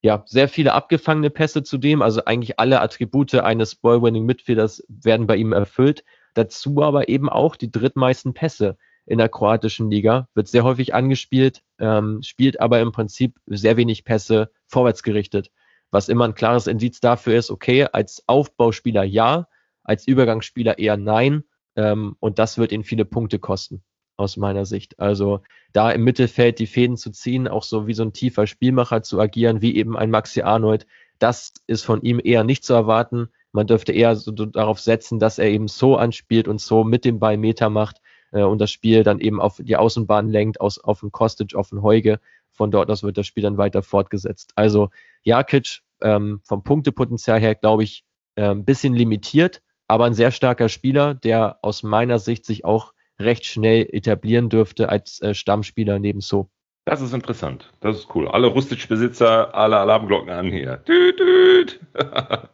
Ja, 0.00 0.22
sehr 0.26 0.48
viele 0.48 0.74
abgefangene 0.74 1.30
Pässe 1.30 1.64
zudem, 1.64 2.02
also 2.02 2.24
eigentlich 2.24 2.60
alle 2.60 2.80
Attribute 2.80 3.34
eines 3.34 3.74
Ball-Winning-Midfielders 3.74 4.84
werden 4.88 5.26
bei 5.26 5.34
ihm 5.34 5.52
erfüllt. 5.52 6.04
Dazu 6.38 6.82
aber 6.84 7.08
eben 7.08 7.28
auch 7.28 7.56
die 7.56 7.68
drittmeisten 7.68 8.32
Pässe 8.32 8.76
in 9.06 9.18
der 9.18 9.28
kroatischen 9.28 9.90
Liga, 9.90 10.28
wird 10.34 10.46
sehr 10.46 10.62
häufig 10.62 10.94
angespielt, 10.94 11.64
ähm, 11.80 12.22
spielt 12.22 12.60
aber 12.60 12.78
im 12.78 12.92
Prinzip 12.92 13.40
sehr 13.46 13.76
wenig 13.76 14.04
Pässe 14.04 14.52
vorwärts 14.68 15.02
gerichtet, 15.02 15.50
was 15.90 16.08
immer 16.08 16.26
ein 16.26 16.36
klares 16.36 16.68
Indiz 16.68 17.00
dafür 17.00 17.36
ist, 17.36 17.50
okay, 17.50 17.88
als 17.90 18.22
Aufbauspieler 18.28 19.02
ja, 19.02 19.48
als 19.82 20.06
Übergangsspieler 20.06 20.78
eher 20.78 20.96
nein, 20.96 21.42
ähm, 21.74 22.14
und 22.20 22.38
das 22.38 22.56
wird 22.56 22.70
ihn 22.70 22.84
viele 22.84 23.04
Punkte 23.04 23.40
kosten, 23.40 23.82
aus 24.16 24.36
meiner 24.36 24.64
Sicht. 24.64 25.00
Also 25.00 25.40
da 25.72 25.90
im 25.90 26.04
Mittelfeld 26.04 26.60
die 26.60 26.68
Fäden 26.68 26.96
zu 26.96 27.10
ziehen, 27.10 27.48
auch 27.48 27.64
so 27.64 27.88
wie 27.88 27.94
so 27.94 28.04
ein 28.04 28.12
tiefer 28.12 28.46
Spielmacher 28.46 29.02
zu 29.02 29.18
agieren, 29.18 29.60
wie 29.60 29.74
eben 29.74 29.96
ein 29.96 30.12
Maxi 30.12 30.42
Arnold, 30.42 30.86
Das 31.18 31.52
ist 31.66 31.84
von 31.84 32.00
ihm 32.02 32.20
eher 32.22 32.44
nicht 32.44 32.62
zu 32.62 32.74
erwarten. 32.74 33.30
Man 33.58 33.66
dürfte 33.66 33.90
eher 33.90 34.14
so 34.14 34.30
darauf 34.30 34.78
setzen, 34.78 35.18
dass 35.18 35.40
er 35.40 35.48
eben 35.48 35.66
so 35.66 35.96
anspielt 35.96 36.46
und 36.46 36.60
so 36.60 36.84
mit 36.84 37.04
dem 37.04 37.18
Ball 37.18 37.36
Meter 37.36 37.70
macht 37.70 38.00
äh, 38.30 38.44
und 38.44 38.60
das 38.60 38.70
Spiel 38.70 39.02
dann 39.02 39.18
eben 39.18 39.40
auf 39.40 39.56
die 39.58 39.76
Außenbahn 39.76 40.28
lenkt, 40.28 40.60
aus, 40.60 40.78
auf 40.78 41.00
den 41.00 41.10
Kostic, 41.10 41.56
auf 41.56 41.70
den 41.70 41.82
Heuge. 41.82 42.20
Von 42.52 42.70
dort 42.70 42.88
aus 42.88 43.02
wird 43.02 43.18
das 43.18 43.26
Spiel 43.26 43.42
dann 43.42 43.58
weiter 43.58 43.82
fortgesetzt. 43.82 44.52
Also 44.54 44.90
Jakic 45.24 45.80
ähm, 46.02 46.40
vom 46.44 46.62
Punktepotenzial 46.62 47.40
her, 47.40 47.56
glaube 47.56 47.82
ich, 47.82 48.04
äh, 48.36 48.44
ein 48.44 48.64
bisschen 48.64 48.94
limitiert, 48.94 49.60
aber 49.88 50.04
ein 50.04 50.14
sehr 50.14 50.30
starker 50.30 50.68
Spieler, 50.68 51.14
der 51.14 51.58
aus 51.62 51.82
meiner 51.82 52.20
Sicht 52.20 52.44
sich 52.46 52.64
auch 52.64 52.92
recht 53.18 53.44
schnell 53.44 53.88
etablieren 53.90 54.50
dürfte 54.50 54.88
als 54.88 55.20
äh, 55.20 55.34
Stammspieler 55.34 55.98
neben 55.98 56.20
So. 56.20 56.48
Das 56.84 57.00
ist 57.00 57.12
interessant. 57.12 57.72
Das 57.80 57.96
ist 57.96 58.14
cool. 58.14 58.28
Alle 58.28 58.46
Rustic-Besitzer, 58.46 59.52
alle 59.52 59.78
Alarmglocken 59.78 60.30
an 60.30 60.46
hier. 60.46 60.80
Tüt, 60.84 61.16
tüt. 61.16 61.80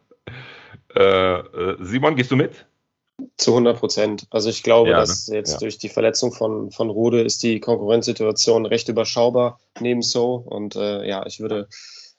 äh, 0.95 1.39
äh, 1.39 1.77
Simon, 1.81 2.15
gehst 2.15 2.31
du 2.31 2.35
mit? 2.35 2.65
Zu 3.37 3.51
100 3.51 3.79
Prozent. 3.79 4.27
Also 4.29 4.49
ich 4.49 4.63
glaube, 4.63 4.89
ja, 4.89 4.97
dass 4.97 5.27
ne? 5.27 5.37
jetzt 5.37 5.53
ja. 5.53 5.57
durch 5.59 5.77
die 5.77 5.89
Verletzung 5.89 6.33
von, 6.33 6.71
von 6.71 6.89
Rode 6.89 7.21
ist 7.21 7.43
die 7.43 7.59
Konkurrenzsituation 7.59 8.65
recht 8.65 8.89
überschaubar 8.89 9.59
neben 9.79 10.01
So. 10.01 10.35
Und 10.35 10.75
äh, 10.75 11.07
ja, 11.07 11.25
ich 11.25 11.39
würde 11.39 11.67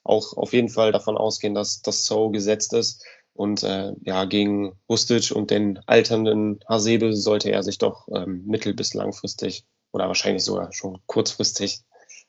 auch 0.04 0.36
auf 0.36 0.52
jeden 0.52 0.68
Fall 0.68 0.92
davon 0.92 1.18
ausgehen, 1.18 1.54
dass 1.54 1.82
das 1.82 2.06
So 2.06 2.30
gesetzt 2.30 2.72
ist. 2.72 3.04
Und 3.34 3.62
äh, 3.62 3.92
ja, 4.02 4.24
gegen 4.24 4.72
Rustic 4.88 5.30
und 5.34 5.50
den 5.50 5.80
alternden 5.86 6.60
Hasebe 6.66 7.14
sollte 7.14 7.50
er 7.50 7.62
sich 7.62 7.76
doch 7.76 8.08
ähm, 8.08 8.44
mittel- 8.46 8.72
bis 8.72 8.94
langfristig 8.94 9.64
oder 9.92 10.06
wahrscheinlich 10.06 10.44
sogar 10.44 10.72
schon 10.72 10.98
kurzfristig 11.06 11.80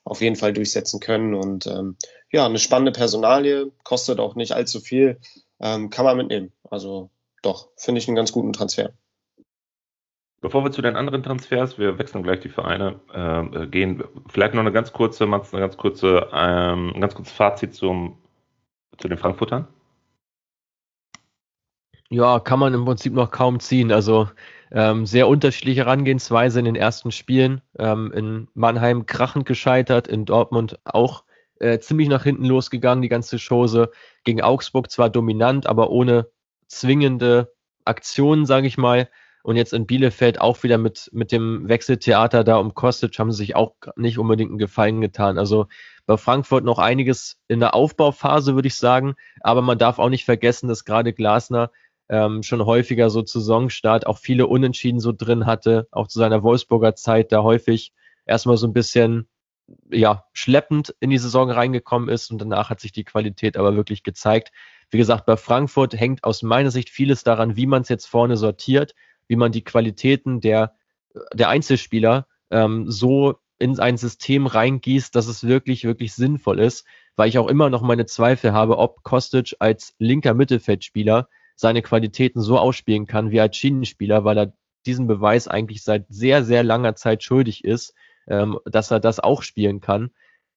auf 0.04 0.22
jeden 0.22 0.36
Fall 0.36 0.54
durchsetzen 0.54 1.00
können. 1.00 1.34
Und 1.34 1.68
ähm, 1.68 1.96
ja, 2.32 2.46
eine 2.46 2.60
spannende 2.60 2.92
Personalie, 2.92 3.72
kostet 3.84 4.20
auch 4.20 4.36
nicht 4.36 4.52
allzu 4.52 4.82
viel, 4.82 5.20
ähm, 5.60 5.90
kann 5.90 6.06
man 6.06 6.18
mitnehmen. 6.18 6.52
Also 6.70 7.10
doch, 7.42 7.70
finde 7.78 8.00
ich 8.00 8.08
einen 8.08 8.16
ganz 8.16 8.32
guten 8.32 8.54
Transfer. 8.54 8.92
Bevor 10.40 10.64
wir 10.64 10.72
zu 10.72 10.84
den 10.84 10.96
anderen 10.96 11.24
Transfers, 11.24 11.80
wir 11.80 11.98
wechseln 11.98 12.22
gleich 12.22 12.42
die 12.42 12.50
Vereine, 12.50 13.00
äh, 13.12 13.66
gehen, 13.68 14.04
vielleicht 14.30 14.54
noch 14.54 14.62
eine 14.62 14.72
ganz 14.72 14.94
kurze, 14.94 15.24
eine 15.24 15.42
ganz 15.52 15.78
kurze, 15.78 16.30
ähm, 16.32 16.94
ein 16.94 17.02
ganz 17.02 17.16
kurzes 17.16 17.34
Fazit 17.34 17.74
zum, 17.74 18.18
zu 18.98 19.08
den 19.08 19.18
Frankfurtern. 19.18 19.68
Ja, 22.10 22.40
kann 22.40 22.60
man 22.60 22.74
im 22.74 22.86
Prinzip 22.86 23.14
noch 23.14 23.32
kaum 23.32 23.60
ziehen. 23.60 23.92
Also 23.92 24.30
ähm, 24.72 25.06
sehr 25.06 25.28
unterschiedliche 25.28 25.82
Herangehensweise 25.82 26.60
in 26.60 26.66
den 26.66 26.76
ersten 26.76 27.12
Spielen. 27.12 27.62
Ähm, 27.80 28.12
in 28.14 28.48
Mannheim 28.54 29.06
krachend 29.06 29.46
gescheitert, 29.46 30.08
in 30.08 30.26
Dortmund 30.26 30.80
auch 30.86 31.24
äh, 31.60 31.80
ziemlich 31.80 32.10
nach 32.10 32.24
hinten 32.24 32.46
losgegangen, 32.46 33.02
die 33.02 33.10
ganze 33.10 33.38
Chose. 33.38 33.92
Gegen 34.24 34.42
Augsburg 34.42 34.92
zwar 34.92 35.10
dominant, 35.10 35.68
aber 35.68 35.90
ohne 35.90 36.28
zwingende 36.68 37.54
Aktionen, 37.86 38.46
sage 38.46 38.68
ich 38.68 38.78
mal. 38.78 39.10
Und 39.44 39.56
jetzt 39.56 39.72
in 39.72 39.86
Bielefeld 39.86 40.42
auch 40.42 40.64
wieder 40.64 40.78
mit, 40.78 41.10
mit 41.14 41.32
dem 41.32 41.70
Wechseltheater 41.70 42.44
da 42.44 42.58
um 42.58 42.74
Kostic 42.74 43.18
haben 43.18 43.32
sie 43.32 43.38
sich 43.38 43.56
auch 43.56 43.76
nicht 43.96 44.20
unbedingt 44.20 44.52
einen 44.52 44.58
Gefallen 44.58 45.00
getan. 45.00 45.38
Also 45.38 45.68
bei 46.06 46.18
Frankfurt 46.18 46.66
noch 46.66 46.80
einiges 46.80 47.40
in 47.48 47.62
der 47.62 47.74
Aufbauphase, 47.74 48.56
würde 48.56 48.68
ich 48.68 48.76
sagen. 48.76 49.16
Aber 49.40 49.62
man 49.62 49.78
darf 49.78 50.00
auch 50.00 50.10
nicht 50.10 50.26
vergessen, 50.26 50.68
dass 50.68 50.84
gerade 50.84 51.14
Glasner 51.14 51.72
ähm, 52.10 52.44
schon 52.44 52.66
häufiger 52.66 53.10
so 53.10 53.22
zu 53.22 53.40
Saisonstart 53.40 54.06
auch 54.08 54.18
viele 54.18 54.48
Unentschieden 54.48 55.00
so 55.00 55.14
drin 55.14 55.46
hatte, 55.46 55.88
auch 55.92 56.08
zu 56.08 56.20
seiner 56.20 56.44
Wolfsburger 56.44 56.96
Zeit 56.96 57.32
da 57.32 57.44
häufig 57.44 57.94
erstmal 58.26 58.58
so 58.58 58.68
ein 58.68 58.74
bisschen 58.74 59.28
ja, 59.90 60.26
schleppend 60.34 60.96
in 61.00 61.10
die 61.10 61.18
Saison 61.18 61.52
reingekommen 61.52 62.10
ist 62.10 62.32
und 62.32 62.40
danach 62.40 62.70
hat 62.70 62.80
sich 62.80 62.92
die 62.92 63.04
Qualität 63.04 63.58
aber 63.58 63.76
wirklich 63.76 64.04
gezeigt. 64.04 64.52
Wie 64.90 64.98
gesagt, 64.98 65.26
bei 65.26 65.36
Frankfurt 65.36 65.94
hängt 65.94 66.24
aus 66.24 66.44
meiner 66.44 66.72
Sicht 66.72 66.90
vieles 66.90 67.24
daran, 67.24 67.56
wie 67.56 67.66
man 67.66 67.82
es 67.82 67.90
jetzt 67.90 68.06
vorne 68.06 68.38
sortiert, 68.38 68.96
wie 69.28 69.36
man 69.36 69.52
die 69.52 69.64
Qualitäten 69.64 70.40
der, 70.40 70.76
der 71.34 71.50
Einzelspieler 71.50 72.28
ähm, 72.50 72.90
so 72.90 73.36
in 73.60 73.80
ein 73.80 73.98
System 73.98 74.48
reingießt, 74.48 75.16
dass 75.16 75.28
es 75.28 75.44
wirklich, 75.44 75.84
wirklich 75.84 76.14
sinnvoll 76.14 76.60
ist, 76.60 76.86
weil 77.16 77.28
ich 77.28 77.40
auch 77.40 77.48
immer 77.48 77.70
noch 77.70 77.82
meine 77.82 78.06
Zweifel 78.06 78.54
habe, 78.54 78.78
ob 78.78 79.04
Kostic 79.04 79.56
als 79.60 79.96
linker 79.98 80.34
Mittelfeldspieler 80.34 81.28
seine 81.56 81.82
Qualitäten 81.82 82.40
so 82.40 82.60
ausspielen 82.60 83.08
kann 83.08 83.32
wie 83.32 83.42
als 83.42 83.58
Schienenspieler, 83.58 84.24
weil 84.24 84.38
er 84.38 84.54
diesen 84.86 85.08
Beweis 85.08 85.48
eigentlich 85.48 85.84
seit 85.84 86.06
sehr, 86.08 86.44
sehr 86.44 86.64
langer 86.64 86.96
Zeit 86.96 87.24
schuldig 87.24 87.64
ist, 87.66 87.94
ähm, 88.28 88.60
dass 88.66 88.92
er 88.92 89.00
das 89.00 89.20
auch 89.20 89.42
spielen 89.42 89.82
kann. 89.82 90.12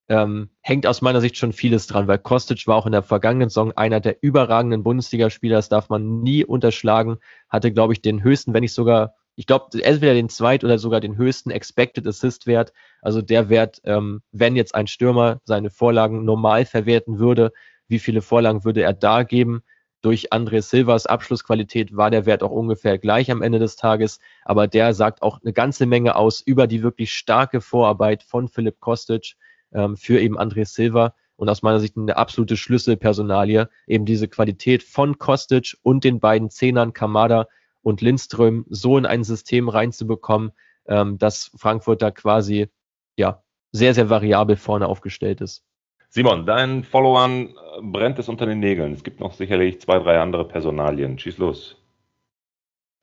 Ähm, 0.08 0.50
hängt 0.60 0.88
aus 0.88 1.02
meiner 1.02 1.20
Sicht 1.20 1.36
schon 1.36 1.52
vieles 1.52 1.86
dran, 1.86 2.08
weil 2.08 2.18
Kostic 2.18 2.66
war 2.66 2.76
auch 2.76 2.86
in 2.86 2.92
der 2.92 3.04
vergangenen 3.04 3.48
Saison 3.48 3.70
einer 3.72 4.00
der 4.00 4.16
überragenden 4.22 4.82
Bundesligaspieler, 4.82 5.56
das 5.56 5.68
darf 5.68 5.88
man 5.88 6.22
nie 6.22 6.44
unterschlagen, 6.44 7.18
hatte, 7.48 7.72
glaube 7.72 7.92
ich, 7.92 8.02
den 8.02 8.24
höchsten, 8.24 8.52
wenn 8.52 8.62
nicht 8.62 8.74
sogar, 8.74 9.14
ich 9.36 9.46
glaube, 9.46 9.66
entweder 9.80 10.14
den 10.14 10.28
zweit- 10.28 10.64
oder 10.64 10.78
sogar 10.78 11.00
den 11.00 11.16
höchsten 11.16 11.52
Expected 11.52 12.06
Assist-Wert. 12.08 12.72
Also 13.02 13.22
der 13.22 13.48
Wert, 13.50 13.80
ähm, 13.84 14.22
wenn 14.32 14.56
jetzt 14.56 14.74
ein 14.74 14.88
Stürmer 14.88 15.40
seine 15.44 15.70
Vorlagen 15.70 16.24
normal 16.24 16.64
verwerten 16.64 17.20
würde, 17.20 17.52
wie 17.86 18.00
viele 18.00 18.20
Vorlagen 18.20 18.64
würde 18.64 18.82
er 18.82 18.92
da 18.92 19.22
geben? 19.22 19.62
Durch 20.02 20.32
André 20.32 20.62
Silvas 20.62 21.06
Abschlussqualität 21.06 21.96
war 21.96 22.10
der 22.10 22.26
Wert 22.26 22.42
auch 22.42 22.50
ungefähr 22.50 22.98
gleich 22.98 23.30
am 23.30 23.42
Ende 23.42 23.58
des 23.58 23.76
Tages, 23.76 24.18
aber 24.44 24.66
der 24.66 24.94
sagt 24.94 25.22
auch 25.22 25.40
eine 25.42 25.52
ganze 25.52 25.86
Menge 25.86 26.16
aus 26.16 26.40
über 26.40 26.66
die 26.66 26.82
wirklich 26.82 27.12
starke 27.12 27.60
Vorarbeit 27.60 28.22
von 28.22 28.48
Philipp 28.48 28.80
Kostic 28.80 29.36
ähm, 29.72 29.96
für 29.96 30.20
eben 30.20 30.38
André 30.38 30.64
Silva. 30.64 31.14
Und 31.36 31.48
aus 31.48 31.62
meiner 31.62 31.80
Sicht 31.80 31.96
eine 31.96 32.18
absolute 32.18 32.58
Schlüsselpersonalie, 32.58 33.70
eben 33.86 34.04
diese 34.04 34.28
Qualität 34.28 34.82
von 34.82 35.18
Kostic 35.18 35.74
und 35.82 36.04
den 36.04 36.20
beiden 36.20 36.50
Zehnern 36.50 36.92
Kamada 36.92 37.48
und 37.80 38.02
Lindström 38.02 38.66
so 38.68 38.98
in 38.98 39.06
ein 39.06 39.24
System 39.24 39.70
reinzubekommen, 39.70 40.52
ähm, 40.86 41.16
dass 41.16 41.50
Frankfurt 41.56 42.02
da 42.02 42.10
quasi 42.10 42.68
ja 43.16 43.42
sehr, 43.72 43.94
sehr 43.94 44.10
variabel 44.10 44.56
vorne 44.56 44.86
aufgestellt 44.86 45.40
ist. 45.40 45.64
Simon, 46.12 46.44
deinen 46.44 46.82
Followern 46.82 47.48
äh, 47.48 47.82
brennt 47.82 48.18
es 48.18 48.28
unter 48.28 48.44
den 48.44 48.58
Nägeln. 48.58 48.92
Es 48.92 49.04
gibt 49.04 49.20
noch 49.20 49.32
sicherlich 49.32 49.80
zwei, 49.80 50.00
drei 50.00 50.18
andere 50.18 50.46
Personalien. 50.46 51.18
Schieß 51.18 51.38
los. 51.38 51.76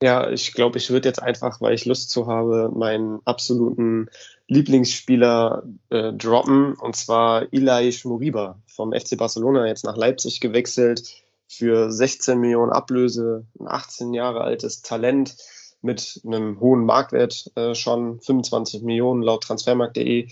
Ja, 0.02 0.30
ich 0.30 0.52
glaube, 0.52 0.78
ich 0.78 0.90
würde 0.90 1.08
jetzt 1.08 1.20
einfach, 1.20 1.60
weil 1.60 1.74
ich 1.74 1.86
Lust 1.86 2.10
zu 2.10 2.28
habe, 2.28 2.70
meinen 2.72 3.20
absoluten 3.24 4.08
Lieblingsspieler 4.46 5.64
äh, 5.88 6.12
droppen, 6.12 6.74
und 6.74 6.94
zwar 6.94 7.52
Ilai 7.52 7.90
Moriba 8.04 8.60
vom 8.66 8.92
FC 8.92 9.16
Barcelona, 9.16 9.66
jetzt 9.66 9.84
nach 9.84 9.96
Leipzig 9.96 10.40
gewechselt 10.40 11.16
für 11.48 11.90
16 11.90 12.38
Millionen 12.38 12.70
Ablöse, 12.70 13.46
ein 13.58 13.66
18 13.66 14.14
Jahre 14.14 14.42
altes 14.42 14.82
Talent 14.82 15.36
mit 15.80 16.20
einem 16.24 16.60
hohen 16.60 16.84
Marktwert 16.84 17.50
äh, 17.56 17.74
schon, 17.74 18.20
25 18.20 18.82
Millionen 18.82 19.22
laut 19.22 19.42
transfermarkt.de. 19.44 20.28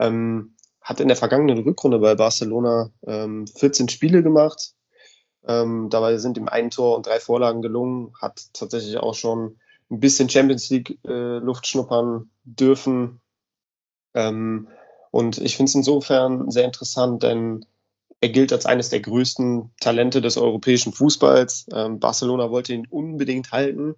Ähm, 0.00 0.54
hat 0.82 1.00
in 1.00 1.08
der 1.08 1.16
vergangenen 1.16 1.58
Rückrunde 1.58 1.98
bei 1.98 2.14
Barcelona 2.14 2.90
ähm, 3.06 3.46
14 3.46 3.88
Spiele 3.88 4.22
gemacht. 4.22 4.74
Ähm, 5.46 5.88
dabei 5.90 6.18
sind 6.18 6.36
ihm 6.36 6.48
ein 6.48 6.70
Tor 6.70 6.96
und 6.96 7.06
drei 7.06 7.20
Vorlagen 7.20 7.62
gelungen, 7.62 8.12
hat 8.20 8.42
tatsächlich 8.52 8.96
auch 8.98 9.14
schon 9.14 9.58
ein 9.90 10.00
bisschen 10.00 10.28
Champions 10.28 10.70
League 10.70 10.98
äh, 11.06 11.38
Luft 11.38 11.66
schnuppern 11.66 12.30
dürfen. 12.44 13.20
Ähm, 14.14 14.68
und 15.10 15.38
ich 15.38 15.56
finde 15.56 15.68
es 15.68 15.74
insofern 15.74 16.50
sehr 16.50 16.64
interessant, 16.64 17.22
denn 17.22 17.64
er 18.20 18.28
gilt 18.28 18.52
als 18.52 18.66
eines 18.66 18.88
der 18.88 19.00
größten 19.00 19.72
Talente 19.80 20.20
des 20.20 20.36
europäischen 20.38 20.92
Fußballs. 20.92 21.66
Ähm, 21.74 21.98
Barcelona 21.98 22.50
wollte 22.50 22.72
ihn 22.72 22.86
unbedingt 22.88 23.50
halten, 23.52 23.96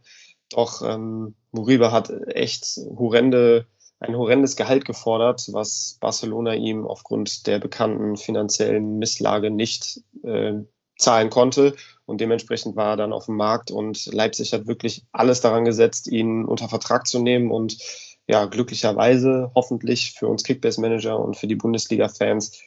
doch 0.51 0.83
ähm, 0.83 1.35
Muriba 1.53 1.92
hat 1.92 2.11
echt 2.11 2.81
horrende 2.97 3.66
ein 4.00 4.16
horrendes 4.16 4.57
Gehalt 4.57 4.85
gefordert, 4.85 5.48
was 5.52 5.98
Barcelona 6.00 6.54
ihm 6.54 6.87
aufgrund 6.87 7.46
der 7.46 7.59
bekannten 7.59 8.16
finanziellen 8.16 8.98
Misslage 8.98 9.50
nicht 9.50 10.00
äh, 10.22 10.54
zahlen 10.98 11.30
konnte. 11.30 11.74
Und 12.07 12.20
dementsprechend 12.20 12.76
war 12.76 12.90
er 12.90 12.96
dann 12.96 13.12
auf 13.12 13.26
dem 13.26 13.37
Markt 13.37 13.70
und 13.70 14.07
Leipzig 14.07 14.52
hat 14.52 14.66
wirklich 14.66 15.04
alles 15.12 15.40
daran 15.40 15.64
gesetzt, 15.64 16.07
ihn 16.07 16.44
unter 16.44 16.68
Vertrag 16.68 17.07
zu 17.07 17.18
nehmen. 17.18 17.50
Und 17.50 17.78
ja, 18.26 18.44
glücklicherweise, 18.46 19.50
hoffentlich 19.54 20.12
für 20.12 20.28
uns 20.28 20.44
Kickbase-Manager 20.44 21.18
und 21.18 21.37
für 21.37 21.46
die 21.46 21.57
Bundesliga-Fans, 21.57 22.61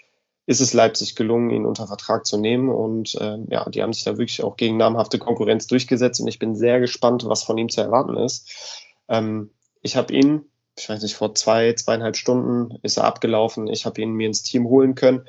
ist 0.48 0.62
es 0.62 0.74
Leipzig 0.74 1.16
gelungen, 1.16 1.50
ihn 1.50 1.66
unter 1.66 1.88
Vertrag 1.88 2.26
zu 2.26 2.38
nehmen. 2.38 2.70
Und 2.70 3.16
äh, 3.16 3.38
ja, 3.50 3.70
die 3.70 3.84
haben 3.84 3.94
sich 3.94 4.06
da 4.06 4.18
wirklich 4.18 4.44
auch 4.44 4.56
gegen 4.56 4.78
namhafte 4.78 5.20
Konkurrenz 5.20 5.68
durchgesetzt. 5.68 6.22
Und 6.22 6.28
ich 6.28 6.40
bin 6.40 6.56
sehr 6.56 6.80
gespannt, 6.80 7.26
was 7.28 7.44
von 7.44 7.58
ihm 7.58 7.70
zu 7.70 7.82
erwarten 7.82 8.18
ist. 8.18 8.82
Ähm, 9.10 9.52
ich 9.82 9.98
habe 9.98 10.14
ihn 10.14 10.46
ich 10.78 10.88
weiß 10.90 11.02
nicht, 11.02 11.16
vor 11.16 11.34
zwei, 11.36 11.74
zweieinhalb 11.74 12.16
Stunden 12.16 12.78
ist 12.84 12.98
er 12.98 13.06
abgelaufen. 13.06 13.68
Ich 13.68 13.86
habe 13.86 14.02
ihn 14.02 14.12
mir 14.12 14.28
ins 14.28 14.44
Team 14.44 14.68
holen 14.68 14.96
können. 14.96 15.26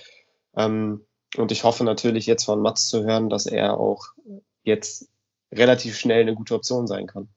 Ähm, 0.54 1.06
und 1.36 1.52
ich 1.52 1.64
hoffe 1.64 1.84
natürlich 1.84 2.26
jetzt 2.26 2.44
von 2.44 2.60
Mats 2.60 2.88
zu 2.88 3.04
hören, 3.04 3.28
dass 3.28 3.46
er 3.46 3.78
auch 3.78 4.08
jetzt 4.62 5.08
relativ 5.52 5.98
schnell 5.98 6.22
eine 6.22 6.34
gute 6.34 6.54
Option 6.54 6.86
sein 6.86 7.06
kann. 7.06 7.28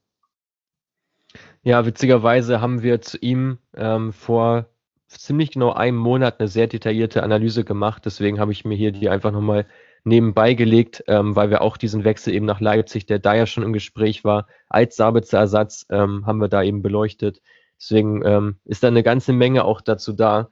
Ja, 1.62 1.86
witzigerweise 1.86 2.60
haben 2.60 2.82
wir 2.82 3.00
zu 3.00 3.16
ihm 3.18 3.58
ähm, 3.74 4.12
vor 4.12 4.66
ziemlich 5.08 5.50
genau 5.50 5.72
einem 5.72 5.96
Monat 5.96 6.40
eine 6.40 6.48
sehr 6.48 6.66
detaillierte 6.66 7.22
Analyse 7.22 7.64
gemacht. 7.64 8.02
Deswegen 8.04 8.40
habe 8.40 8.52
ich 8.52 8.64
mir 8.64 8.76
hier 8.76 8.92
die 8.92 9.08
einfach 9.08 9.30
nochmal 9.30 9.66
nebenbei 10.04 10.54
gelegt, 10.54 11.04
ähm, 11.06 11.36
weil 11.36 11.50
wir 11.50 11.62
auch 11.62 11.76
diesen 11.76 12.04
Wechsel 12.04 12.34
eben 12.34 12.46
nach 12.46 12.60
Leipzig, 12.60 13.06
der 13.06 13.20
da 13.20 13.34
ja 13.34 13.46
schon 13.46 13.62
im 13.62 13.72
Gespräch 13.72 14.24
war, 14.24 14.48
als 14.68 14.96
Sabitzer 14.96 15.38
Ersatz, 15.38 15.86
ähm, 15.90 16.26
haben 16.26 16.40
wir 16.40 16.48
da 16.48 16.62
eben 16.62 16.82
beleuchtet. 16.82 17.40
Deswegen 17.82 18.24
ähm, 18.24 18.56
ist 18.64 18.84
da 18.84 18.88
eine 18.88 19.02
ganze 19.02 19.32
Menge 19.32 19.64
auch 19.64 19.80
dazu 19.80 20.12
da. 20.12 20.50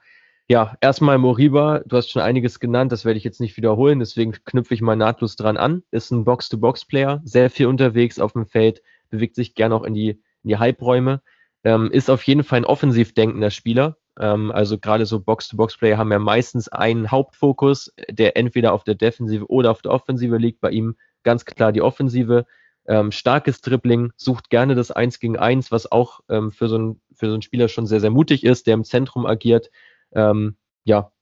Ja, 0.49 0.75
erstmal 0.81 1.17
Moriba, 1.17 1.81
du 1.87 1.97
hast 1.97 2.11
schon 2.11 2.23
einiges 2.23 2.59
genannt, 2.59 2.91
das 2.91 3.05
werde 3.05 3.19
ich 3.19 3.25
jetzt 3.25 3.41
nicht 3.41 3.57
wiederholen, 3.57 4.01
deswegen 4.01 4.33
knüpfe 4.33 4.75
ich 4.75 4.81
mal 4.81 4.97
nahtlos 4.97 5.37
dran 5.37 5.57
an. 5.57 5.85
Ist 5.93 6.11
ein 6.11 6.25
Box-to-Box-Player, 6.25 7.21
sehr 7.23 7.51
viel 7.51 7.67
unterwegs 7.67 8.19
auf 8.19 8.33
dem 8.33 8.47
Feld, 8.47 8.83
bewegt 9.11 9.37
sich 9.37 9.55
gerne 9.55 9.77
auch 9.77 9.85
in 9.85 9.95
die, 9.95 10.11
in 10.11 10.49
die 10.49 10.59
Halbräume, 10.59 11.23
ähm, 11.63 11.93
ist 11.93 12.11
auf 12.11 12.25
jeden 12.25 12.43
Fall 12.43 12.59
ein 12.59 12.65
offensiv 12.65 13.15
denkender 13.15 13.53
Spieler. 13.53 13.97
Ähm, 14.19 14.51
also 14.51 14.77
gerade 14.77 15.07
so 15.07 15.21
Box-to-Box-Player 15.21 15.99
haben 15.99 16.11
ja 16.11 16.19
meistens 16.19 16.69
einen 16.69 17.13
Hauptfokus, 17.13 17.95
der 18.11 18.37
entweder 18.37 18.73
auf 18.73 18.83
der 18.83 18.97
Defensive 18.97 19.49
oder 19.49 19.71
auf 19.71 19.83
der 19.83 19.93
Offensive 19.93 20.37
liegt. 20.37 20.61
Bei 20.61 20.71
ihm 20.71 20.97
ganz 21.23 21.45
klar 21.45 21.71
die 21.71 21.83
Offensive. 21.83 22.45
Ähm, 22.87 23.13
starkes 23.13 23.61
Dribbling, 23.61 24.13
sucht 24.17 24.51
gerne 24.51 24.75
das 24.75 24.91
Eins 24.91 25.21
gegen 25.21 25.39
Eins, 25.39 25.71
was 25.71 25.93
auch 25.93 26.23
ähm, 26.29 26.51
für, 26.51 26.69
so 26.69 26.77
ein, 26.77 27.01
für 27.21 27.27
so 27.27 27.35
einen 27.35 27.43
Spieler 27.43 27.69
schon 27.69 27.87
sehr, 27.87 28.01
sehr 28.01 28.11
mutig 28.11 28.43
ist, 28.45 28.67
der 28.67 28.75
im 28.75 28.85
Zentrum 28.85 29.27
agiert. 29.27 29.71
Ähm, 30.13 30.57
ja, 30.85 31.13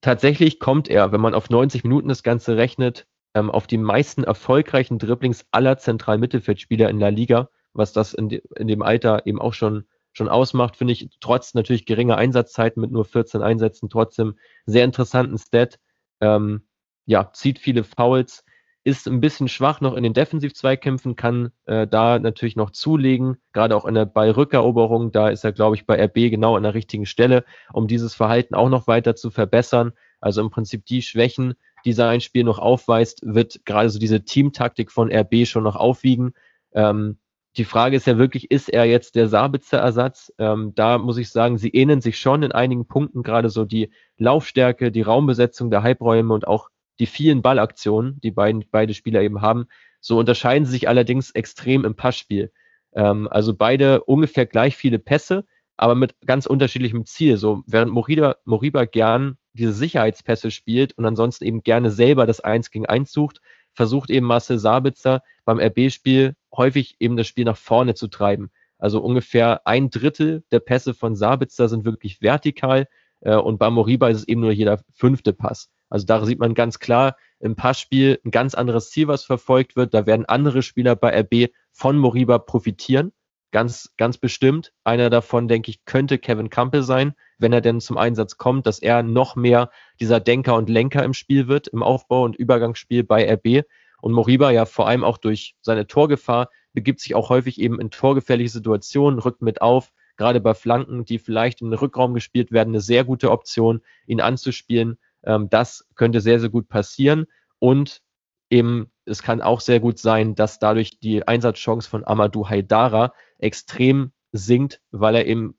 tatsächlich 0.00 0.58
kommt 0.58 0.88
er, 0.88 1.12
wenn 1.12 1.20
man 1.20 1.34
auf 1.34 1.50
90 1.50 1.84
Minuten 1.84 2.08
das 2.08 2.22
Ganze 2.22 2.56
rechnet, 2.56 3.06
ähm, 3.34 3.50
auf 3.50 3.66
die 3.66 3.78
meisten 3.78 4.24
erfolgreichen 4.24 4.98
Dribblings 4.98 5.46
aller 5.50 5.76
zentralen 5.76 6.20
Mittelfeldspieler 6.20 6.88
in 6.88 7.00
der 7.00 7.10
Liga, 7.10 7.50
was 7.72 7.92
das 7.92 8.14
in, 8.14 8.28
de 8.28 8.42
in 8.56 8.68
dem 8.68 8.82
Alter 8.82 9.26
eben 9.26 9.40
auch 9.40 9.52
schon, 9.52 9.84
schon 10.12 10.28
ausmacht, 10.28 10.76
finde 10.76 10.92
ich, 10.92 11.10
trotz 11.20 11.54
natürlich 11.54 11.84
geringer 11.84 12.16
Einsatzzeiten 12.16 12.80
mit 12.80 12.92
nur 12.92 13.04
14 13.04 13.42
Einsätzen, 13.42 13.90
trotzdem 13.90 14.38
sehr 14.64 14.84
interessanten 14.84 15.36
Stat. 15.38 15.80
Ähm, 16.20 16.62
ja, 17.06 17.32
zieht 17.32 17.58
viele 17.58 17.82
Fouls, 17.84 18.44
ist 18.84 19.08
ein 19.08 19.20
bisschen 19.20 19.48
schwach 19.48 19.80
noch 19.80 19.94
in 19.94 20.02
den 20.02 20.12
Defensiv-Zweikämpfen, 20.12 21.16
kann 21.16 21.50
äh, 21.64 21.86
da 21.86 22.18
natürlich 22.18 22.54
noch 22.54 22.70
zulegen, 22.70 23.38
gerade 23.54 23.74
auch 23.74 23.86
in 23.86 23.94
der 23.94 24.04
Ballrückeroberung. 24.04 25.10
Da 25.10 25.30
ist 25.30 25.42
er, 25.42 25.52
glaube 25.52 25.74
ich, 25.74 25.86
bei 25.86 26.02
RB 26.04 26.30
genau 26.30 26.56
an 26.56 26.62
der 26.62 26.74
richtigen 26.74 27.06
Stelle, 27.06 27.44
um 27.72 27.88
dieses 27.88 28.14
Verhalten 28.14 28.54
auch 28.54 28.68
noch 28.68 28.86
weiter 28.86 29.16
zu 29.16 29.30
verbessern. 29.30 29.92
Also 30.20 30.42
im 30.42 30.50
Prinzip 30.50 30.84
die 30.84 31.00
Schwächen, 31.00 31.54
die 31.86 31.94
sein 31.94 32.20
Spiel 32.20 32.44
noch 32.44 32.58
aufweist, 32.58 33.20
wird 33.24 33.64
gerade 33.64 33.88
so 33.88 33.98
diese 33.98 34.24
Teamtaktik 34.24 34.92
von 34.92 35.10
RB 35.10 35.46
schon 35.46 35.64
noch 35.64 35.76
aufwiegen. 35.76 36.34
Ähm, 36.72 37.18
die 37.56 37.64
Frage 37.64 37.96
ist 37.96 38.06
ja 38.06 38.18
wirklich, 38.18 38.50
ist 38.50 38.68
er 38.68 38.84
jetzt 38.84 39.14
der 39.14 39.28
Sabitzer 39.28 39.78
Ersatz? 39.78 40.32
Ähm, 40.38 40.72
da 40.74 40.98
muss 40.98 41.18
ich 41.18 41.30
sagen, 41.30 41.56
sie 41.56 41.70
ähneln 41.70 42.00
sich 42.00 42.18
schon 42.18 42.42
in 42.42 42.52
einigen 42.52 42.86
Punkten, 42.86 43.22
gerade 43.22 43.48
so 43.48 43.64
die 43.64 43.90
Laufstärke, 44.18 44.90
die 44.90 45.02
Raumbesetzung 45.02 45.70
der 45.70 45.82
Halbräume 45.82 46.34
und 46.34 46.46
auch 46.46 46.68
die 46.98 47.06
vielen 47.06 47.42
Ballaktionen, 47.42 48.20
die 48.22 48.30
beiden, 48.30 48.64
beide 48.70 48.94
Spieler 48.94 49.22
eben 49.22 49.40
haben. 49.40 49.66
So 50.00 50.18
unterscheiden 50.18 50.66
sie 50.66 50.72
sich 50.72 50.88
allerdings 50.88 51.30
extrem 51.30 51.84
im 51.84 51.96
Passspiel. 51.96 52.52
Ähm, 52.94 53.28
also 53.30 53.54
beide 53.54 54.04
ungefähr 54.04 54.46
gleich 54.46 54.76
viele 54.76 54.98
Pässe, 54.98 55.44
aber 55.76 55.94
mit 55.94 56.14
ganz 56.26 56.46
unterschiedlichem 56.46 57.06
Ziel. 57.06 57.36
So, 57.36 57.62
während 57.66 57.92
Moriba, 57.92 58.36
Moriba 58.44 58.84
gern 58.84 59.38
diese 59.54 59.72
Sicherheitspässe 59.72 60.50
spielt 60.50 60.96
und 60.98 61.04
ansonsten 61.04 61.44
eben 61.44 61.62
gerne 61.62 61.90
selber 61.90 62.26
das 62.26 62.40
Eins 62.40 62.70
gegen 62.70 62.86
Eins 62.86 63.12
sucht, 63.12 63.40
versucht 63.72 64.10
eben 64.10 64.26
Marcel 64.26 64.58
Sabitzer 64.58 65.22
beim 65.44 65.58
RB-Spiel 65.58 66.34
häufig 66.56 66.96
eben 67.00 67.16
das 67.16 67.26
Spiel 67.26 67.44
nach 67.44 67.56
vorne 67.56 67.94
zu 67.94 68.08
treiben. 68.08 68.50
Also 68.78 69.00
ungefähr 69.00 69.66
ein 69.66 69.90
Drittel 69.90 70.44
der 70.50 70.60
Pässe 70.60 70.94
von 70.94 71.16
Sabitzer 71.16 71.68
sind 71.68 71.84
wirklich 71.84 72.20
vertikal 72.20 72.86
äh, 73.20 73.36
und 73.36 73.58
bei 73.58 73.70
Moriba 73.70 74.08
ist 74.08 74.18
es 74.18 74.28
eben 74.28 74.40
nur 74.40 74.52
jeder 74.52 74.80
fünfte 74.92 75.32
Pass. 75.32 75.70
Also 75.88 76.06
da 76.06 76.24
sieht 76.24 76.38
man 76.38 76.54
ganz 76.54 76.78
klar 76.78 77.16
im 77.40 77.56
Passspiel 77.56 78.20
ein 78.24 78.30
ganz 78.30 78.54
anderes 78.54 78.90
Ziel, 78.90 79.08
was 79.08 79.24
verfolgt 79.24 79.76
wird. 79.76 79.94
Da 79.94 80.06
werden 80.06 80.24
andere 80.24 80.62
Spieler 80.62 80.96
bei 80.96 81.20
RB 81.20 81.52
von 81.72 81.98
Moriba 81.98 82.38
profitieren. 82.38 83.12
Ganz, 83.52 83.92
ganz 83.96 84.18
bestimmt. 84.18 84.72
Einer 84.82 85.10
davon, 85.10 85.46
denke 85.46 85.70
ich, 85.70 85.84
könnte 85.84 86.18
Kevin 86.18 86.50
Campbell 86.50 86.82
sein, 86.82 87.14
wenn 87.38 87.52
er 87.52 87.60
denn 87.60 87.80
zum 87.80 87.98
Einsatz 87.98 88.36
kommt, 88.36 88.66
dass 88.66 88.80
er 88.80 89.02
noch 89.04 89.36
mehr 89.36 89.70
dieser 90.00 90.18
Denker 90.18 90.56
und 90.56 90.68
Lenker 90.68 91.04
im 91.04 91.14
Spiel 91.14 91.46
wird, 91.46 91.68
im 91.68 91.82
Aufbau- 91.82 92.24
und 92.24 92.34
Übergangsspiel 92.34 93.04
bei 93.04 93.32
RB. 93.32 93.64
Und 94.00 94.12
Moriba 94.12 94.50
ja 94.50 94.66
vor 94.66 94.88
allem 94.88 95.04
auch 95.04 95.18
durch 95.18 95.54
seine 95.60 95.86
Torgefahr 95.86 96.50
begibt 96.72 97.00
sich 97.00 97.14
auch 97.14 97.30
häufig 97.30 97.60
eben 97.60 97.80
in 97.80 97.90
torgefährliche 97.90 98.50
Situationen, 98.50 99.20
rückt 99.20 99.40
mit 99.40 99.62
auf, 99.62 99.92
gerade 100.16 100.40
bei 100.40 100.54
Flanken, 100.54 101.04
die 101.04 101.18
vielleicht 101.18 101.60
in 101.60 101.70
den 101.70 101.78
Rückraum 101.78 102.14
gespielt 102.14 102.52
werden, 102.52 102.70
eine 102.70 102.80
sehr 102.80 103.04
gute 103.04 103.30
Option, 103.30 103.80
ihn 104.06 104.20
anzuspielen. 104.20 104.98
Ähm, 105.26 105.48
das 105.50 105.86
könnte 105.94 106.20
sehr, 106.20 106.40
sehr 106.40 106.50
gut 106.50 106.68
passieren. 106.68 107.26
Und 107.58 108.02
eben, 108.50 108.90
es 109.04 109.22
kann 109.22 109.40
auch 109.40 109.60
sehr 109.60 109.80
gut 109.80 109.98
sein, 109.98 110.34
dass 110.34 110.58
dadurch 110.58 110.98
die 111.00 111.26
Einsatzchance 111.26 111.88
von 111.88 112.04
Amadou 112.06 112.48
Haidara 112.48 113.12
extrem 113.38 114.12
sinkt, 114.32 114.80
weil 114.90 115.14
er 115.14 115.26
eben 115.26 115.54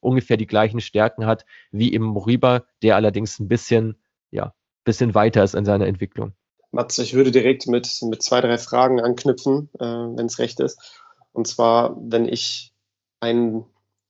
ungefähr 0.00 0.36
die 0.36 0.46
gleichen 0.46 0.80
Stärken 0.80 1.26
hat 1.26 1.46
wie 1.70 1.94
eben 1.94 2.04
Moriba, 2.04 2.64
der 2.82 2.96
allerdings 2.96 3.38
ein 3.38 3.48
bisschen, 3.48 3.96
ja, 4.30 4.54
bisschen 4.84 5.14
weiter 5.14 5.42
ist 5.42 5.54
in 5.54 5.64
seiner 5.64 5.86
Entwicklung. 5.86 6.32
Mats, 6.72 6.98
ich 6.98 7.14
würde 7.14 7.30
direkt 7.30 7.66
mit, 7.66 8.00
mit 8.02 8.22
zwei, 8.22 8.40
drei 8.40 8.58
Fragen 8.58 9.00
anknüpfen, 9.00 9.68
äh, 9.78 9.84
wenn 9.84 10.26
es 10.26 10.38
recht 10.38 10.60
ist. 10.60 11.00
Und 11.32 11.46
zwar, 11.46 11.96
wenn 11.98 12.26
ich 12.26 12.72
einen 13.20 13.64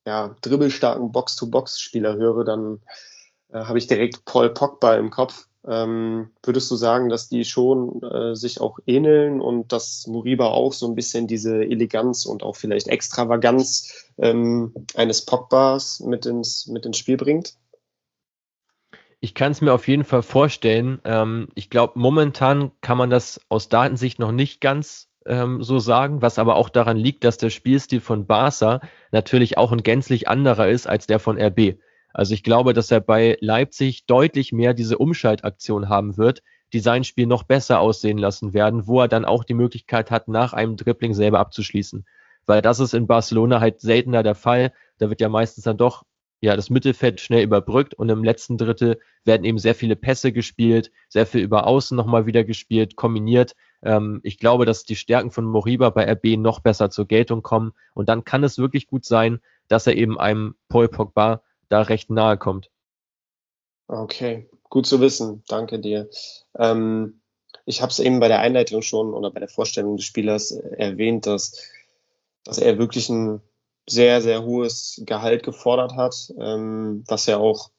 ja, 0.07 0.37
dribbelstarken 0.41 1.13
Box-to-Box-Spieler 1.13 2.17
höre, 2.17 2.45
dann 2.45 2.81
habe 3.59 3.79
ich 3.79 3.87
direkt 3.87 4.25
Paul 4.25 4.51
Pogba 4.51 4.95
im 4.97 5.11
Kopf. 5.11 5.47
Ähm, 5.65 6.31
würdest 6.43 6.71
du 6.71 6.77
sagen, 6.77 7.09
dass 7.09 7.29
die 7.29 7.45
schon 7.45 8.03
äh, 8.03 8.35
sich 8.35 8.61
auch 8.61 8.79
ähneln 8.87 9.41
und 9.41 9.73
dass 9.73 10.07
Muriba 10.09 10.47
auch 10.47 10.73
so 10.73 10.89
ein 10.89 10.97
bisschen 10.97 11.29
diese 11.29 11.63
Eleganz 11.63 12.27
und 12.27 12.43
auch 12.43 12.57
vielleicht 12.57 12.89
Extravaganz 12.89 14.11
ähm, 14.19 14.75
eines 14.97 15.25
Pogbas 15.25 16.01
mit 16.01 16.27
ins, 16.27 16.67
mit 16.67 16.85
ins 16.85 16.99
Spiel 16.99 17.17
bringt? 17.17 17.55
Ich 19.21 19.35
kann 19.35 19.53
es 19.53 19.61
mir 19.61 19.73
auf 19.73 19.87
jeden 19.87 20.03
Fall 20.03 20.25
vorstellen. 20.25 21.01
Ähm, 21.05 21.49
ich 21.55 21.71
glaube, 21.71 21.93
momentan 21.97 22.73
kann 22.81 22.99
man 22.99 23.09
das 23.09 23.41
aus 23.49 23.69
Datensicht 23.69 24.19
noch 24.19 24.33
nicht 24.33 24.61
ganz 24.61 25.09
ähm, 25.27 25.63
so 25.63 25.79
sagen, 25.79 26.23
was 26.23 26.41
aber 26.41 26.57
auch 26.57 26.71
daran 26.71 26.97
liegt, 26.97 27.23
dass 27.23 27.39
der 27.39 27.51
Spielstil 27.51 28.01
von 28.01 28.27
Barca 28.27 28.81
natürlich 29.13 29.59
auch 29.59 29.71
ein 29.71 29.85
gänzlich 29.85 30.27
anderer 30.27 30.69
ist 30.69 30.89
als 30.89 31.07
der 31.07 31.21
von 31.21 31.41
RB. 31.41 31.79
Also 32.15 32.35
ich 32.35 32.43
glaube, 32.43 32.73
dass 32.73 32.91
er 32.91 33.01
bei 33.01 33.37
Leipzig 33.41 34.07
deutlich 34.07 34.53
mehr 34.53 34.75
diese 34.75 34.99
Umschaltaktion 34.99 35.89
haben 35.89 36.17
wird, 36.17 36.43
die 36.73 36.81
sein 36.81 37.05
Spiel 37.05 37.27
noch 37.27 37.43
besser 37.43 37.81
aussehen 37.81 38.19
lassen 38.19 38.55
werden, 38.55 38.87
wo 38.87 39.01
er 39.01 39.09
dann 39.09 39.25
auch 39.25 39.45
die 39.45 39.55
Möglichkeit 39.55 40.11
hat, 40.11 40.29
nach 40.29 40.53
einem 40.53 40.77
Dribbling 40.77 41.15
selber 41.15 41.39
abzuschließen. 41.39 42.07
Weil 42.47 42.63
das 42.63 42.81
ist 42.81 42.95
in 42.95 43.07
Barcelona 43.07 43.61
halt 43.61 43.81
seltener 43.81 44.23
der 44.23 44.35
Fall. 44.35 44.73
Da 44.99 45.11
wird 45.11 45.21
ja 45.21 45.29
meistens 45.29 45.65
dann 45.65 45.77
doch 45.77 46.05
ja 46.41 46.57
das 46.57 46.71
Mittelfeld 46.71 47.21
schnell 47.21 47.45
überbrückt 47.45 47.95
und 47.95 48.09
im 48.09 48.25
letzten 48.25 48.59
Drittel 48.59 48.99
werden 49.25 49.45
eben 49.45 49.59
sehr 49.59 49.77
viele 49.77 49.95
Pässe 49.95 50.33
gespielt, 50.33 50.91
sehr 51.09 51.25
viel 51.25 51.41
über 51.41 51.67
Außen 51.67 51.97
nochmal 51.97 52.27
wieder 52.27 52.43
gespielt, 52.43 52.97
kombiniert. 52.97 53.55
Ähm, 53.83 54.21
ich 54.25 54.39
glaube, 54.39 54.67
dass 54.67 54.85
die 54.85 54.97
Stärken 54.97 55.31
von 55.31 55.45
Moriba 55.45 55.91
bei 55.91 56.11
RB 56.11 56.37
noch 56.39 56.59
besser 56.59 56.91
zur 56.91 57.07
Geltung 57.07 57.43
kommen 57.43 57.73
und 57.95 58.09
dann 58.09 58.25
kann 58.25 58.43
es 58.43 58.59
wirklich 58.59 58.89
gut 58.89 59.05
sein, 59.05 59.41
dass 59.69 59.87
er 59.87 59.97
eben 59.97 60.19
einem 60.19 60.57
Paul 60.69 60.89
Pogba 60.89 61.43
da 61.73 61.83
recht 61.83 62.11
nahe 62.11 62.37
kommt. 62.37 62.71
Okay, 63.89 64.49
gut 64.69 64.87
zu 64.87 65.01
wissen. 65.01 65.43
Danke 65.49 65.79
dir. 65.79 66.09
Ähm, 66.59 67.21
ich 67.65 67.83
habe 67.83 67.91
es 67.91 67.99
eben 67.99 68.21
bei 68.21 68.29
der 68.29 68.41
Einleitung 68.41 68.83
schon 68.83 69.15
oder 69.15 69.31
bei 69.31 69.41
der 69.41 69.49
Vorstellung 69.49 69.97
des 69.97 70.07
Spielers 70.07 70.51
erwähnt, 70.51 71.27
dass, 71.27 71.71
dass 72.45 72.59
er 72.59 72.79
wirklich 72.79 73.09
ein 73.09 73.41
sehr, 73.89 74.23
sehr 74.23 74.45
hohes 74.45 75.03
Gehalt 75.07 75.43
gefordert 75.43 75.95
hat, 75.97 76.33
ähm, 76.39 77.05
was 77.07 77.27
ja 77.27 77.39
auch 77.39 77.71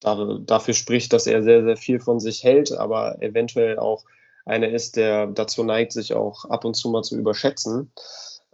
da, 0.00 0.38
dafür 0.40 0.74
spricht, 0.74 1.12
dass 1.12 1.26
er 1.26 1.42
sehr, 1.42 1.64
sehr 1.64 1.76
viel 1.76 2.00
von 2.00 2.20
sich 2.20 2.44
hält, 2.44 2.72
aber 2.72 3.22
eventuell 3.22 3.78
auch 3.78 4.04
einer 4.44 4.68
ist, 4.68 4.96
der 4.96 5.26
dazu 5.28 5.64
neigt, 5.64 5.92
sich 5.92 6.12
auch 6.12 6.44
ab 6.44 6.64
und 6.64 6.74
zu 6.74 6.90
mal 6.90 7.02
zu 7.02 7.16
überschätzen. 7.16 7.92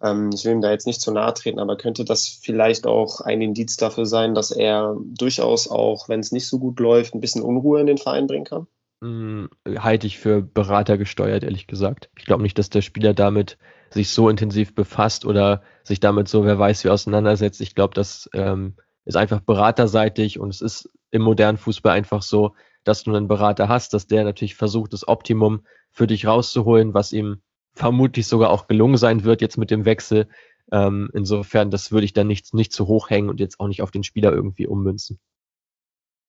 Ähm, 0.03 0.31
ich 0.35 0.45
will 0.45 0.53
ihm 0.53 0.61
da 0.61 0.71
jetzt 0.71 0.87
nicht 0.87 1.01
zu 1.01 1.13
nahe 1.13 1.35
treten, 1.35 1.59
aber 1.59 1.77
könnte 1.77 2.05
das 2.05 2.27
vielleicht 2.43 2.87
auch 2.87 3.21
ein 3.21 3.41
Indiz 3.41 3.77
dafür 3.77 4.07
sein, 4.07 4.35
dass 4.35 4.51
er 4.51 4.97
durchaus 5.01 5.69
auch, 5.69 6.09
wenn 6.09 6.21
es 6.21 6.33
nicht 6.33 6.47
so 6.47 6.59
gut 6.59 6.81
läuft, 6.81 7.15
ein 7.15 7.21
bisschen 7.21 7.43
Unruhe 7.43 7.81
in 7.81 7.87
den 7.87 7.99
Verein 7.99 8.27
bringen 8.27 8.45
kann? 8.45 8.67
Hm, 9.03 9.49
halte 9.79 10.07
ich 10.07 10.19
für 10.19 10.43
Berater 10.43 10.99
gesteuert, 10.99 11.43
ehrlich 11.43 11.67
gesagt. 11.67 12.11
Ich 12.19 12.27
glaube 12.27 12.43
nicht, 12.43 12.59
dass 12.59 12.71
der 12.71 12.83
Spieler 12.83 13.15
damit 13.15 13.59
sich 13.91 14.11
so 14.11 14.29
intensiv 14.29 14.75
befasst 14.75 15.25
oder 15.25 15.63
sich 15.83 16.01
damit 16.01 16.29
so, 16.29 16.45
wer 16.45 16.59
weiß, 16.59 16.85
wie 16.85 16.91
auseinandersetzt. 16.91 17.61
Ich 17.61 17.75
glaube, 17.75 17.95
das 17.95 18.29
ähm, 18.35 18.75
ist 19.05 19.17
einfach 19.17 19.41
beraterseitig 19.41 20.39
und 20.39 20.51
es 20.51 20.61
ist 20.61 20.91
im 21.11 21.23
modernen 21.23 21.59
Fußball 21.59 21.93
einfach 21.93 22.23
so, 22.23 22.55
dass 22.85 23.03
du 23.03 23.15
einen 23.15 23.29
Berater 23.29 23.69
hast, 23.69 23.95
dass 23.95 24.07
der 24.07 24.25
natürlich 24.25 24.55
versucht, 24.55 24.93
das 24.93 25.09
Optimum 25.09 25.65
für 25.91 26.07
dich 26.07 26.27
rauszuholen, 26.27 26.95
was 26.95 27.13
ihm 27.13 27.41
vermutlich 27.81 28.27
sogar 28.27 28.51
auch 28.51 28.66
gelungen 28.66 28.99
sein 28.99 29.25
wird 29.25 29.40
jetzt 29.40 29.57
mit 29.57 29.71
dem 29.71 29.87
Wechsel. 29.87 30.29
Ähm, 30.71 31.09
insofern, 31.14 31.71
das 31.71 31.90
würde 31.90 32.05
ich 32.05 32.12
dann 32.12 32.27
nicht, 32.27 32.53
nicht 32.53 32.75
zu 32.75 32.87
hoch 32.87 33.09
hängen 33.09 33.31
und 33.31 33.40
jetzt 33.40 33.59
auch 33.59 33.69
nicht 33.69 33.81
auf 33.81 33.90
den 33.90 34.05
Spieler 34.05 34.33
irgendwie 34.33 34.66
ummünzen. 34.66 35.19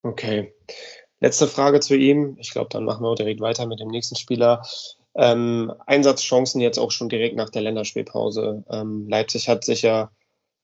Okay. 0.01 0.53
Letzte 1.19 1.47
Frage 1.47 1.81
zu 1.81 1.95
ihm. 1.95 2.37
Ich 2.39 2.51
glaube, 2.51 2.69
dann 2.71 2.85
machen 2.85 3.03
wir 3.03 3.13
direkt 3.15 3.41
weiter 3.41 3.67
mit 3.67 3.81
dem 3.81 3.89
nächsten 3.89 4.15
Spieler. 4.15 4.63
Ähm, 5.13 5.73
Einsatzchancen 5.85 6.61
jetzt 6.61 6.79
auch 6.79 6.91
schon 6.91 7.09
direkt 7.09 7.35
nach 7.35 7.49
der 7.49 7.63
Länderspielpause. 7.63 8.63
Ähm, 8.69 9.07
Leipzig 9.09 9.49
hat 9.49 9.65
sich 9.65 9.81
ja 9.81 10.09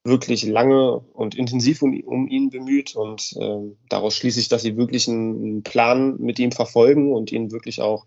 wirklich 0.06 0.44
lange 0.44 1.00
und 1.00 1.36
intensiv 1.36 1.82
um, 1.82 2.00
um 2.06 2.30
ihn 2.30 2.50
bemüht 2.50 2.96
und 2.96 3.36
äh, 3.38 3.76
daraus 3.90 4.16
schließe 4.16 4.40
ich, 4.40 4.48
dass 4.48 4.62
sie 4.62 4.78
wirklich 4.78 5.10
einen, 5.10 5.36
einen, 5.44 5.64
Plan 5.64 6.16
mit 6.18 6.40
ihm 6.40 6.54
verfolgen 6.54 7.12
und 7.12 7.34
ihn 7.34 7.52
wirklich 7.52 7.82
auch 7.82 8.06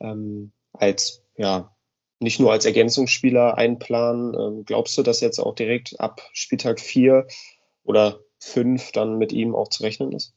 ähm, 0.00 0.52
als, 0.74 1.22
ja, 1.38 1.74
nicht 2.20 2.38
nur 2.38 2.52
als 2.52 2.66
Ergänzungsspieler 2.66 3.56
einplanen. 3.56 4.34
Ähm, 4.34 4.64
glaubst 4.64 4.96
du, 4.96 5.02
dass 5.02 5.20
jetzt 5.20 5.38
auch 5.38 5.54
direkt 5.54 5.98
ab 5.98 6.20
Spieltag 6.32 6.78
4 6.78 7.26
oder 7.82 8.20
5 8.38 8.92
dann 8.92 9.18
mit 9.18 9.32
ihm 9.32 9.54
auch 9.54 9.68
zu 9.68 9.82
rechnen 9.82 10.12
ist? 10.12 10.34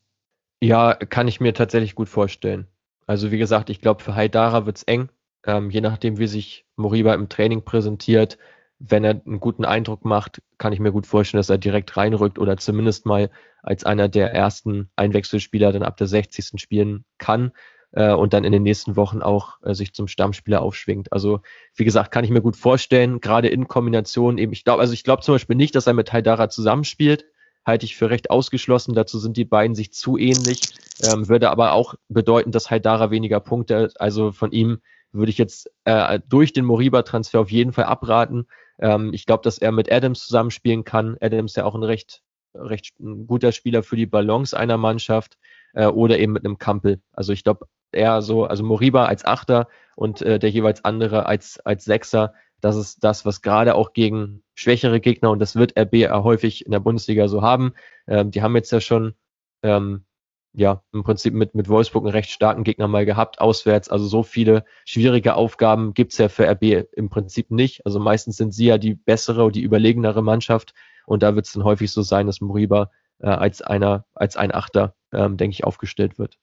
Ja, 0.61 0.93
kann 0.95 1.27
ich 1.27 1.41
mir 1.41 1.53
tatsächlich 1.53 1.93
gut 1.93 2.09
vorstellen. 2.09 2.67
Also 3.05 3.31
wie 3.31 3.37
gesagt, 3.37 3.69
ich 3.69 3.81
glaube, 3.81 4.01
für 4.01 4.15
Haidara 4.15 4.65
wird 4.65 4.77
es 4.77 4.83
eng. 4.83 5.09
Ähm, 5.45 5.69
je 5.69 5.81
nachdem, 5.81 6.17
wie 6.17 6.27
sich 6.27 6.65
Moriba 6.77 7.13
im 7.13 7.27
Training 7.27 7.63
präsentiert, 7.63 8.37
wenn 8.79 9.03
er 9.03 9.21
einen 9.25 9.41
guten 9.41 9.65
Eindruck 9.65 10.05
macht, 10.05 10.41
kann 10.57 10.73
ich 10.73 10.79
mir 10.79 10.91
gut 10.91 11.05
vorstellen, 11.05 11.39
dass 11.39 11.49
er 11.49 11.57
direkt 11.57 11.95
reinrückt 11.97 12.39
oder 12.39 12.57
zumindest 12.57 13.05
mal 13.05 13.29
als 13.61 13.83
einer 13.83 14.07
der 14.07 14.33
ersten 14.33 14.89
Einwechselspieler 14.95 15.71
dann 15.73 15.83
ab 15.83 15.97
der 15.97 16.07
60. 16.07 16.61
spielen 16.61 17.05
kann 17.17 17.51
äh, 17.93 18.13
und 18.13 18.33
dann 18.33 18.43
in 18.43 18.51
den 18.51 18.63
nächsten 18.63 18.95
Wochen 18.95 19.21
auch 19.21 19.57
äh, 19.63 19.73
sich 19.73 19.93
zum 19.93 20.07
Stammspieler 20.07 20.61
aufschwingt. 20.61 21.11
Also 21.13 21.41
wie 21.75 21.85
gesagt, 21.85 22.11
kann 22.11 22.25
ich 22.25 22.31
mir 22.31 22.41
gut 22.41 22.57
vorstellen, 22.57 23.21
gerade 23.21 23.47
in 23.47 23.67
Kombination 23.67 24.37
eben, 24.37 24.51
ich 24.51 24.63
glaube, 24.63 24.81
also 24.81 24.93
ich 24.93 25.03
glaube 25.03 25.21
zum 25.21 25.35
Beispiel 25.35 25.55
nicht, 25.55 25.75
dass 25.75 25.87
er 25.87 25.93
mit 25.93 26.11
Haidara 26.11 26.49
zusammenspielt, 26.49 27.25
halte 27.65 27.85
ich 27.85 27.95
für 27.95 28.09
recht 28.09 28.29
ausgeschlossen. 28.29 28.93
Dazu 28.93 29.19
sind 29.19 29.37
die 29.37 29.45
beiden 29.45 29.75
sich 29.75 29.93
zu 29.93 30.17
ähnlich, 30.17 30.61
ähm, 31.03 31.29
würde 31.29 31.49
aber 31.49 31.73
auch 31.73 31.95
bedeuten, 32.09 32.51
dass 32.51 32.69
Haidara 32.69 33.11
weniger 33.11 33.39
Punkte, 33.39 33.91
also 33.97 34.31
von 34.31 34.51
ihm 34.51 34.79
würde 35.11 35.29
ich 35.29 35.37
jetzt 35.37 35.69
äh, 35.85 36.19
durch 36.27 36.53
den 36.53 36.65
Moriba-Transfer 36.65 37.39
auf 37.39 37.51
jeden 37.51 37.71
Fall 37.71 37.85
abraten. 37.85 38.47
Ähm, 38.79 39.13
ich 39.13 39.25
glaube, 39.25 39.43
dass 39.43 39.59
er 39.59 39.71
mit 39.71 39.91
Adams 39.91 40.25
zusammenspielen 40.25 40.83
kann. 40.83 41.17
Adams 41.21 41.55
ja 41.55 41.65
auch 41.65 41.75
ein 41.75 41.83
recht, 41.83 42.23
recht 42.55 42.99
ein 42.99 43.27
guter 43.27 43.51
Spieler 43.51 43.83
für 43.83 43.95
die 43.95 44.07
Balance 44.07 44.57
einer 44.57 44.77
Mannschaft 44.77 45.37
äh, 45.73 45.85
oder 45.85 46.17
eben 46.17 46.33
mit 46.33 46.43
einem 46.43 46.57
Kampel. 46.57 46.99
Also 47.11 47.31
ich 47.31 47.43
glaube, 47.43 47.67
eher 47.95 48.21
so, 48.21 48.45
also 48.45 48.63
Moriba 48.63 49.05
als 49.05 49.25
Achter 49.25 49.67
und 49.95 50.21
äh, 50.21 50.39
der 50.39 50.49
jeweils 50.49 50.83
andere 50.85 51.25
als, 51.25 51.59
als 51.59 51.85
Sechser. 51.85 52.33
Das 52.61 52.75
ist 52.75 53.03
das, 53.03 53.25
was 53.25 53.41
gerade 53.41 53.75
auch 53.75 53.93
gegen 53.93 54.43
schwächere 54.55 54.99
Gegner, 54.99 55.31
und 55.31 55.39
das 55.39 55.55
wird 55.55 55.77
RB 55.77 56.09
häufig 56.11 56.65
in 56.65 56.71
der 56.71 56.79
Bundesliga 56.79 57.27
so 57.27 57.41
haben. 57.41 57.73
Ähm, 58.07 58.31
die 58.31 58.41
haben 58.41 58.55
jetzt 58.55 58.71
ja 58.71 58.79
schon 58.79 59.15
ähm, 59.63 60.05
ja, 60.53 60.83
im 60.93 61.03
Prinzip 61.03 61.33
mit, 61.33 61.55
mit 61.55 61.67
Wolfsburg 61.67 62.03
einen 62.03 62.13
recht 62.13 62.29
starken 62.29 62.63
Gegner 62.63 62.87
mal 62.87 63.05
gehabt, 63.05 63.41
auswärts. 63.41 63.89
Also 63.89 64.05
so 64.05 64.23
viele 64.23 64.65
schwierige 64.85 65.35
Aufgaben 65.35 65.93
gibt's 65.93 66.17
ja 66.19 66.29
für 66.29 66.47
RB 66.47 66.85
im 66.93 67.09
Prinzip 67.09 67.49
nicht. 67.49 67.85
Also 67.85 67.99
meistens 67.99 68.37
sind 68.37 68.53
sie 68.53 68.67
ja 68.67 68.77
die 68.77 68.93
bessere 68.93 69.45
und 69.45 69.55
die 69.55 69.63
überlegenere 69.63 70.21
Mannschaft. 70.21 70.73
Und 71.05 71.23
da 71.23 71.35
wird 71.35 71.47
es 71.47 71.53
dann 71.53 71.63
häufig 71.63 71.91
so 71.91 72.03
sein, 72.03 72.27
dass 72.27 72.39
Moriba 72.39 72.91
äh, 73.19 73.27
als 73.27 73.61
einer, 73.61 74.05
als 74.13 74.37
ein 74.37 74.53
Achter, 74.53 74.95
ähm, 75.11 75.37
denke 75.37 75.53
ich, 75.53 75.63
aufgestellt 75.63 76.19
wird. 76.19 76.37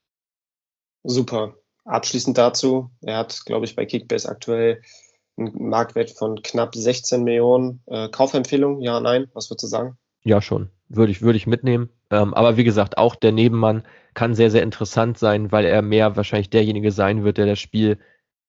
Super. 1.03 1.55
Abschließend 1.85 2.37
dazu, 2.37 2.91
er 3.01 3.19
hat, 3.19 3.45
glaube 3.47 3.65
ich, 3.65 3.75
bei 3.75 3.87
Kickbase 3.87 4.29
aktuell 4.29 4.83
einen 5.37 5.69
Marktwert 5.69 6.11
von 6.11 6.43
knapp 6.43 6.75
16 6.75 7.25
Millionen. 7.25 7.83
Äh, 7.87 8.09
Kaufempfehlung, 8.11 8.81
ja, 8.81 9.01
nein, 9.01 9.29
was 9.33 9.51
würdest 9.51 9.65
du 9.65 9.67
sagen? 9.69 9.99
Ja, 10.23 10.43
schon. 10.43 10.71
Würde 10.89 11.13
ich, 11.13 11.23
würde 11.23 11.37
ich 11.37 11.47
mitnehmen. 11.47 11.89
Ähm, 12.11 12.35
aber 12.35 12.57
wie 12.57 12.65
gesagt, 12.65 12.99
auch 12.99 13.15
der 13.15 13.33
Nebenmann 13.33 13.85
kann 14.15 14.35
sehr, 14.35 14.51
sehr 14.51 14.63
interessant 14.63 15.19
sein, 15.19 15.53
weil 15.53 15.65
er 15.65 15.83
mehr 15.83 16.17
wahrscheinlich 16.17 16.51
derjenige 16.51 16.93
sein 16.93 17.25
wird, 17.25 17.39
der 17.39 17.47
das 17.47 17.59
Spiel 17.59 17.99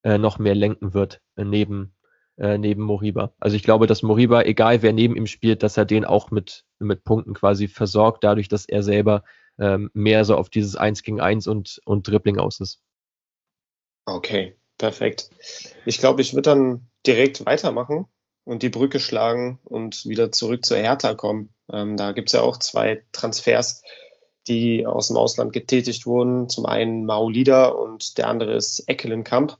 äh, 0.03 0.17
noch 0.17 0.39
mehr 0.39 0.55
lenken 0.55 0.93
wird, 0.93 1.21
äh, 1.35 1.45
neben, 1.45 1.93
äh, 2.37 2.57
neben 2.57 2.81
Moriba. 2.81 3.33
Also 3.39 3.55
ich 3.55 3.63
glaube, 3.63 3.87
dass 3.87 4.03
Moriba, 4.03 4.41
egal 4.41 4.81
wer 4.81 4.93
neben 4.93 5.15
ihm 5.15 5.27
spielt, 5.27 5.63
dass 5.63 5.77
er 5.77 5.85
den 5.85 6.03
auch 6.03 6.31
mit, 6.31 6.65
mit 6.79 7.03
Punkten 7.03 7.33
quasi 7.33 7.67
versorgt, 7.67 8.23
dadurch, 8.23 8.49
dass 8.49 8.65
er 8.65 8.83
selber 8.83 9.23
ähm, 9.61 9.91
mehr 9.93 10.25
so 10.25 10.35
auf 10.35 10.49
dieses 10.49 10.75
Eins 10.75 11.03
gegen 11.03 11.21
Eins 11.21 11.47
und, 11.47 11.79
und 11.85 12.07
Dribbling 12.07 12.39
aus 12.39 12.59
ist. 12.59 12.81
Okay, 14.05 14.57
perfekt. 14.79 15.29
Ich 15.85 15.99
glaube, 15.99 16.21
ich 16.21 16.33
würde 16.33 16.49
dann 16.49 16.87
direkt 17.05 17.45
weitermachen 17.45 18.07
und 18.43 18.63
die 18.63 18.69
Brücke 18.69 18.99
schlagen 18.99 19.59
und 19.63 20.05
wieder 20.05 20.31
zurück 20.31 20.65
zur 20.65 20.77
Hertha 20.77 21.13
kommen. 21.13 21.53
Ähm, 21.71 21.95
da 21.95 22.11
gibt 22.11 22.29
es 22.29 22.33
ja 22.33 22.41
auch 22.41 22.57
zwei 22.57 23.03
Transfers, 23.11 23.83
die 24.47 24.87
aus 24.87 25.09
dem 25.09 25.17
Ausland 25.17 25.53
getätigt 25.53 26.07
wurden. 26.07 26.49
Zum 26.49 26.65
einen 26.65 27.05
Maulida 27.05 27.67
und 27.67 28.17
der 28.17 28.27
andere 28.27 28.55
ist 28.55 28.89
Eckelenkamp. 28.89 29.57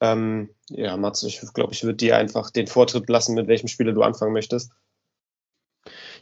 Ähm, 0.00 0.50
ja, 0.68 0.98
Mats, 0.98 1.22
ich 1.22 1.40
glaube, 1.54 1.72
ich 1.72 1.82
würde 1.82 1.96
dir 1.96 2.18
einfach 2.18 2.50
den 2.50 2.66
Vortritt 2.66 3.08
lassen, 3.08 3.34
mit 3.34 3.48
welchem 3.48 3.68
Spieler 3.68 3.92
du 3.92 4.02
anfangen 4.02 4.34
möchtest. 4.34 4.70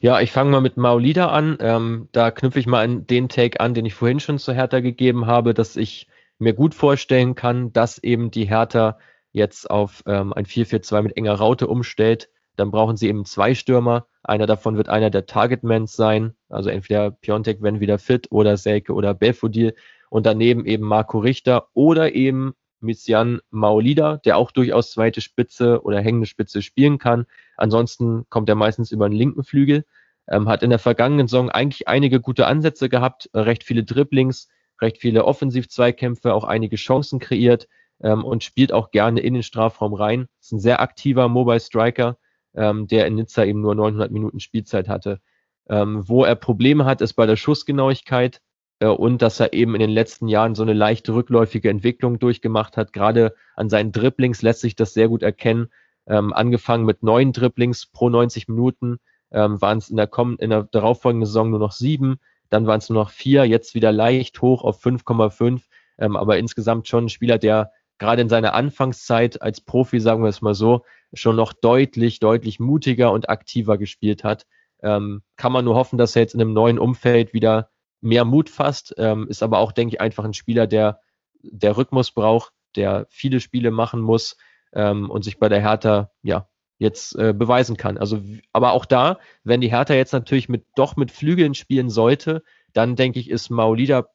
Ja, 0.02 0.20
ich 0.20 0.32
fange 0.32 0.50
mal 0.50 0.60
mit 0.60 0.76
Maulida 0.76 1.28
an. 1.28 1.58
Ähm, 1.60 2.08
da 2.10 2.32
knüpfe 2.32 2.58
ich 2.58 2.66
mal 2.66 2.82
an 2.82 3.06
den 3.06 3.28
Take 3.28 3.60
an, 3.60 3.72
den 3.72 3.86
ich 3.86 3.94
vorhin 3.94 4.18
schon 4.18 4.40
zu 4.40 4.52
Hertha 4.52 4.80
gegeben 4.80 5.26
habe, 5.26 5.54
dass 5.54 5.76
ich 5.76 6.08
mir 6.40 6.54
gut 6.54 6.74
vorstellen 6.74 7.36
kann, 7.36 7.72
dass 7.72 8.02
eben 8.02 8.32
die 8.32 8.46
Hertha 8.46 8.98
jetzt 9.30 9.70
auf 9.70 10.02
ähm, 10.06 10.32
ein 10.32 10.44
4-4-2 10.44 11.02
mit 11.02 11.16
enger 11.16 11.34
Raute 11.34 11.68
umstellt, 11.68 12.30
dann 12.56 12.72
brauchen 12.72 12.96
sie 12.96 13.06
eben 13.06 13.24
zwei 13.24 13.54
Stürmer. 13.54 14.08
Einer 14.24 14.46
davon 14.46 14.76
wird 14.76 14.88
einer 14.88 15.08
der 15.08 15.26
Targetmans 15.26 15.94
sein, 15.94 16.34
also 16.48 16.68
entweder 16.68 17.12
Piontek, 17.12 17.62
wenn 17.62 17.78
wieder 17.78 18.00
fit, 18.00 18.26
oder 18.32 18.56
Selke 18.56 18.94
oder 18.94 19.14
Belfodil. 19.14 19.76
Und 20.10 20.26
daneben 20.26 20.66
eben 20.66 20.84
Marco 20.84 21.20
Richter 21.20 21.68
oder 21.74 22.12
eben 22.12 22.54
Misian 22.82 23.40
Maolida, 23.50 24.18
der 24.18 24.36
auch 24.36 24.50
durchaus 24.50 24.92
zweite 24.92 25.20
Spitze 25.20 25.82
oder 25.82 26.00
hängende 26.00 26.26
Spitze 26.26 26.62
spielen 26.62 26.98
kann. 26.98 27.26
Ansonsten 27.56 28.26
kommt 28.28 28.48
er 28.48 28.54
meistens 28.54 28.92
über 28.92 29.08
den 29.08 29.16
linken 29.16 29.44
Flügel. 29.44 29.84
Ähm, 30.28 30.48
hat 30.48 30.62
in 30.62 30.70
der 30.70 30.78
vergangenen 30.78 31.26
Saison 31.26 31.50
eigentlich 31.50 31.88
einige 31.88 32.20
gute 32.20 32.46
Ansätze 32.46 32.88
gehabt, 32.88 33.28
recht 33.34 33.64
viele 33.64 33.82
Dribblings, 33.82 34.48
recht 34.80 34.98
viele 34.98 35.24
Offensiv-Zweikämpfe, 35.24 36.32
auch 36.32 36.44
einige 36.44 36.76
Chancen 36.76 37.18
kreiert 37.18 37.68
ähm, 38.02 38.24
und 38.24 38.44
spielt 38.44 38.72
auch 38.72 38.90
gerne 38.90 39.20
in 39.20 39.34
den 39.34 39.42
Strafraum 39.42 39.94
rein. 39.94 40.28
Ist 40.40 40.52
ein 40.52 40.60
sehr 40.60 40.80
aktiver 40.80 41.28
Mobile 41.28 41.60
Striker, 41.60 42.18
ähm, 42.54 42.86
der 42.86 43.06
in 43.06 43.14
Nizza 43.16 43.44
eben 43.44 43.60
nur 43.60 43.74
900 43.74 44.10
Minuten 44.10 44.40
Spielzeit 44.40 44.88
hatte. 44.88 45.20
Ähm, 45.68 46.08
wo 46.08 46.24
er 46.24 46.34
Probleme 46.34 46.84
hat, 46.84 47.00
ist 47.00 47.14
bei 47.14 47.26
der 47.26 47.36
Schussgenauigkeit 47.36 48.40
und 48.86 49.22
dass 49.22 49.40
er 49.40 49.52
eben 49.52 49.74
in 49.74 49.80
den 49.80 49.90
letzten 49.90 50.28
Jahren 50.28 50.54
so 50.54 50.62
eine 50.62 50.72
leichte 50.72 51.14
rückläufige 51.14 51.70
Entwicklung 51.70 52.18
durchgemacht 52.18 52.76
hat. 52.76 52.92
Gerade 52.92 53.34
an 53.54 53.68
seinen 53.68 53.92
Dribblings 53.92 54.42
lässt 54.42 54.60
sich 54.60 54.76
das 54.76 54.94
sehr 54.94 55.08
gut 55.08 55.22
erkennen. 55.22 55.68
Ähm, 56.06 56.32
angefangen 56.32 56.84
mit 56.84 57.02
neun 57.02 57.32
Dribblings 57.32 57.86
pro 57.86 58.08
90 58.08 58.48
Minuten, 58.48 58.98
ähm, 59.30 59.60
waren 59.60 59.78
es 59.78 59.88
in 59.88 59.96
der, 59.96 60.10
in 60.38 60.50
der 60.50 60.64
darauffolgenden 60.64 61.26
Saison 61.26 61.50
nur 61.50 61.60
noch 61.60 61.72
sieben, 61.72 62.18
dann 62.50 62.66
waren 62.66 62.78
es 62.78 62.90
nur 62.90 63.02
noch 63.02 63.10
vier, 63.10 63.44
jetzt 63.44 63.74
wieder 63.74 63.92
leicht 63.92 64.42
hoch 64.42 64.64
auf 64.64 64.84
5,5, 64.84 65.62
ähm, 65.98 66.16
aber 66.16 66.38
insgesamt 66.38 66.88
schon 66.88 67.06
ein 67.06 67.08
Spieler, 67.08 67.38
der 67.38 67.72
gerade 67.98 68.22
in 68.22 68.28
seiner 68.28 68.54
Anfangszeit 68.54 69.40
als 69.40 69.60
Profi, 69.60 70.00
sagen 70.00 70.22
wir 70.22 70.28
es 70.28 70.42
mal 70.42 70.54
so, 70.54 70.84
schon 71.14 71.36
noch 71.36 71.52
deutlich, 71.52 72.18
deutlich 72.18 72.58
mutiger 72.58 73.12
und 73.12 73.28
aktiver 73.28 73.78
gespielt 73.78 74.24
hat. 74.24 74.46
Ähm, 74.82 75.22
kann 75.36 75.52
man 75.52 75.64
nur 75.64 75.76
hoffen, 75.76 75.98
dass 75.98 76.16
er 76.16 76.22
jetzt 76.22 76.34
in 76.34 76.40
einem 76.40 76.52
neuen 76.52 76.78
Umfeld 76.78 77.32
wieder 77.32 77.70
mehr 78.02 78.24
Mut 78.26 78.50
fasst, 78.50 78.94
ähm, 78.98 79.28
ist 79.28 79.42
aber 79.42 79.58
auch, 79.58 79.72
denke 79.72 79.94
ich, 79.94 80.00
einfach 80.00 80.24
ein 80.24 80.34
Spieler, 80.34 80.66
der, 80.66 81.00
der 81.42 81.76
Rhythmus 81.76 82.10
braucht, 82.10 82.52
der 82.76 83.06
viele 83.08 83.40
Spiele 83.40 83.70
machen 83.70 84.00
muss 84.00 84.36
ähm, 84.74 85.08
und 85.08 85.24
sich 85.24 85.38
bei 85.38 85.48
der 85.48 85.62
Hertha, 85.62 86.10
ja, 86.22 86.48
jetzt 86.78 87.14
äh, 87.16 87.32
beweisen 87.32 87.76
kann. 87.76 87.96
Also, 87.96 88.20
aber 88.52 88.72
auch 88.72 88.84
da, 88.84 89.18
wenn 89.44 89.60
die 89.60 89.70
Hertha 89.70 89.94
jetzt 89.94 90.12
natürlich 90.12 90.48
mit, 90.48 90.66
doch 90.74 90.96
mit 90.96 91.12
Flügeln 91.12 91.54
spielen 91.54 91.88
sollte, 91.88 92.42
dann 92.72 92.96
denke 92.96 93.20
ich, 93.20 93.30
ist 93.30 93.50
Maulida 93.50 94.08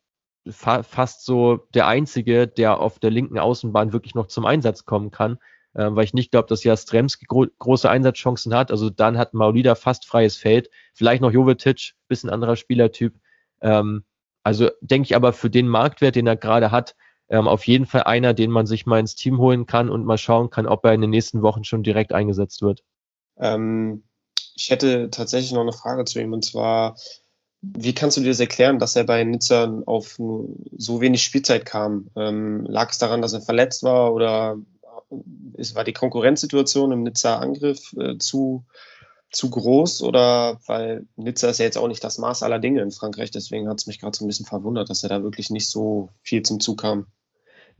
fa 0.49 0.83
fast 0.83 1.25
so 1.25 1.67
der 1.73 1.87
Einzige, 1.87 2.47
der 2.47 2.79
auf 2.79 2.99
der 2.99 3.11
linken 3.11 3.39
Außenbahn 3.39 3.93
wirklich 3.93 4.15
noch 4.15 4.27
zum 4.27 4.45
Einsatz 4.45 4.85
kommen 4.85 5.11
kann, 5.11 5.37
äh, 5.73 5.87
weil 5.89 6.03
ich 6.03 6.13
nicht 6.13 6.31
glaube, 6.31 6.47
dass 6.49 6.63
Jastremski 6.63 7.25
gro 7.25 7.45
große 7.57 7.89
Einsatzchancen 7.89 8.53
hat. 8.53 8.71
Also 8.71 8.89
dann 8.89 9.17
hat 9.17 9.33
Maulida 9.33 9.75
fast 9.75 10.05
freies 10.05 10.35
Feld. 10.35 10.69
Vielleicht 10.93 11.21
noch 11.21 11.31
Jovetic, 11.31 11.93
bisschen 12.09 12.29
anderer 12.29 12.57
Spielertyp. 12.57 13.13
Ähm, 13.61 14.03
also 14.43 14.69
denke 14.81 15.07
ich 15.07 15.15
aber 15.15 15.33
für 15.33 15.49
den 15.49 15.67
Marktwert, 15.67 16.15
den 16.15 16.27
er 16.27 16.37
gerade 16.37 16.71
hat, 16.71 16.95
ähm, 17.29 17.47
auf 17.47 17.67
jeden 17.67 17.85
Fall 17.85 18.03
einer, 18.03 18.33
den 18.33 18.51
man 18.51 18.65
sich 18.65 18.85
mal 18.85 18.99
ins 18.99 19.15
Team 19.15 19.37
holen 19.37 19.65
kann 19.65 19.89
und 19.89 20.05
mal 20.05 20.17
schauen 20.17 20.49
kann, 20.49 20.65
ob 20.65 20.85
er 20.85 20.93
in 20.93 21.01
den 21.01 21.09
nächsten 21.09 21.41
Wochen 21.41 21.63
schon 21.63 21.83
direkt 21.83 22.13
eingesetzt 22.13 22.61
wird. 22.61 22.83
Ähm, 23.37 24.03
ich 24.55 24.69
hätte 24.69 25.09
tatsächlich 25.11 25.51
noch 25.51 25.61
eine 25.61 25.73
Frage 25.73 26.05
zu 26.05 26.21
ihm 26.21 26.33
und 26.33 26.45
zwar, 26.45 26.95
wie 27.61 27.93
kannst 27.93 28.17
du 28.17 28.21
dir 28.21 28.29
das 28.29 28.39
erklären, 28.39 28.79
dass 28.79 28.95
er 28.95 29.03
bei 29.03 29.23
Nizza 29.23 29.81
auf 29.85 30.15
so 30.15 31.01
wenig 31.01 31.23
Spielzeit 31.23 31.65
kam? 31.65 32.09
Ähm, 32.15 32.65
lag 32.65 32.91
es 32.91 32.99
daran, 32.99 33.21
dass 33.21 33.33
er 33.33 33.41
verletzt 33.41 33.83
war 33.83 34.13
oder 34.13 34.57
es 35.57 35.75
war 35.75 35.83
die 35.83 35.93
Konkurrenzsituation 35.93 36.91
im 36.91 37.03
Nizza 37.03 37.37
Angriff 37.39 37.93
äh, 37.97 38.17
zu, 38.17 38.65
zu 39.31 39.49
groß 39.49 40.03
oder 40.03 40.59
weil 40.67 41.05
Nizza 41.15 41.49
ist 41.49 41.59
ja 41.59 41.65
jetzt 41.65 41.77
auch 41.77 41.87
nicht 41.87 42.03
das 42.03 42.17
Maß 42.17 42.43
aller 42.43 42.59
Dinge 42.59 42.81
in 42.81 42.91
Frankreich, 42.91 43.31
deswegen 43.31 43.67
hat 43.67 43.79
es 43.79 43.87
mich 43.87 43.99
gerade 43.99 44.17
so 44.17 44.23
ein 44.23 44.27
bisschen 44.27 44.45
verwundert, 44.45 44.89
dass 44.89 45.03
er 45.03 45.09
da 45.09 45.23
wirklich 45.23 45.49
nicht 45.49 45.69
so 45.69 46.09
viel 46.21 46.43
zum 46.43 46.59
Zug 46.59 46.81
kam. 46.81 47.07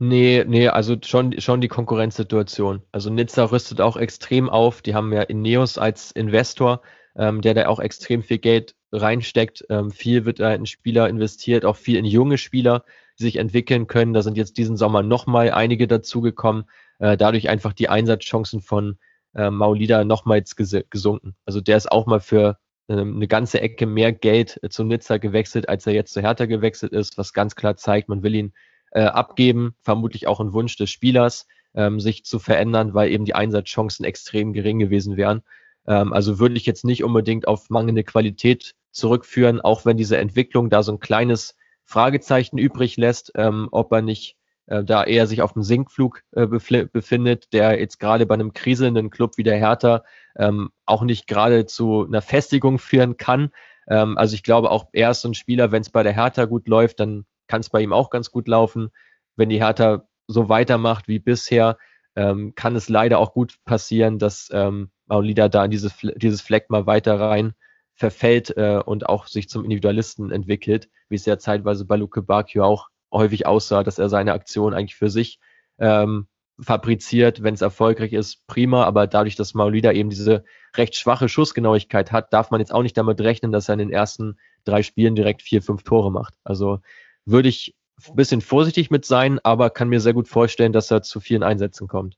Nee, 0.00 0.44
nee, 0.46 0.68
also 0.68 0.96
schon, 1.02 1.40
schon 1.40 1.60
die 1.60 1.68
Konkurrenzsituation. 1.68 2.82
Also 2.92 3.10
Nizza 3.10 3.44
rüstet 3.44 3.80
auch 3.80 3.96
extrem 3.96 4.48
auf. 4.48 4.80
Die 4.80 4.94
haben 4.94 5.12
ja 5.12 5.22
Ineos 5.22 5.76
als 5.76 6.12
Investor, 6.12 6.82
ähm, 7.16 7.40
der 7.40 7.54
da 7.54 7.66
auch 7.66 7.80
extrem 7.80 8.22
viel 8.22 8.38
Geld 8.38 8.76
reinsteckt. 8.92 9.64
Ähm, 9.70 9.90
viel 9.90 10.24
wird 10.24 10.38
da 10.38 10.54
in 10.54 10.66
Spieler 10.66 11.08
investiert, 11.08 11.64
auch 11.64 11.74
viel 11.74 11.96
in 11.96 12.04
junge 12.04 12.38
Spieler, 12.38 12.84
die 13.18 13.24
sich 13.24 13.36
entwickeln 13.36 13.88
können. 13.88 14.12
Da 14.12 14.22
sind 14.22 14.36
jetzt 14.36 14.56
diesen 14.56 14.76
Sommer 14.76 15.02
nochmal 15.02 15.50
einige 15.50 15.88
dazugekommen. 15.88 16.66
Äh, 17.00 17.16
dadurch 17.16 17.48
einfach 17.48 17.72
die 17.72 17.88
Einsatzchancen 17.88 18.60
von 18.60 18.98
äh, 19.38 19.50
Maulida 19.50 20.04
nochmals 20.04 20.56
ges 20.56 20.76
gesunken. 20.90 21.36
Also 21.46 21.60
der 21.60 21.76
ist 21.76 21.90
auch 21.90 22.06
mal 22.06 22.20
für 22.20 22.58
ähm, 22.88 23.16
eine 23.16 23.28
ganze 23.28 23.60
Ecke 23.60 23.86
mehr 23.86 24.12
Geld 24.12 24.58
äh, 24.62 24.68
zu 24.68 24.84
Nizza 24.84 25.18
gewechselt, 25.18 25.68
als 25.68 25.86
er 25.86 25.94
jetzt 25.94 26.12
zu 26.12 26.20
Hertha 26.20 26.46
gewechselt 26.46 26.92
ist, 26.92 27.16
was 27.18 27.32
ganz 27.32 27.54
klar 27.54 27.76
zeigt, 27.76 28.08
man 28.08 28.22
will 28.22 28.34
ihn 28.34 28.52
äh, 28.90 29.02
abgeben, 29.02 29.74
vermutlich 29.80 30.26
auch 30.26 30.40
ein 30.40 30.52
Wunsch 30.52 30.76
des 30.76 30.90
Spielers, 30.90 31.46
ähm, 31.74 32.00
sich 32.00 32.24
zu 32.24 32.38
verändern, 32.38 32.94
weil 32.94 33.10
eben 33.10 33.24
die 33.24 33.34
Einsatzchancen 33.34 34.04
extrem 34.04 34.52
gering 34.52 34.78
gewesen 34.78 35.16
wären. 35.16 35.42
Ähm, 35.86 36.12
also 36.12 36.38
würde 36.38 36.56
ich 36.56 36.66
jetzt 36.66 36.84
nicht 36.84 37.04
unbedingt 37.04 37.46
auf 37.46 37.70
mangelnde 37.70 38.04
Qualität 38.04 38.74
zurückführen, 38.90 39.60
auch 39.60 39.84
wenn 39.84 39.96
diese 39.96 40.16
Entwicklung 40.16 40.70
da 40.70 40.82
so 40.82 40.92
ein 40.92 40.98
kleines 40.98 41.54
Fragezeichen 41.84 42.58
übrig 42.58 42.96
lässt, 42.96 43.32
ähm, 43.36 43.68
ob 43.70 43.92
er 43.92 44.02
nicht 44.02 44.37
äh, 44.68 44.84
da 44.84 45.04
eher 45.04 45.26
sich 45.26 45.42
auf 45.42 45.54
dem 45.54 45.62
Sinkflug 45.62 46.22
äh, 46.32 46.46
befindet, 46.46 47.52
der 47.52 47.80
jetzt 47.80 47.98
gerade 47.98 48.26
bei 48.26 48.34
einem 48.34 48.52
kriselnden 48.52 49.10
Club 49.10 49.36
wie 49.36 49.42
der 49.42 49.56
Hertha 49.56 50.04
ähm, 50.36 50.70
auch 50.86 51.02
nicht 51.02 51.26
gerade 51.26 51.66
zu 51.66 52.04
einer 52.06 52.22
Festigung 52.22 52.78
führen 52.78 53.16
kann. 53.16 53.50
Ähm, 53.88 54.16
also 54.18 54.34
ich 54.34 54.42
glaube 54.42 54.70
auch 54.70 54.86
er 54.92 55.10
ist 55.10 55.22
so 55.22 55.28
ein 55.28 55.34
Spieler, 55.34 55.72
wenn 55.72 55.82
es 55.82 55.90
bei 55.90 56.02
der 56.02 56.12
Hertha 56.12 56.44
gut 56.44 56.68
läuft, 56.68 57.00
dann 57.00 57.24
kann 57.46 57.60
es 57.60 57.70
bei 57.70 57.80
ihm 57.80 57.92
auch 57.92 58.10
ganz 58.10 58.30
gut 58.30 58.46
laufen. 58.46 58.90
Wenn 59.36 59.48
die 59.48 59.62
Hertha 59.62 60.06
so 60.26 60.48
weitermacht 60.48 61.08
wie 61.08 61.18
bisher, 61.18 61.78
ähm, 62.14 62.54
kann 62.54 62.76
es 62.76 62.88
leider 62.88 63.18
auch 63.18 63.32
gut 63.32 63.56
passieren, 63.64 64.18
dass 64.18 64.50
ähm, 64.52 64.90
Maulida 65.06 65.48
da 65.48 65.64
in 65.64 65.70
dieses, 65.70 65.94
dieses 66.16 66.42
Fleck 66.42 66.68
mal 66.68 66.86
weiter 66.86 67.18
rein 67.18 67.54
verfällt 67.94 68.56
äh, 68.56 68.82
und 68.84 69.08
auch 69.08 69.26
sich 69.26 69.48
zum 69.48 69.64
Individualisten 69.64 70.30
entwickelt, 70.30 70.88
wie 71.08 71.16
es 71.16 71.24
ja 71.24 71.38
zeitweise 71.38 71.84
bei 71.84 71.96
Luke 71.96 72.22
Bakio 72.22 72.64
auch 72.64 72.88
häufig 73.12 73.46
aussah, 73.46 73.82
dass 73.82 73.98
er 73.98 74.08
seine 74.08 74.32
Aktion 74.32 74.74
eigentlich 74.74 74.96
für 74.96 75.10
sich 75.10 75.38
ähm, 75.78 76.28
fabriziert. 76.60 77.42
Wenn 77.42 77.54
es 77.54 77.60
erfolgreich 77.60 78.12
ist, 78.12 78.46
prima, 78.46 78.84
aber 78.84 79.06
dadurch, 79.06 79.36
dass 79.36 79.54
Maulida 79.54 79.92
eben 79.92 80.10
diese 80.10 80.44
recht 80.76 80.96
schwache 80.96 81.28
Schussgenauigkeit 81.28 82.12
hat, 82.12 82.32
darf 82.32 82.50
man 82.50 82.60
jetzt 82.60 82.72
auch 82.72 82.82
nicht 82.82 82.96
damit 82.96 83.20
rechnen, 83.20 83.52
dass 83.52 83.68
er 83.68 83.74
in 83.74 83.80
den 83.80 83.92
ersten 83.92 84.38
drei 84.64 84.82
Spielen 84.82 85.14
direkt 85.14 85.42
vier, 85.42 85.62
fünf 85.62 85.82
Tore 85.82 86.10
macht. 86.10 86.34
Also 86.44 86.80
würde 87.24 87.48
ich 87.48 87.76
ein 88.06 88.16
bisschen 88.16 88.40
vorsichtig 88.40 88.90
mit 88.90 89.04
sein, 89.04 89.38
aber 89.42 89.70
kann 89.70 89.88
mir 89.88 90.00
sehr 90.00 90.14
gut 90.14 90.28
vorstellen, 90.28 90.72
dass 90.72 90.90
er 90.90 91.02
zu 91.02 91.20
vielen 91.20 91.42
Einsätzen 91.42 91.88
kommt. 91.88 92.16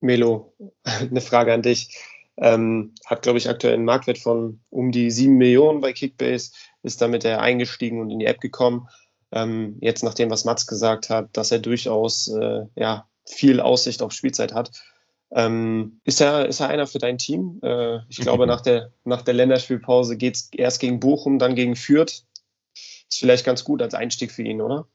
Melo, 0.00 0.54
eine 0.84 1.20
Frage 1.20 1.52
an 1.52 1.62
dich. 1.62 1.98
Ähm, 2.36 2.94
hat, 3.06 3.22
glaube 3.22 3.38
ich, 3.38 3.48
aktuell 3.48 3.74
einen 3.74 3.84
Marktwert 3.84 4.18
von 4.18 4.60
um 4.68 4.90
die 4.90 5.12
sieben 5.12 5.36
Millionen 5.36 5.80
bei 5.80 5.92
Kickbase, 5.92 6.50
ist 6.82 7.00
damit 7.00 7.24
er 7.24 7.40
eingestiegen 7.40 8.00
und 8.00 8.10
in 8.10 8.18
die 8.18 8.26
App 8.26 8.40
gekommen. 8.40 8.88
Ähm, 9.34 9.76
jetzt 9.80 10.04
nach 10.04 10.14
dem, 10.14 10.30
was 10.30 10.44
Mats 10.44 10.66
gesagt 10.66 11.10
hat, 11.10 11.36
dass 11.36 11.50
er 11.50 11.58
durchaus 11.58 12.28
äh, 12.28 12.66
ja, 12.76 13.08
viel 13.26 13.60
Aussicht 13.60 14.00
auf 14.00 14.12
Spielzeit 14.12 14.54
hat. 14.54 14.70
Ähm, 15.32 16.00
ist, 16.04 16.20
er, 16.20 16.46
ist 16.46 16.60
er 16.60 16.68
einer 16.68 16.86
für 16.86 16.98
dein 16.98 17.18
Team? 17.18 17.58
Äh, 17.62 17.98
ich 18.08 18.18
glaube, 18.18 18.46
nach 18.46 18.60
der, 18.60 18.92
nach 19.02 19.22
der 19.22 19.34
Länderspielpause 19.34 20.16
geht 20.16 20.36
es 20.36 20.48
erst 20.52 20.80
gegen 20.80 21.00
Bochum, 21.00 21.40
dann 21.40 21.56
gegen 21.56 21.74
Fürth. 21.74 22.24
Ist 22.74 23.18
vielleicht 23.18 23.44
ganz 23.44 23.64
gut 23.64 23.82
als 23.82 23.94
Einstieg 23.94 24.30
für 24.30 24.42
ihn, 24.42 24.60
oder? 24.60 24.86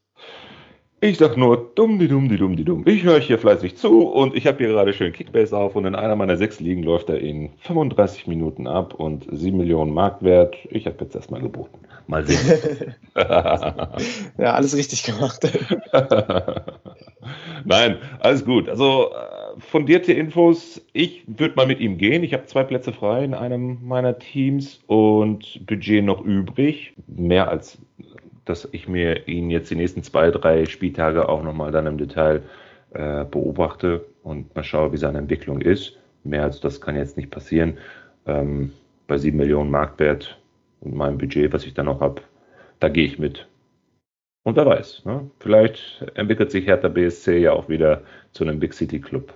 Ich 1.02 1.16
sag 1.16 1.38
nur 1.38 1.72
dumm, 1.76 1.98
die 1.98 2.08
dumm, 2.08 2.28
die 2.28 2.36
dumm, 2.36 2.56
die 2.56 2.64
dumm. 2.64 2.82
Ich 2.86 3.04
höre 3.04 3.20
hier 3.20 3.38
fleißig 3.38 3.74
zu 3.78 4.06
und 4.06 4.36
ich 4.36 4.46
habe 4.46 4.58
hier 4.58 4.68
gerade 4.68 4.92
schön 4.92 5.14
Kickbase 5.14 5.56
auf 5.56 5.74
und 5.74 5.86
in 5.86 5.94
einer 5.94 6.14
meiner 6.14 6.36
sechs 6.36 6.60
Ligen 6.60 6.82
läuft 6.82 7.08
er 7.08 7.18
in 7.20 7.52
35 7.60 8.26
Minuten 8.26 8.66
ab 8.66 8.92
und 8.92 9.26
7 9.32 9.56
Millionen 9.56 9.94
Marktwert. 9.94 10.56
Ich 10.68 10.84
habe 10.84 10.98
jetzt 11.00 11.14
erstmal 11.14 11.40
geboten. 11.40 11.78
Mal 12.06 12.26
sehen. 12.26 12.94
ja, 13.16 14.52
alles 14.52 14.76
richtig 14.76 15.02
gemacht. 15.04 15.50
Nein, 17.64 17.96
alles 18.18 18.44
gut. 18.44 18.68
Also 18.68 19.10
äh, 19.10 19.58
fundierte 19.58 20.12
Infos. 20.12 20.82
Ich 20.92 21.22
würde 21.26 21.54
mal 21.54 21.66
mit 21.66 21.80
ihm 21.80 21.96
gehen. 21.96 22.22
Ich 22.22 22.34
habe 22.34 22.44
zwei 22.44 22.64
Plätze 22.64 22.92
frei 22.92 23.24
in 23.24 23.32
einem 23.32 23.78
meiner 23.82 24.18
Teams 24.18 24.80
und 24.86 25.64
Budget 25.66 26.04
noch 26.04 26.22
übrig. 26.22 26.92
Mehr 27.06 27.48
als 27.48 27.78
dass 28.50 28.68
ich 28.72 28.88
mir 28.88 29.28
ihn 29.28 29.48
jetzt 29.48 29.70
die 29.70 29.76
nächsten 29.76 30.02
zwei, 30.02 30.32
drei 30.32 30.66
Spieltage 30.66 31.28
auch 31.28 31.44
nochmal 31.44 31.70
dann 31.70 31.86
im 31.86 31.98
Detail 31.98 32.42
äh, 32.90 33.24
beobachte 33.24 34.04
und 34.24 34.54
mal 34.56 34.64
schaue, 34.64 34.92
wie 34.92 34.96
seine 34.96 35.18
Entwicklung 35.18 35.60
ist. 35.60 35.96
Mehr 36.24 36.42
als 36.42 36.60
das 36.60 36.80
kann 36.80 36.96
jetzt 36.96 37.16
nicht 37.16 37.30
passieren. 37.30 37.78
Ähm, 38.26 38.72
bei 39.06 39.18
sieben 39.18 39.38
Millionen 39.38 39.70
Marktwert 39.70 40.40
und 40.80 40.96
meinem 40.96 41.16
Budget, 41.16 41.52
was 41.52 41.64
ich 41.64 41.74
dann 41.74 41.86
noch 41.86 42.00
habe, 42.00 42.22
da 42.80 42.88
gehe 42.88 43.04
ich 43.04 43.20
mit. 43.20 43.46
Und 44.42 44.56
wer 44.56 44.66
weiß, 44.66 45.04
ne? 45.04 45.30
vielleicht 45.38 46.04
entwickelt 46.14 46.50
sich 46.50 46.66
Hertha 46.66 46.88
BSC 46.88 47.38
ja 47.38 47.52
auch 47.52 47.68
wieder 47.68 48.02
zu 48.32 48.42
einem 48.42 48.58
Big 48.58 48.74
City 48.74 49.00
Club. 49.00 49.32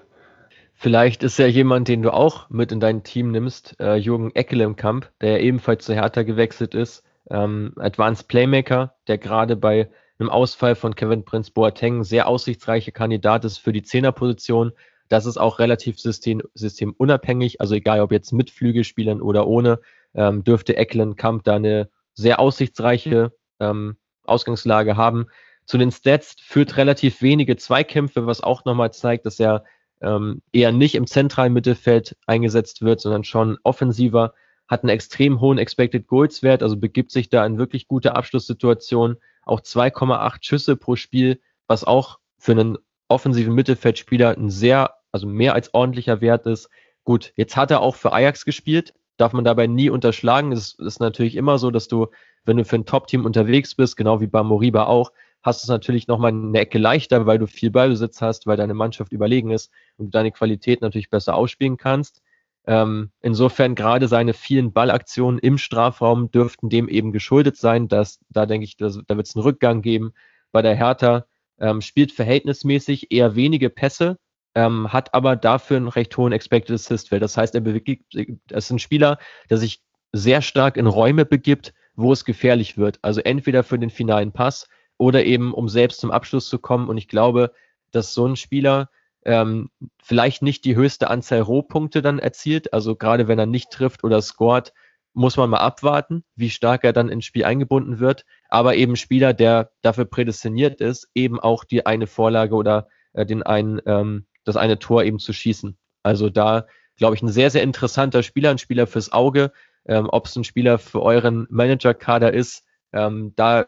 Vielleicht 0.72 1.22
ist 1.22 1.38
ja 1.38 1.46
jemand, 1.46 1.86
den 1.86 2.02
du 2.02 2.12
auch 2.12 2.50
mit 2.50 2.72
in 2.72 2.80
dein 2.80 3.04
Team 3.04 3.30
nimmst, 3.30 3.76
äh, 3.78 3.94
Jürgen 3.94 4.32
Eckelemkamp, 4.34 5.08
der 5.20 5.40
ebenfalls 5.40 5.84
zu 5.84 5.94
Hertha 5.94 6.24
gewechselt 6.24 6.74
ist 6.74 7.04
ähm, 7.30 7.72
Advanced 7.76 8.28
Playmaker, 8.28 8.94
der 9.06 9.18
gerade 9.18 9.56
bei 9.56 9.90
einem 10.18 10.30
Ausfall 10.30 10.74
von 10.74 10.94
Kevin 10.94 11.24
Prince 11.24 11.50
Boateng 11.52 12.04
sehr 12.04 12.28
aussichtsreiche 12.28 12.92
Kandidat 12.92 13.44
ist 13.44 13.58
für 13.58 13.72
die 13.72 13.82
Zehnerposition. 13.82 14.72
Das 15.08 15.26
ist 15.26 15.36
auch 15.36 15.58
relativ 15.58 15.98
system, 15.98 16.42
systemunabhängig, 16.54 17.60
also 17.60 17.74
egal 17.74 18.00
ob 18.00 18.12
jetzt 18.12 18.32
mit 18.32 18.50
Flügelspielern 18.50 19.20
oder 19.20 19.46
ohne, 19.46 19.80
ähm, 20.14 20.44
dürfte 20.44 20.76
Ecklen 20.76 21.16
Kamp 21.16 21.44
da 21.44 21.56
eine 21.56 21.90
sehr 22.14 22.38
aussichtsreiche 22.38 23.32
ähm, 23.60 23.96
Ausgangslage 24.24 24.96
haben. 24.96 25.26
Zu 25.66 25.78
den 25.78 25.90
Stats 25.90 26.36
führt 26.40 26.76
relativ 26.76 27.22
wenige 27.22 27.56
Zweikämpfe, 27.56 28.26
was 28.26 28.42
auch 28.42 28.64
nochmal 28.64 28.92
zeigt, 28.92 29.26
dass 29.26 29.40
er 29.40 29.64
ähm, 30.00 30.42
eher 30.52 30.72
nicht 30.72 30.94
im 30.94 31.06
zentralen 31.06 31.52
Mittelfeld 31.52 32.16
eingesetzt 32.26 32.82
wird, 32.82 33.00
sondern 33.00 33.24
schon 33.24 33.58
offensiver 33.62 34.34
hat 34.68 34.82
einen 34.82 34.90
extrem 34.90 35.40
hohen 35.40 35.58
Expected 35.58 36.06
Goals 36.06 36.42
Wert, 36.42 36.62
also 36.62 36.76
begibt 36.76 37.10
sich 37.10 37.28
da 37.28 37.44
in 37.44 37.58
wirklich 37.58 37.86
gute 37.86 38.14
Abschlusssituationen, 38.16 39.18
auch 39.44 39.60
2,8 39.60 40.38
Schüsse 40.40 40.76
pro 40.76 40.96
Spiel, 40.96 41.40
was 41.66 41.84
auch 41.84 42.18
für 42.38 42.52
einen 42.52 42.78
offensiven 43.08 43.54
Mittelfeldspieler 43.54 44.36
ein 44.36 44.50
sehr, 44.50 44.94
also 45.12 45.26
mehr 45.26 45.54
als 45.54 45.72
ordentlicher 45.74 46.20
Wert 46.20 46.46
ist. 46.46 46.68
Gut, 47.04 47.32
jetzt 47.36 47.56
hat 47.56 47.70
er 47.70 47.80
auch 47.80 47.94
für 47.94 48.12
Ajax 48.12 48.44
gespielt, 48.44 48.94
darf 49.16 49.32
man 49.32 49.44
dabei 49.44 49.66
nie 49.66 49.90
unterschlagen. 49.90 50.52
Es 50.52 50.74
ist 50.74 51.00
natürlich 51.00 51.36
immer 51.36 51.58
so, 51.58 51.70
dass 51.70 51.88
du, 51.88 52.08
wenn 52.44 52.56
du 52.56 52.64
für 52.64 52.76
ein 52.76 52.86
Top-Team 52.86 53.24
unterwegs 53.24 53.74
bist, 53.74 53.96
genau 53.96 54.20
wie 54.20 54.26
bei 54.26 54.42
Moriba 54.42 54.84
auch, 54.86 55.12
hast 55.42 55.62
du 55.62 55.66
es 55.66 55.68
natürlich 55.68 56.08
nochmal 56.08 56.32
eine 56.32 56.58
Ecke 56.58 56.78
leichter, 56.78 57.26
weil 57.26 57.38
du 57.38 57.46
viel 57.46 57.70
Ballbesitz 57.70 58.22
hast, 58.22 58.46
weil 58.46 58.56
deine 58.56 58.72
Mannschaft 58.72 59.12
überlegen 59.12 59.50
ist 59.50 59.70
und 59.98 60.06
du 60.06 60.10
deine 60.10 60.32
Qualität 60.32 60.80
natürlich 60.80 61.10
besser 61.10 61.34
ausspielen 61.36 61.76
kannst. 61.76 62.22
Ähm, 62.66 63.10
insofern 63.20 63.74
gerade 63.74 64.08
seine 64.08 64.32
vielen 64.32 64.72
Ballaktionen 64.72 65.38
im 65.38 65.58
Strafraum 65.58 66.30
dürften 66.30 66.70
dem 66.70 66.88
eben 66.88 67.12
geschuldet 67.12 67.56
sein. 67.56 67.88
Dass, 67.88 68.20
da 68.30 68.46
denke 68.46 68.64
ich, 68.64 68.76
dass, 68.76 69.00
da 69.06 69.16
wird 69.16 69.26
es 69.26 69.36
einen 69.36 69.42
Rückgang 69.42 69.82
geben. 69.82 70.12
Bei 70.52 70.62
der 70.62 70.74
Hertha 70.74 71.26
ähm, 71.58 71.80
spielt 71.80 72.12
verhältnismäßig 72.12 73.12
eher 73.12 73.36
wenige 73.36 73.70
Pässe, 73.70 74.18
ähm, 74.54 74.92
hat 74.92 75.12
aber 75.14 75.36
dafür 75.36 75.76
einen 75.76 75.88
recht 75.88 76.16
hohen 76.16 76.32
Expected 76.32 76.74
Assist 76.74 77.10
Wert. 77.10 77.22
Das 77.22 77.36
heißt, 77.36 77.54
er 77.54 77.60
bewegt, 77.60 78.14
es 78.14 78.26
ist 78.50 78.70
ein 78.70 78.78
Spieler, 78.78 79.18
der 79.50 79.58
sich 79.58 79.82
sehr 80.12 80.42
stark 80.42 80.76
in 80.76 80.86
Räume 80.86 81.26
begibt, 81.26 81.74
wo 81.96 82.12
es 82.12 82.24
gefährlich 82.24 82.78
wird. 82.78 82.98
Also 83.02 83.20
entweder 83.20 83.62
für 83.62 83.78
den 83.78 83.90
finalen 83.90 84.32
Pass 84.32 84.68
oder 84.96 85.24
eben 85.24 85.52
um 85.52 85.68
selbst 85.68 86.00
zum 86.00 86.10
Abschluss 86.10 86.48
zu 86.48 86.58
kommen. 86.58 86.88
Und 86.88 86.98
ich 86.98 87.08
glaube, 87.08 87.52
dass 87.90 88.14
so 88.14 88.26
ein 88.26 88.36
Spieler 88.36 88.90
ähm, 89.24 89.70
vielleicht 90.02 90.42
nicht 90.42 90.64
die 90.64 90.76
höchste 90.76 91.10
Anzahl 91.10 91.40
Rohpunkte 91.40 92.02
dann 92.02 92.18
erzielt. 92.18 92.72
Also 92.72 92.96
gerade 92.96 93.28
wenn 93.28 93.38
er 93.38 93.46
nicht 93.46 93.70
trifft 93.70 94.04
oder 94.04 94.20
scoret, 94.20 94.72
muss 95.14 95.36
man 95.36 95.48
mal 95.48 95.58
abwarten, 95.58 96.24
wie 96.34 96.50
stark 96.50 96.84
er 96.84 96.92
dann 96.92 97.08
ins 97.08 97.24
Spiel 97.24 97.44
eingebunden 97.44 98.00
wird. 98.00 98.24
Aber 98.48 98.74
eben 98.74 98.96
Spieler, 98.96 99.32
der 99.32 99.70
dafür 99.80 100.04
prädestiniert 100.04 100.80
ist, 100.80 101.08
eben 101.14 101.38
auch 101.40 101.64
die 101.64 101.86
eine 101.86 102.06
Vorlage 102.06 102.54
oder 102.54 102.88
äh, 103.12 103.24
den 103.24 103.42
einen, 103.42 103.80
ähm, 103.86 104.26
das 104.44 104.56
eine 104.56 104.78
Tor 104.78 105.04
eben 105.04 105.20
zu 105.20 105.32
schießen. 105.32 105.78
Also 106.02 106.30
da, 106.30 106.66
glaube 106.96 107.14
ich, 107.14 107.22
ein 107.22 107.28
sehr, 107.28 107.50
sehr 107.50 107.62
interessanter 107.62 108.22
Spieler, 108.22 108.50
ein 108.50 108.58
Spieler 108.58 108.86
fürs 108.86 109.12
Auge. 109.12 109.52
Ähm, 109.86 110.08
Ob 110.10 110.26
es 110.26 110.36
ein 110.36 110.44
Spieler 110.44 110.78
für 110.78 111.00
euren 111.00 111.46
Manager-Kader 111.48 112.32
ist, 112.32 112.64
ähm, 112.92 113.32
da 113.36 113.66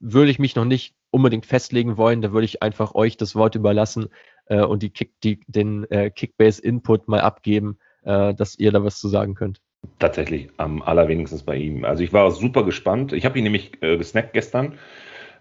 würde 0.00 0.30
ich 0.30 0.38
mich 0.38 0.54
noch 0.54 0.64
nicht 0.64 0.94
unbedingt 1.10 1.46
festlegen 1.46 1.96
wollen. 1.96 2.20
Da 2.20 2.32
würde 2.32 2.44
ich 2.44 2.62
einfach 2.62 2.94
euch 2.94 3.16
das 3.16 3.34
Wort 3.34 3.54
überlassen 3.54 4.08
äh, 4.52 4.62
und 4.62 4.82
die 4.82 4.90
Kick, 4.90 5.12
die, 5.22 5.40
den 5.46 5.90
äh, 5.90 6.10
Kickbase-Input 6.10 7.08
mal 7.08 7.20
abgeben, 7.20 7.78
äh, 8.04 8.34
dass 8.34 8.58
ihr 8.58 8.70
da 8.72 8.84
was 8.84 8.98
zu 8.98 9.08
sagen 9.08 9.34
könnt. 9.34 9.60
Tatsächlich 9.98 10.48
am 10.58 10.82
allerwenigsten 10.82 11.40
bei 11.44 11.56
ihm. 11.56 11.84
Also 11.84 12.04
ich 12.04 12.12
war 12.12 12.30
super 12.30 12.64
gespannt. 12.64 13.12
Ich 13.12 13.24
habe 13.24 13.38
ihn 13.38 13.44
nämlich 13.44 13.82
äh, 13.82 13.96
gesnackt 13.96 14.32
gestern. 14.32 14.74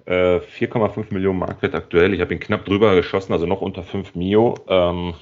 Äh, 0.06 0.38
4,5 0.38 1.14
Millionen 1.14 1.40
Marktwert 1.40 1.76
aktuell. 1.76 2.14
Ich 2.14 2.22
habe 2.22 2.34
ihn 2.34 2.40
knapp 2.40 2.66
drüber 2.66 2.96
geschossen, 2.96 3.34
also 3.34 3.46
noch 3.46 3.62
unter 3.62 3.84
5 3.84 4.16
Mio. 4.16 4.56
Ähm, 4.68 5.14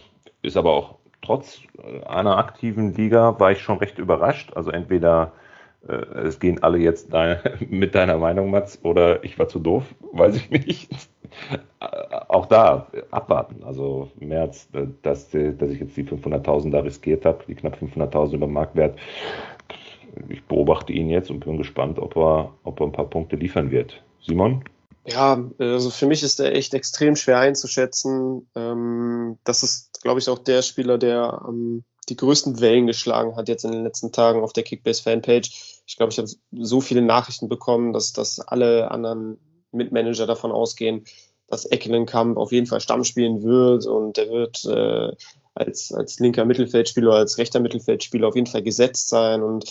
ist 0.42 0.56
aber 0.56 0.72
auch 0.72 1.00
trotz 1.22 1.62
äh, 1.84 2.06
einer 2.06 2.38
aktiven 2.38 2.94
Liga 2.94 3.40
war 3.40 3.52
ich 3.52 3.60
schon 3.60 3.80
recht 3.80 3.98
überrascht. 3.98 4.54
Also 4.56 4.72
entweder 4.72 5.34
äh, 5.88 5.94
es 5.94 6.40
gehen 6.40 6.64
alle 6.64 6.78
jetzt 6.78 7.14
dein, 7.14 7.40
mit 7.70 7.96
deiner 7.96 8.18
Meinung, 8.18 8.52
Mats, 8.52 8.80
oder 8.84 9.24
ich 9.24 9.38
war 9.40 9.50
zu 9.50 9.60
doof, 9.60 9.84
weiß 10.14 10.36
ich 10.38 10.50
nicht. 10.50 10.90
Auch 12.28 12.46
da 12.46 12.88
abwarten. 13.12 13.64
Also 13.64 14.12
äh, 14.20 14.48
dass, 15.02 15.30
dass 15.32 15.34
ich 15.34 15.80
jetzt 15.80 15.98
die 15.98 16.04
500.000 16.04 16.72
da 16.72 16.80
riskiert 16.80 17.26
habe, 17.26 17.44
die 17.48 17.56
knapp 17.56 17.78
500.000 17.82 18.36
über 18.36 18.48
Marktwert. 18.48 18.98
Ich 20.28 20.44
beobachte 20.44 20.92
ihn 20.92 21.10
jetzt 21.10 21.30
und 21.30 21.42
bin 21.42 21.58
gespannt, 21.58 22.00
ob 22.00 22.16
er, 22.18 22.54
ob 22.64 22.80
er 22.80 22.88
ein 22.88 22.92
paar 22.92 23.10
Punkte 23.10 23.36
liefern 23.36 23.72
wird. 23.72 24.04
Simon? 24.22 24.64
Ja, 25.08 25.44
also 25.58 25.90
für 25.90 26.08
mich 26.08 26.24
ist 26.24 26.40
er 26.40 26.54
echt 26.54 26.74
extrem 26.74 27.16
schwer 27.16 27.40
einzuschätzen. 27.40 28.48
Ähm, 28.56 29.38
das 29.44 29.64
ist, 29.64 30.02
glaube 30.02 30.20
ich, 30.20 30.30
auch 30.30 30.40
der 30.40 30.62
Spieler, 30.62 30.98
der 30.98 31.42
die 32.10 32.16
größten 32.16 32.60
Wellen 32.60 32.88
geschlagen 32.88 33.36
hat 33.36 33.48
jetzt 33.48 33.64
in 33.64 33.72
den 33.72 33.84
letzten 33.84 34.12
Tagen 34.12 34.42
auf 34.42 34.54
der 34.54 34.64
Kickbase-Fanpage. 34.64 35.84
Ich 35.86 35.96
glaube, 35.96 36.12
ich 36.12 36.18
habe 36.18 36.30
so 36.52 36.82
viele 36.82 37.02
Nachrichten 37.02 37.50
bekommen, 37.50 37.94
dass, 37.94 38.14
dass 38.14 38.40
alle 38.40 38.92
anderen 38.92 39.38
Mitmanager 39.72 40.28
davon 40.28 40.52
ausgehen, 40.52 41.06
dass 41.48 41.66
Eckelenkamp 41.66 42.38
auf 42.38 42.52
jeden 42.52 42.68
Fall 42.68 42.82
Stamm 42.82 43.04
spielen 43.04 43.44
wird 43.44 43.86
und 43.86 44.18
der 44.18 44.30
wird 44.30 44.66
äh, 44.66 45.16
als, 45.56 45.92
als 45.92 46.20
linker 46.20 46.46
Mittelfeldspieler, 46.46 47.14
als 47.14 47.38
rechter 47.38 47.60
Mittelfeldspieler 47.60 48.28
auf 48.28 48.36
jeden 48.36 48.48
Fall 48.48 48.62
gesetzt 48.62 49.10
sein 49.10 49.42
und 49.44 49.66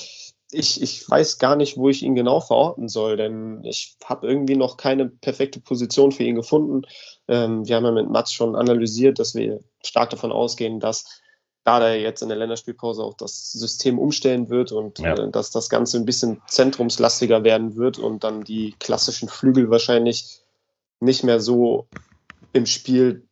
ich, 0.51 0.80
ich 0.80 1.09
weiß 1.09 1.38
gar 1.38 1.57
nicht, 1.57 1.76
wo 1.76 1.88
ich 1.88 2.03
ihn 2.03 2.14
genau 2.14 2.40
verorten 2.40 2.88
soll, 2.88 3.16
denn 3.16 3.62
ich 3.64 3.96
habe 4.05 4.26
irgendwie 4.26 4.57
noch 4.57 4.76
keine 4.76 5.07
perfekte 5.07 5.61
Position 5.61 6.11
für 6.11 6.24
ihn 6.24 6.36
gefunden. 6.36 6.86
Ähm, 7.28 7.66
wir 7.68 7.76
haben 7.76 7.84
ja 7.84 7.92
mit 7.92 8.09
Mats 8.09 8.32
schon 8.32 8.57
analysiert, 8.57 9.18
dass 9.18 9.34
wir 9.34 9.61
stark 9.84 10.11
davon 10.11 10.32
ausgehen, 10.32 10.80
dass 10.80 11.20
da 11.68 11.88
er 11.88 12.00
jetzt 12.00 12.22
in 12.22 12.28
der 12.28 12.38
Länderspielpause 12.38 13.02
auch 13.02 13.14
das 13.14 13.52
System 13.52 13.98
umstellen 13.98 14.48
wird 14.48 14.72
und 14.72 14.98
ja. 15.00 15.14
äh, 15.14 15.30
dass 15.30 15.50
das 15.50 15.68
Ganze 15.68 15.98
ein 15.98 16.06
bisschen 16.06 16.40
zentrumslastiger 16.46 17.44
werden 17.44 17.76
wird 17.76 17.98
und 17.98 18.24
dann 18.24 18.42
die 18.42 18.74
klassischen 18.80 19.28
Flügel 19.28 19.70
wahrscheinlich 19.70 20.40
nicht 21.00 21.24
mehr 21.24 21.40
so 21.40 21.86
im 22.52 22.64
Spiel 22.64 23.28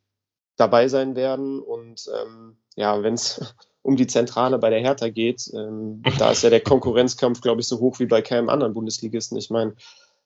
dabei 0.56 0.88
sein 0.88 1.16
werden. 1.16 1.60
Und 1.60 2.10
ähm, 2.14 2.56
ja, 2.74 3.02
wenn 3.02 3.14
es 3.14 3.40
um 3.82 3.96
die 3.96 4.06
Zentrale 4.06 4.58
bei 4.58 4.68
der 4.68 4.80
Hertha 4.80 5.08
geht, 5.08 5.50
ähm, 5.54 6.02
da 6.18 6.32
ist 6.32 6.42
ja 6.42 6.50
der 6.50 6.60
Konkurrenzkampf, 6.60 7.40
glaube 7.40 7.62
ich, 7.62 7.68
so 7.68 7.80
hoch 7.80 7.98
wie 8.00 8.06
bei 8.06 8.20
keinem 8.20 8.50
anderen 8.50 8.74
Bundesligisten. 8.74 9.38
Ich 9.38 9.48
meine, 9.48 9.76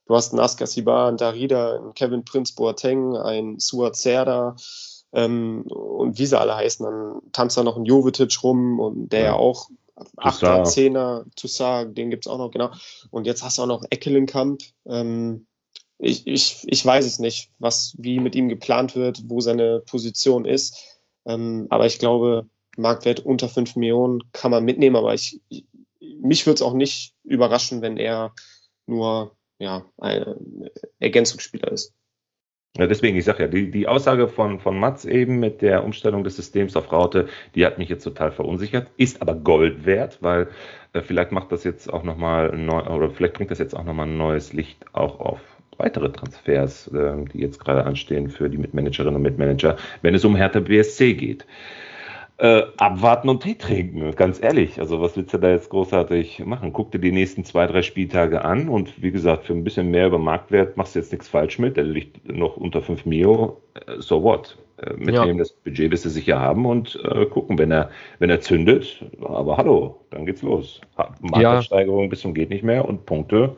du 0.06 0.16
hast 0.16 0.32
einen 0.32 0.40
Askar 0.40 0.66
Sibar, 0.66 1.06
einen 1.06 1.16
Darida, 1.16 1.76
einen 1.76 1.94
Kevin 1.94 2.24
Prinz 2.24 2.52
Boateng, 2.52 3.16
einen 3.16 3.60
Suat 3.60 3.94
Serda, 3.94 4.56
ähm, 5.12 5.62
und 5.62 6.18
wie 6.18 6.26
sie 6.26 6.38
alle 6.38 6.56
heißen, 6.56 6.84
dann 6.84 7.20
tanzt 7.32 7.56
da 7.56 7.62
noch 7.62 7.76
ein 7.76 7.84
Jovetic 7.84 8.42
rum 8.42 8.78
und 8.80 9.08
der 9.10 9.22
ja 9.22 9.34
auch 9.34 9.68
Achter, 10.16 10.64
Zehner, 10.64 11.26
Toussaint, 11.36 11.96
den 11.98 12.10
gibt's 12.10 12.26
auch 12.26 12.38
noch, 12.38 12.50
genau. 12.50 12.70
Und 13.10 13.26
jetzt 13.26 13.42
hast 13.42 13.58
du 13.58 13.62
auch 13.62 13.66
noch 13.66 13.84
Eckelenkamp. 13.90 14.62
Ähm, 14.86 15.46
ich, 15.98 16.26
ich, 16.26 16.64
ich 16.66 16.86
weiß 16.86 17.04
es 17.04 17.18
nicht, 17.18 17.50
was, 17.58 17.94
wie 17.98 18.18
mit 18.18 18.34
ihm 18.34 18.48
geplant 18.48 18.96
wird, 18.96 19.22
wo 19.26 19.40
seine 19.40 19.80
Position 19.80 20.46
ist. 20.46 21.02
Ähm, 21.26 21.66
aber 21.68 21.84
ich 21.84 21.98
glaube, 21.98 22.48
Marktwert 22.78 23.20
unter 23.20 23.48
5 23.48 23.76
Millionen 23.76 24.22
kann 24.32 24.50
man 24.50 24.64
mitnehmen, 24.64 24.96
aber 24.96 25.12
ich, 25.12 25.42
ich 25.50 25.66
mich 26.00 26.46
würde 26.46 26.54
es 26.54 26.62
auch 26.62 26.72
nicht 26.72 27.14
überraschen, 27.24 27.82
wenn 27.82 27.96
er 27.96 28.34
nur 28.86 29.36
ja, 29.58 29.84
ein 29.98 30.70
Ergänzungsspieler 30.98 31.70
ist. 31.70 31.92
Ja, 32.78 32.86
deswegen, 32.86 33.16
ich 33.16 33.24
sage 33.24 33.42
ja, 33.42 33.48
die, 33.48 33.70
die 33.70 33.88
Aussage 33.88 34.28
von, 34.28 34.60
von 34.60 34.78
Mats 34.78 35.04
eben 35.04 35.40
mit 35.40 35.60
der 35.60 35.82
Umstellung 35.82 36.22
des 36.22 36.36
Systems 36.36 36.76
auf 36.76 36.92
Raute, 36.92 37.28
die 37.56 37.66
hat 37.66 37.78
mich 37.78 37.88
jetzt 37.88 38.04
total 38.04 38.30
verunsichert, 38.30 38.90
ist 38.96 39.20
aber 39.22 39.34
Gold 39.34 39.86
wert, 39.86 40.18
weil 40.20 40.48
äh, 40.92 41.00
vielleicht 41.00 41.32
macht 41.32 41.50
das 41.50 41.64
jetzt 41.64 41.92
auch 41.92 42.04
nochmal 42.04 42.56
neu, 42.56 42.82
oder 42.82 43.10
vielleicht 43.10 43.34
bringt 43.34 43.50
das 43.50 43.58
jetzt 43.58 43.74
auch 43.74 43.82
nochmal 43.82 44.06
ein 44.06 44.16
neues 44.16 44.52
Licht 44.52 44.84
auch 44.92 45.18
auf 45.18 45.40
weitere 45.78 46.12
Transfers, 46.12 46.86
äh, 46.88 47.24
die 47.32 47.40
jetzt 47.40 47.58
gerade 47.58 47.84
anstehen 47.84 48.28
für 48.28 48.48
die 48.48 48.58
Mitmanagerinnen 48.58 49.16
und 49.16 49.22
Mitmanager, 49.22 49.76
wenn 50.02 50.14
es 50.14 50.24
um 50.24 50.36
Hertha 50.36 50.60
BSC 50.60 51.14
geht 51.14 51.46
äh, 52.40 52.62
abwarten 52.78 53.28
und 53.28 53.42
Tee 53.42 53.54
trinken. 53.54 54.14
Ganz 54.16 54.42
ehrlich, 54.42 54.80
also 54.80 55.02
was 55.02 55.14
willst 55.16 55.34
du 55.34 55.38
da 55.38 55.50
jetzt 55.50 55.68
großartig 55.68 56.44
machen? 56.46 56.72
Guck 56.72 56.90
dir 56.90 56.98
die 56.98 57.12
nächsten 57.12 57.44
zwei, 57.44 57.66
drei 57.66 57.82
Spieltage 57.82 58.44
an 58.44 58.68
und 58.68 59.02
wie 59.02 59.10
gesagt, 59.10 59.44
für 59.44 59.52
ein 59.52 59.62
bisschen 59.62 59.90
mehr 59.90 60.06
über 60.06 60.18
Marktwert 60.18 60.76
machst 60.76 60.94
du 60.94 61.00
jetzt 61.00 61.12
nichts 61.12 61.28
falsch 61.28 61.58
mit. 61.58 61.76
Der 61.76 61.84
liegt 61.84 62.26
noch 62.32 62.56
unter 62.56 62.80
5 62.80 63.04
Mio. 63.04 63.60
Äh, 63.74 63.96
so 63.98 64.22
what? 64.22 64.56
Äh, 64.78 64.94
mitnehmen 64.94 65.36
ja. 65.36 65.38
das 65.38 65.52
Budget 65.52 65.90
wirst 65.90 66.06
du 66.06 66.08
sicher 66.08 66.40
haben 66.40 66.64
und 66.64 66.98
äh, 67.04 67.26
gucken, 67.26 67.58
wenn 67.58 67.70
er, 67.70 67.90
wenn 68.20 68.30
er 68.30 68.40
zündet. 68.40 69.04
Aber 69.22 69.58
hallo, 69.58 70.00
dann 70.08 70.24
geht's 70.24 70.40
los. 70.40 70.80
Marktwertsteigerung 71.20 72.04
ja. 72.04 72.08
bis 72.08 72.20
zum 72.20 72.32
geht 72.32 72.48
nicht 72.48 72.64
mehr 72.64 72.86
und 72.86 73.04
Punkte 73.04 73.56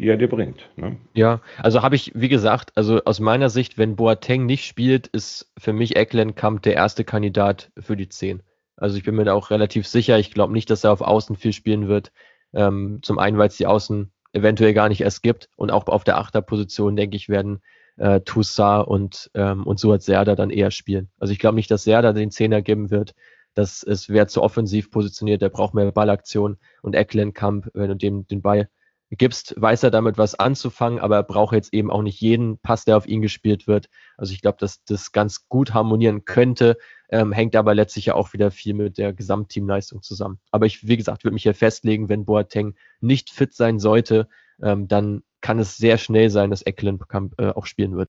die 0.00 0.08
er 0.08 0.16
dir 0.16 0.28
bringt. 0.28 0.68
Ne? 0.76 0.96
Ja, 1.14 1.42
also 1.58 1.82
habe 1.82 1.94
ich, 1.94 2.12
wie 2.14 2.30
gesagt, 2.30 2.72
also 2.74 3.02
aus 3.04 3.20
meiner 3.20 3.50
Sicht, 3.50 3.76
wenn 3.76 3.96
Boateng 3.96 4.46
nicht 4.46 4.64
spielt, 4.64 5.06
ist 5.08 5.52
für 5.58 5.74
mich 5.74 5.96
Ecklenkamp 5.96 6.62
der 6.62 6.74
erste 6.74 7.04
Kandidat 7.04 7.70
für 7.78 7.96
die 7.96 8.08
10. 8.08 8.42
Also 8.76 8.96
ich 8.96 9.04
bin 9.04 9.14
mir 9.14 9.24
da 9.24 9.34
auch 9.34 9.50
relativ 9.50 9.86
sicher. 9.86 10.18
Ich 10.18 10.32
glaube 10.32 10.54
nicht, 10.54 10.70
dass 10.70 10.84
er 10.84 10.92
auf 10.92 11.02
Außen 11.02 11.36
viel 11.36 11.52
spielen 11.52 11.86
wird. 11.86 12.12
Ähm, 12.54 13.00
zum 13.02 13.18
einen, 13.18 13.36
weil 13.36 13.48
es 13.48 13.58
die 13.58 13.66
Außen 13.66 14.10
eventuell 14.32 14.72
gar 14.72 14.88
nicht 14.88 15.02
erst 15.02 15.22
gibt 15.22 15.50
und 15.56 15.70
auch 15.70 15.86
auf 15.86 16.02
der 16.02 16.16
Achterposition, 16.16 16.96
denke 16.96 17.16
ich, 17.16 17.28
werden 17.28 17.60
äh, 17.98 18.20
Toussaint 18.22 18.88
und, 18.88 19.30
ähm, 19.34 19.66
und 19.66 19.78
Suat 19.78 20.02
Serda 20.02 20.34
dann 20.34 20.48
eher 20.48 20.70
spielen. 20.70 21.10
Also 21.18 21.32
ich 21.32 21.38
glaube 21.38 21.56
nicht, 21.56 21.70
dass 21.70 21.84
Serda 21.84 22.14
den 22.14 22.30
Zehner 22.30 22.62
geben 22.62 22.90
wird. 22.90 23.14
Das 23.54 23.82
es 23.82 24.08
wäre 24.08 24.28
zu 24.28 24.42
offensiv 24.42 24.90
positioniert, 24.90 25.42
der 25.42 25.50
braucht 25.50 25.74
mehr 25.74 25.92
Ballaktion 25.92 26.56
und 26.80 26.94
Ecklenkamp, 26.94 27.68
wenn 27.74 27.88
du 27.88 27.96
dem 27.96 28.26
den 28.28 28.40
Ball 28.40 28.70
gibst, 29.16 29.54
weiß 29.60 29.82
er 29.82 29.90
damit 29.90 30.18
was 30.18 30.34
anzufangen, 30.36 31.00
aber 31.00 31.16
er 31.16 31.22
braucht 31.24 31.54
jetzt 31.54 31.74
eben 31.74 31.90
auch 31.90 32.02
nicht 32.02 32.20
jeden 32.20 32.58
Pass, 32.58 32.84
der 32.84 32.96
auf 32.96 33.06
ihn 33.06 33.22
gespielt 33.22 33.66
wird. 33.66 33.88
Also 34.16 34.32
ich 34.32 34.40
glaube, 34.40 34.58
dass 34.60 34.84
das 34.84 35.12
ganz 35.12 35.48
gut 35.48 35.74
harmonieren 35.74 36.24
könnte, 36.24 36.76
ähm, 37.10 37.32
hängt 37.32 37.56
aber 37.56 37.74
letztlich 37.74 38.06
ja 38.06 38.14
auch 38.14 38.32
wieder 38.32 38.50
viel 38.50 38.74
mit 38.74 38.98
der 38.98 39.12
Gesamtteamleistung 39.12 40.02
zusammen. 40.02 40.38
Aber 40.52 40.66
ich, 40.66 40.86
wie 40.86 40.96
gesagt, 40.96 41.24
würde 41.24 41.34
mich 41.34 41.42
hier 41.42 41.54
festlegen, 41.54 42.08
wenn 42.08 42.24
Boateng 42.24 42.76
nicht 43.00 43.30
fit 43.30 43.52
sein 43.52 43.80
sollte, 43.80 44.28
ähm, 44.62 44.86
dann 44.86 45.22
kann 45.40 45.58
es 45.58 45.76
sehr 45.76 45.98
schnell 45.98 46.30
sein, 46.30 46.50
dass 46.50 46.62
Ecklenkamp 46.62 47.34
äh, 47.40 47.48
auch 47.48 47.66
spielen 47.66 47.96
wird. 47.96 48.08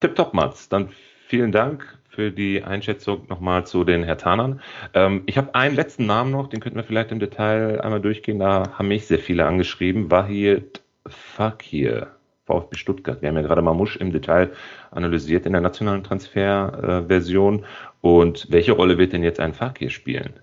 Tipptopp, 0.00 0.34
Mats. 0.34 0.68
Dann 0.68 0.90
vielen 1.26 1.52
Dank 1.52 1.99
für 2.10 2.30
die 2.30 2.62
Einschätzung 2.62 3.26
nochmal 3.28 3.66
zu 3.66 3.84
den 3.84 4.02
Hertanern. 4.02 4.60
Ähm, 4.94 5.22
ich 5.26 5.38
habe 5.38 5.54
einen 5.54 5.76
letzten 5.76 6.06
Namen 6.06 6.32
noch, 6.32 6.48
den 6.48 6.60
könnten 6.60 6.76
wir 6.76 6.84
vielleicht 6.84 7.12
im 7.12 7.20
Detail 7.20 7.80
einmal 7.80 8.00
durchgehen. 8.00 8.38
Da 8.38 8.72
haben 8.76 8.88
mich 8.88 9.06
sehr 9.06 9.20
viele 9.20 9.46
angeschrieben. 9.46 10.10
Wahid 10.10 10.82
Fakir, 11.06 12.08
VfB 12.46 12.76
Stuttgart. 12.76 13.22
Wir 13.22 13.28
haben 13.28 13.36
ja 13.36 13.42
gerade 13.42 13.62
Mamusch 13.62 13.96
im 13.96 14.12
Detail 14.12 14.50
analysiert 14.90 15.46
in 15.46 15.52
der 15.52 15.62
nationalen 15.62 16.02
Transferversion. 16.02 17.64
Und 18.00 18.48
welche 18.50 18.72
Rolle 18.72 18.98
wird 18.98 19.12
denn 19.12 19.22
jetzt 19.22 19.40
ein 19.40 19.54
Fakir 19.54 19.90
spielen? 19.90 20.34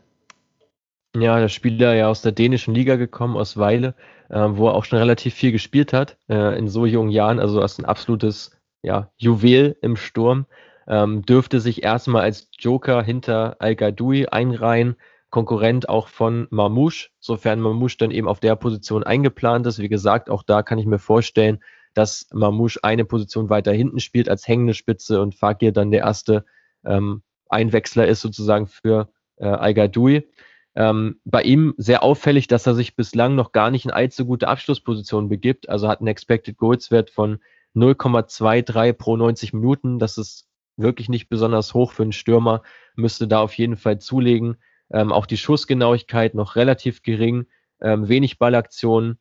Ja, 1.15 1.39
der 1.39 1.49
Spieler 1.49 1.95
ja 1.95 2.07
aus 2.07 2.21
der 2.21 2.31
dänischen 2.31 2.73
Liga 2.75 2.95
gekommen, 2.95 3.35
aus 3.35 3.57
Weile, 3.57 3.93
äh, 4.29 4.39
wo 4.39 4.67
er 4.67 4.75
auch 4.75 4.85
schon 4.85 4.99
relativ 4.99 5.33
viel 5.33 5.51
gespielt 5.51 5.91
hat, 5.91 6.17
äh, 6.29 6.57
in 6.57 6.69
so 6.69 6.85
jungen 6.85 7.09
Jahren. 7.09 7.39
Also 7.39 7.59
das 7.59 7.73
ist 7.73 7.79
ein 7.79 7.85
absolutes 7.85 8.57
ja, 8.83 9.11
Juwel 9.17 9.75
im 9.81 9.95
Sturm 9.95 10.45
ähm, 10.87 11.25
dürfte 11.25 11.59
sich 11.59 11.83
erstmal 11.83 12.23
als 12.23 12.49
Joker 12.57 13.03
hinter 13.03 13.57
Al-Gadoui 13.59 14.27
einreihen, 14.27 14.95
Konkurrent 15.29 15.89
auch 15.89 16.07
von 16.07 16.47
Mamouche, 16.51 17.09
sofern 17.19 17.59
Mamouche 17.59 17.97
dann 17.97 18.11
eben 18.11 18.29
auf 18.29 18.39
der 18.39 18.55
Position 18.55 19.03
eingeplant 19.03 19.67
ist. 19.67 19.79
Wie 19.79 19.89
gesagt, 19.89 20.29
auch 20.29 20.43
da 20.43 20.63
kann 20.63 20.79
ich 20.79 20.85
mir 20.85 20.99
vorstellen, 20.99 21.59
dass 21.93 22.27
Mamouche 22.31 22.79
eine 22.83 23.03
Position 23.03 23.49
weiter 23.49 23.73
hinten 23.73 23.99
spielt 23.99 24.29
als 24.29 24.47
hängende 24.47 24.73
Spitze 24.73 25.21
und 25.21 25.35
Fakir 25.35 25.73
dann 25.73 25.91
der 25.91 26.01
erste 26.01 26.45
ähm, 26.85 27.23
Einwechsler 27.49 28.07
ist 28.07 28.21
sozusagen 28.21 28.67
für 28.67 29.09
äh, 29.37 29.47
Al-Gadoui. 29.47 30.27
Ähm, 30.75 31.19
bei 31.25 31.41
ihm 31.41 31.73
sehr 31.77 32.03
auffällig, 32.03 32.47
dass 32.47 32.67
er 32.67 32.75
sich 32.75 32.95
bislang 32.95 33.35
noch 33.35 33.51
gar 33.51 33.71
nicht 33.71 33.85
in 33.85 33.91
allzu 33.91 34.25
gute 34.25 34.47
Abschlusspositionen 34.47 35.27
begibt. 35.27 35.69
Also 35.69 35.87
hat 35.87 35.99
einen 35.99 36.07
Expected 36.07 36.55
Goals 36.57 36.91
Wert 36.91 37.09
von 37.09 37.39
0,23 37.75 38.93
pro 38.93 39.17
90 39.17 39.53
Minuten. 39.53 39.99
Das 39.99 40.17
ist 40.17 40.46
wirklich 40.77 41.09
nicht 41.09 41.29
besonders 41.29 41.73
hoch 41.73 41.91
für 41.91 42.03
einen 42.03 42.13
Stürmer, 42.13 42.61
müsste 42.95 43.27
da 43.27 43.41
auf 43.41 43.53
jeden 43.53 43.77
Fall 43.77 43.99
zulegen. 43.99 44.57
Ähm, 44.91 45.11
auch 45.11 45.25
die 45.25 45.37
Schussgenauigkeit 45.37 46.33
noch 46.33 46.55
relativ 46.55 47.01
gering, 47.03 47.47
ähm, 47.81 48.07
wenig 48.07 48.39
Ballaktionen, 48.39 49.19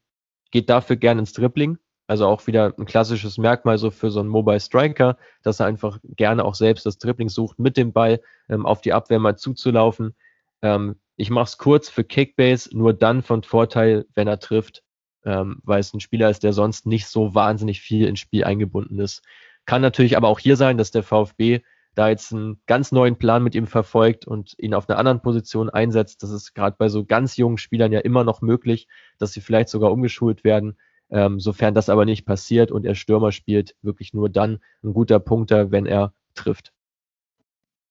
geht 0.50 0.70
dafür 0.70 0.96
gern 0.96 1.18
ins 1.18 1.32
Dribbling. 1.32 1.78
Also 2.06 2.26
auch 2.26 2.46
wieder 2.46 2.72
ein 2.78 2.84
klassisches 2.84 3.36
Merkmal 3.36 3.78
so 3.78 3.90
für 3.90 4.10
so 4.12 4.20
einen 4.20 4.28
Mobile 4.28 4.60
Striker, 4.60 5.16
dass 5.42 5.58
er 5.58 5.66
einfach 5.66 5.98
gerne 6.04 6.44
auch 6.44 6.54
selbst 6.54 6.86
das 6.86 6.98
Dribbling 6.98 7.28
sucht, 7.28 7.58
mit 7.58 7.76
dem 7.76 7.92
Ball 7.92 8.20
ähm, 8.48 8.64
auf 8.64 8.80
die 8.80 8.92
Abwehr 8.92 9.18
mal 9.18 9.36
zuzulaufen. 9.36 10.14
Ähm, 10.62 10.96
ich 11.16 11.30
mache 11.30 11.46
es 11.46 11.58
kurz 11.58 11.88
für 11.88 12.04
Kickbase, 12.04 12.76
nur 12.76 12.92
dann 12.92 13.22
von 13.22 13.42
Vorteil, 13.42 14.06
wenn 14.14 14.28
er 14.28 14.38
trifft, 14.38 14.84
ähm, 15.24 15.60
weil 15.64 15.80
es 15.80 15.92
ein 15.92 16.00
Spieler 16.00 16.30
ist, 16.30 16.44
der 16.44 16.52
sonst 16.52 16.86
nicht 16.86 17.06
so 17.06 17.34
wahnsinnig 17.34 17.80
viel 17.80 18.06
ins 18.06 18.20
Spiel 18.20 18.44
eingebunden 18.44 19.00
ist. 19.00 19.22
Kann 19.66 19.82
natürlich 19.82 20.16
aber 20.16 20.28
auch 20.28 20.38
hier 20.38 20.56
sein, 20.56 20.78
dass 20.78 20.90
der 20.90 21.02
VfB 21.02 21.60
da 21.96 22.08
jetzt 22.08 22.32
einen 22.32 22.60
ganz 22.66 22.92
neuen 22.92 23.16
Plan 23.16 23.42
mit 23.42 23.54
ihm 23.54 23.66
verfolgt 23.66 24.26
und 24.26 24.54
ihn 24.58 24.74
auf 24.74 24.88
einer 24.88 24.98
anderen 24.98 25.22
Position 25.22 25.70
einsetzt. 25.70 26.22
Das 26.22 26.30
ist 26.30 26.54
gerade 26.54 26.76
bei 26.78 26.88
so 26.88 27.04
ganz 27.04 27.36
jungen 27.36 27.58
Spielern 27.58 27.90
ja 27.90 28.00
immer 28.00 28.22
noch 28.22 28.42
möglich, 28.42 28.86
dass 29.18 29.32
sie 29.32 29.40
vielleicht 29.40 29.70
sogar 29.70 29.90
umgeschult 29.90 30.44
werden. 30.44 30.78
Ähm, 31.08 31.40
sofern 31.40 31.72
das 31.72 31.88
aber 31.88 32.04
nicht 32.04 32.26
passiert 32.26 32.70
und 32.72 32.84
er 32.84 32.96
Stürmer 32.96 33.32
spielt, 33.32 33.76
wirklich 33.80 34.12
nur 34.12 34.28
dann 34.28 34.58
ein 34.82 34.92
guter 34.92 35.20
Punkter, 35.20 35.70
wenn 35.70 35.86
er 35.86 36.12
trifft. 36.34 36.72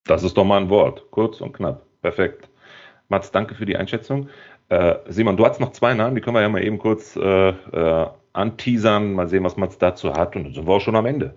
Das 0.04 0.22
ist 0.22 0.36
doch 0.36 0.44
mal 0.44 0.60
ein 0.60 0.70
Wort. 0.70 1.10
Kurz 1.10 1.40
und 1.40 1.52
knapp. 1.52 1.82
Perfekt. 2.02 2.48
Mats, 3.08 3.32
danke 3.32 3.54
für 3.54 3.66
die 3.66 3.76
Einschätzung. 3.76 4.28
Äh, 4.68 4.96
Simon, 5.08 5.36
du 5.36 5.46
hast 5.46 5.60
noch 5.60 5.72
zwei 5.72 5.94
Namen, 5.94 6.14
die 6.14 6.20
können 6.20 6.36
wir 6.36 6.42
ja 6.42 6.48
mal 6.48 6.62
eben 6.62 6.78
kurz 6.78 7.16
äh, 7.16 7.48
äh, 7.48 8.10
anteasern, 8.32 9.14
mal 9.14 9.28
sehen, 9.28 9.44
was 9.44 9.56
Mats 9.56 9.78
dazu 9.78 10.12
hat 10.12 10.36
und 10.36 10.44
dann 10.44 10.52
sind 10.52 10.66
wir 10.66 10.74
auch 10.74 10.80
schon 10.80 10.96
am 10.96 11.06
Ende. 11.06 11.34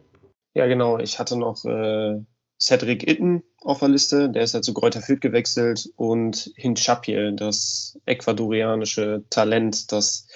Ja, 0.53 0.67
genau. 0.67 0.97
Ich 0.99 1.19
hatte 1.19 1.37
noch 1.37 1.63
äh, 1.65 2.19
Cedric 2.59 3.07
Itten 3.07 3.43
auf 3.61 3.79
der 3.79 3.89
Liste, 3.89 4.29
der 4.29 4.43
ist 4.43 4.53
ja 4.53 4.61
zu 4.61 4.73
Kräuter 4.73 5.01
Fürth 5.01 5.21
gewechselt 5.21 5.89
und 5.95 6.51
Hinchapie, 6.55 7.33
das 7.35 7.99
ecuadorianische 8.05 9.23
Talent, 9.29 9.91
das 9.91 10.27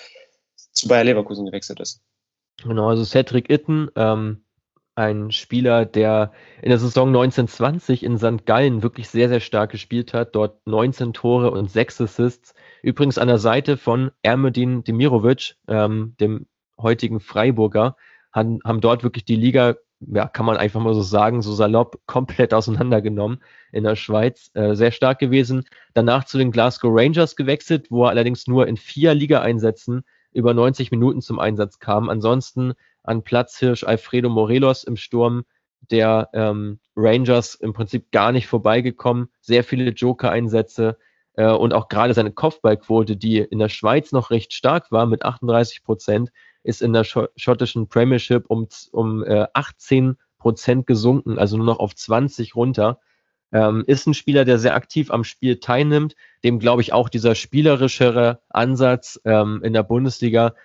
zu 0.72 0.88
Bayer 0.88 1.04
Leverkusen 1.04 1.46
gewechselt 1.46 1.80
ist. 1.80 2.02
Genau, 2.64 2.90
also 2.90 3.04
Cedric 3.04 3.50
Itten, 3.50 3.90
ähm, 3.96 4.44
ein 4.96 5.32
Spieler, 5.32 5.86
der 5.86 6.32
in 6.62 6.70
der 6.70 6.78
Saison 6.78 7.08
1920 7.08 8.04
in 8.04 8.18
St. 8.18 8.46
Gallen 8.46 8.84
wirklich 8.84 9.10
sehr, 9.10 9.28
sehr 9.28 9.40
stark 9.40 9.72
gespielt 9.72 10.14
hat. 10.14 10.36
Dort 10.36 10.66
19 10.68 11.14
Tore 11.14 11.52
und 11.52 11.72
6 11.72 12.02
Assists. 12.02 12.54
Übrigens 12.84 13.18
an 13.18 13.28
der 13.28 13.40
Seite 13.40 13.78
von 13.78 14.12
Ermedin 14.22 14.84
Demirovic, 14.84 15.56
ähm, 15.68 16.16
dem 16.20 16.46
heutigen 16.80 17.20
Freiburger, 17.20 17.96
haben, 18.32 18.60
haben 18.64 18.82
dort 18.82 19.04
wirklich 19.04 19.26
die 19.26 19.36
Liga, 19.36 19.76
ja, 20.12 20.28
kann 20.28 20.46
man 20.46 20.58
einfach 20.58 20.82
mal 20.82 20.94
so 20.94 21.02
sagen, 21.02 21.42
so 21.42 21.54
salopp 21.54 22.00
komplett 22.06 22.54
auseinandergenommen 22.54 23.42
in 23.72 23.84
der 23.84 23.96
Schweiz. 23.96 24.52
Äh, 24.54 24.76
sehr 24.76 24.92
stark 24.92 25.20
gewesen. 25.20 25.66
Danach 25.94 26.26
zu 26.26 26.38
den 26.38 26.52
Glasgow 26.52 26.92
Rangers 26.94 27.36
gewechselt, 27.36 27.88
wo 27.90 28.06
er 28.06 28.10
allerdings 28.10 28.48
nur 28.48 28.68
in 28.68 28.78
vier 28.78 29.14
Liga-Einsätzen 29.14 30.04
über 30.32 30.54
90 30.54 30.92
Minuten 30.92 31.22
zum 31.22 31.40
Einsatz 31.40 31.80
kam. 31.80 32.10
Ansonsten 32.10 32.74
an 33.04 33.24
Platzhirsch 33.24 33.84
Alfredo 33.84 34.30
Morelos 34.30 34.84
im 34.84 34.98
Sturm 34.98 35.44
der 35.92 36.30
ähm, 36.34 36.80
Rangers 36.96 37.56
im 37.56 37.74
Prinzip 37.74 38.12
gar 38.12 38.32
nicht 38.32 38.48
vorbeigekommen. 38.48 39.30
Sehr 39.42 39.64
viele 39.64 39.92
Joker-Einsätze 39.92 40.98
äh, 41.36 41.52
und 41.52 41.74
auch 41.74 41.88
gerade 41.88 42.14
seine 42.14 42.32
Kopfballquote, 42.32 43.18
die 43.18 43.40
in 43.40 43.60
der 43.60 43.70
Schweiz 43.70 44.12
noch 44.12 44.32
recht 44.32 44.54
stark 44.54 44.92
war 44.92 45.06
mit 45.06 45.26
38 45.26 45.84
Prozent, 45.84 46.32
ist 46.64 46.82
in 46.82 46.94
der 46.94 47.04
schottischen 47.04 47.88
Premiership 47.88 48.46
um, 48.48 48.68
um 48.92 49.24
äh, 49.24 49.48
18 49.54 50.18
Prozent 50.38 50.88
gesunken, 50.88 51.40
also 51.40 51.58
nur 51.58 51.66
noch 51.66 51.80
auf 51.80 51.96
20 51.96 52.56
runter. 52.56 53.00
Ähm, 53.52 53.84
ist 53.86 54.08
ein 54.08 54.14
Spieler, 54.14 54.46
der 54.46 54.58
sehr 54.58 54.76
aktiv 54.76 55.12
am 55.12 55.24
Spiel 55.24 55.60
teilnimmt, 55.60 56.16
dem 56.44 56.60
glaube 56.60 56.82
ich 56.82 56.92
auch 56.92 57.08
dieser 57.08 57.36
spielerischere 57.36 58.42
Ansatz 58.50 59.20
ähm, 59.26 59.62
in 59.64 59.74
der 59.74 59.84
Bundesliga 59.84 60.56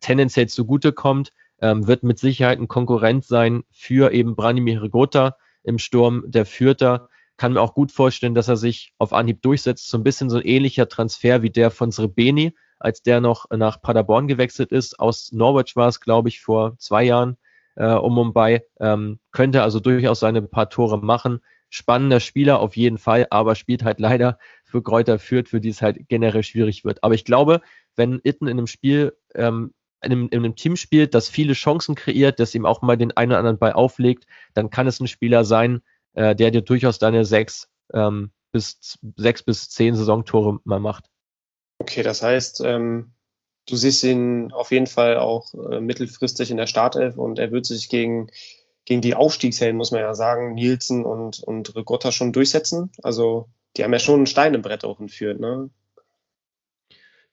tendenziell 0.00 0.48
zugutekommt 0.48 1.32
ähm, 1.60 1.86
wird 1.86 2.02
mit 2.02 2.18
Sicherheit 2.18 2.58
ein 2.58 2.68
Konkurrent 2.68 3.24
sein 3.24 3.64
für 3.70 4.12
eben 4.12 4.36
Branimir 4.36 4.88
Gotha 4.88 5.36
im 5.62 5.78
Sturm 5.78 6.24
der 6.26 6.46
Fürther. 6.46 7.08
Kann 7.36 7.52
mir 7.52 7.60
auch 7.60 7.74
gut 7.74 7.92
vorstellen, 7.92 8.34
dass 8.34 8.48
er 8.48 8.56
sich 8.56 8.92
auf 8.98 9.12
Anhieb 9.12 9.42
durchsetzt. 9.42 9.88
So 9.88 9.98
ein 9.98 10.04
bisschen 10.04 10.30
so 10.30 10.38
ein 10.38 10.44
ähnlicher 10.44 10.88
Transfer 10.88 11.42
wie 11.42 11.50
der 11.50 11.70
von 11.70 11.92
Srebeni, 11.92 12.54
als 12.78 13.02
der 13.02 13.20
noch 13.20 13.46
nach 13.50 13.80
Paderborn 13.80 14.28
gewechselt 14.28 14.72
ist. 14.72 14.98
Aus 14.98 15.32
Norwich 15.32 15.76
war 15.76 15.88
es, 15.88 16.00
glaube 16.00 16.28
ich, 16.28 16.40
vor 16.40 16.76
zwei 16.78 17.04
Jahren 17.04 17.36
äh, 17.76 17.92
um 17.92 18.14
Mumbai. 18.14 18.64
Ähm, 18.80 19.18
könnte 19.32 19.62
also 19.62 19.80
durchaus 19.80 20.20
seine 20.20 20.42
paar 20.42 20.68
Tore 20.70 20.98
machen. 20.98 21.40
Spannender 21.70 22.20
Spieler 22.20 22.60
auf 22.60 22.76
jeden 22.76 22.98
Fall, 22.98 23.26
aber 23.30 23.54
spielt 23.54 23.84
halt 23.84 24.00
leider 24.00 24.38
für 24.64 24.82
Kräuter 24.82 25.18
Fürth, 25.18 25.48
für 25.48 25.60
die 25.60 25.68
es 25.68 25.82
halt 25.82 26.08
generell 26.08 26.42
schwierig 26.42 26.84
wird. 26.84 27.04
Aber 27.04 27.14
ich 27.14 27.24
glaube, 27.24 27.60
wenn 27.94 28.20
Itten 28.22 28.48
in 28.48 28.58
einem 28.58 28.66
Spiel 28.66 29.16
ähm, 29.34 29.74
in 30.00 30.12
einem, 30.12 30.28
in 30.30 30.38
einem 30.38 30.54
Team 30.54 30.76
spielt, 30.76 31.14
das 31.14 31.28
viele 31.28 31.54
Chancen 31.54 31.94
kreiert, 31.94 32.38
das 32.38 32.54
ihm 32.54 32.66
auch 32.66 32.82
mal 32.82 32.96
den 32.96 33.16
einen 33.16 33.32
oder 33.32 33.38
anderen 33.40 33.58
Ball 33.58 33.72
auflegt, 33.72 34.26
dann 34.54 34.70
kann 34.70 34.86
es 34.86 35.00
ein 35.00 35.08
Spieler 35.08 35.44
sein, 35.44 35.82
äh, 36.14 36.36
der 36.36 36.50
dir 36.50 36.62
durchaus 36.62 36.98
deine 36.98 37.24
sechs 37.24 37.68
ähm, 37.92 38.30
bis 38.52 38.98
sechs 39.16 39.42
bis 39.42 39.68
zehn 39.68 39.94
Saisontore 39.94 40.60
mal 40.64 40.80
macht. 40.80 41.10
Okay, 41.88 42.02
das 42.02 42.22
heißt, 42.22 42.60
ähm, 42.66 43.12
du 43.66 43.76
siehst 43.76 44.04
ihn 44.04 44.52
auf 44.52 44.72
jeden 44.72 44.86
Fall 44.86 45.16
auch 45.16 45.54
äh, 45.54 45.80
mittelfristig 45.80 46.50
in 46.50 46.58
der 46.58 46.66
Startelf 46.66 47.16
und 47.16 47.38
er 47.38 47.50
wird 47.50 47.64
sich 47.64 47.88
gegen 47.88 48.30
gegen 48.84 49.00
die 49.00 49.14
Aufstiegshelden, 49.14 49.76
muss 49.76 49.90
man 49.90 50.00
ja 50.00 50.14
sagen, 50.14 50.54
Nielsen 50.54 51.04
und, 51.04 51.40
und 51.40 51.74
Rigotta 51.76 52.10
schon 52.12 52.32
durchsetzen. 52.32 52.90
Also 53.02 53.48
die 53.76 53.84
haben 53.84 53.92
ja 53.92 53.98
schon 53.98 54.22
ein 54.22 54.26
Stein 54.26 54.54
im 54.54 54.62
Brett 54.62 54.84
auch 54.84 55.00
entführt, 55.00 55.40
ne? 55.40 55.70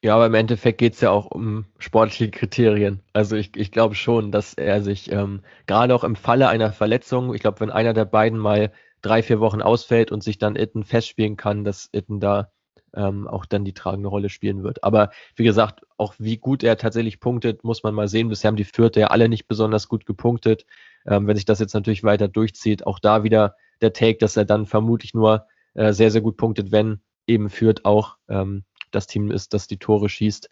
Ja, 0.01 0.15
aber 0.15 0.25
im 0.25 0.33
Endeffekt 0.33 0.77
geht 0.77 0.93
es 0.93 1.01
ja 1.01 1.11
auch 1.11 1.27
um 1.27 1.65
sportliche 1.77 2.29
Kriterien. 2.29 3.01
Also 3.13 3.35
ich, 3.35 3.55
ich 3.55 3.71
glaube 3.71 3.95
schon, 3.95 4.31
dass 4.31 4.53
er 4.53 4.81
sich 4.81 5.11
ähm, 5.11 5.41
gerade 5.65 5.95
auch 5.95 6.03
im 6.03 6.15
Falle 6.15 6.47
einer 6.49 6.71
Verletzung, 6.71 7.33
ich 7.33 7.41
glaube, 7.41 7.61
wenn 7.61 7.71
einer 7.71 7.93
der 7.93 8.05
beiden 8.05 8.37
mal 8.37 8.71
drei, 9.01 9.23
vier 9.23 9.39
Wochen 9.39 9.61
ausfällt 9.61 10.11
und 10.11 10.23
sich 10.23 10.37
dann 10.37 10.57
Itten 10.57 10.83
festspielen 10.83 11.37
kann, 11.37 11.63
dass 11.63 11.89
Itten 11.93 12.19
da 12.19 12.51
ähm, 12.95 13.27
auch 13.27 13.45
dann 13.45 13.65
die 13.65 13.73
tragende 13.73 14.09
Rolle 14.09 14.29
spielen 14.29 14.63
wird. 14.63 14.83
Aber 14.83 15.11
wie 15.35 15.43
gesagt, 15.43 15.85
auch 15.97 16.15
wie 16.17 16.37
gut 16.37 16.63
er 16.63 16.77
tatsächlich 16.77 17.19
punktet, 17.19 17.63
muss 17.63 17.83
man 17.83 17.93
mal 17.93 18.07
sehen. 18.07 18.29
Bisher 18.29 18.49
haben 18.49 18.55
die 18.55 18.63
Vierte 18.63 18.99
ja 19.01 19.07
alle 19.07 19.29
nicht 19.29 19.47
besonders 19.47 19.87
gut 19.87 20.05
gepunktet. 20.05 20.65
Ähm, 21.05 21.27
wenn 21.27 21.35
sich 21.35 21.45
das 21.45 21.59
jetzt 21.59 21.73
natürlich 21.73 22.03
weiter 22.03 22.27
durchzieht, 22.27 22.85
auch 22.87 22.99
da 22.99 23.23
wieder 23.23 23.55
der 23.81 23.93
Take, 23.93 24.17
dass 24.17 24.37
er 24.37 24.45
dann 24.45 24.65
vermutlich 24.65 25.13
nur 25.13 25.45
äh, 25.73 25.93
sehr, 25.93 26.11
sehr 26.11 26.21
gut 26.21 26.37
punktet, 26.37 26.71
wenn 26.71 27.01
eben 27.27 27.49
führt 27.49 27.85
auch 27.85 28.17
ähm, 28.29 28.63
das 28.91 29.07
Team 29.07 29.31
ist, 29.31 29.53
das 29.53 29.67
die 29.67 29.77
Tore 29.77 30.09
schießt. 30.09 30.49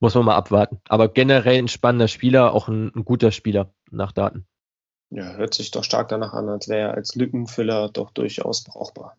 Muss 0.00 0.14
man 0.14 0.24
mal 0.24 0.36
abwarten. 0.36 0.80
Aber 0.88 1.08
generell 1.08 1.58
ein 1.58 1.68
spannender 1.68 2.08
Spieler, 2.08 2.54
auch 2.54 2.68
ein, 2.68 2.92
ein 2.94 3.04
guter 3.04 3.32
Spieler 3.32 3.74
nach 3.90 4.12
Daten. 4.12 4.46
Ja, 5.10 5.32
hört 5.34 5.54
sich 5.54 5.70
doch 5.70 5.84
stark 5.84 6.08
danach 6.08 6.34
an, 6.34 6.48
als 6.48 6.68
wäre 6.68 6.90
er 6.90 6.94
als 6.94 7.14
Lückenfüller 7.14 7.88
doch 7.88 8.10
durchaus 8.10 8.62
brauchbar. 8.62 9.16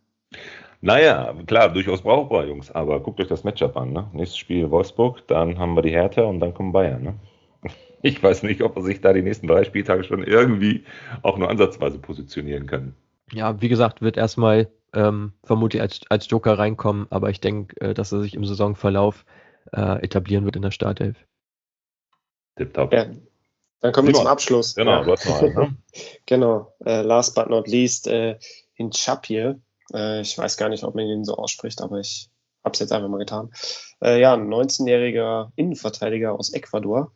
Naja, 0.82 1.36
klar, 1.46 1.74
durchaus 1.74 2.02
brauchbar, 2.02 2.46
Jungs. 2.46 2.72
Aber 2.72 3.02
guckt 3.02 3.20
euch 3.20 3.28
das 3.28 3.44
Matchup 3.44 3.76
an. 3.76 3.92
Ne? 3.92 4.10
Nächstes 4.14 4.38
Spiel 4.38 4.72
Wolfsburg, 4.72 5.28
dann 5.28 5.60
haben 5.60 5.76
wir 5.76 5.82
die 5.82 5.92
Hertha 5.92 6.24
und 6.24 6.40
dann 6.40 6.54
kommen 6.54 6.72
Bayern. 6.72 7.04
Ne? 7.04 7.20
Ich 8.02 8.24
weiß 8.24 8.44
nicht, 8.44 8.62
ob 8.62 8.78
er 8.78 8.82
sich 8.82 9.02
da 9.02 9.12
die 9.12 9.22
nächsten 9.22 9.46
drei 9.46 9.66
Spieltage 9.66 10.06
schon 10.06 10.24
irgendwie 10.24 10.86
auch 11.22 11.38
nur 11.38 11.50
ansatzweise 11.50 12.00
positionieren 12.00 12.66
kann. 12.66 12.96
Ja, 13.34 13.62
wie 13.62 13.68
gesagt, 13.68 14.02
wird 14.02 14.16
erstmal 14.16 14.72
ähm, 14.94 15.34
vermutlich 15.44 15.82
als, 15.82 16.02
als 16.08 16.30
Joker 16.30 16.58
reinkommen, 16.58 17.08
aber 17.10 17.30
ich 17.30 17.42
denke, 17.42 17.76
äh, 17.82 17.94
dass 17.94 18.14
er 18.14 18.22
sich 18.22 18.36
im 18.36 18.46
Saisonverlauf 18.46 19.26
äh, 19.74 20.02
etablieren 20.02 20.46
wird 20.46 20.56
in 20.56 20.62
der 20.62 20.72
Startelf. 20.72 21.18
Tipptopp. 22.56 22.94
Ja. 22.94 23.08
Dann 23.82 23.94
kommen 23.94 24.08
wir 24.08 24.14
zum 24.14 24.28
Abschluss. 24.28 24.76
Genau, 24.76 25.04
ja. 25.04 25.16
einen, 25.40 25.54
ne? 25.54 25.76
genau. 26.26 26.74
Äh, 26.86 27.02
last 27.02 27.36
but 27.36 27.50
not 27.50 27.68
least, 27.68 28.08
äh, 28.08 28.38
Hinchapie. 28.74 29.56
Äh, 29.94 30.22
ich 30.22 30.38
weiß 30.38 30.58
gar 30.58 30.70
nicht, 30.70 30.84
ob 30.84 30.96
man 30.96 31.06
ihn 31.06 31.26
so 31.26 31.36
ausspricht, 31.36 31.82
aber 31.82 32.00
ich 32.00 32.30
habe 32.64 32.74
es 32.74 32.80
jetzt 32.80 32.92
einfach 32.92 33.10
mal 33.10 33.18
getan. 33.18 33.52
Äh, 34.02 34.20
ja, 34.20 34.34
ein 34.34 34.48
19-jähriger 34.48 35.52
Innenverteidiger 35.56 36.34
aus 36.34 36.54
Ecuador. 36.54 37.12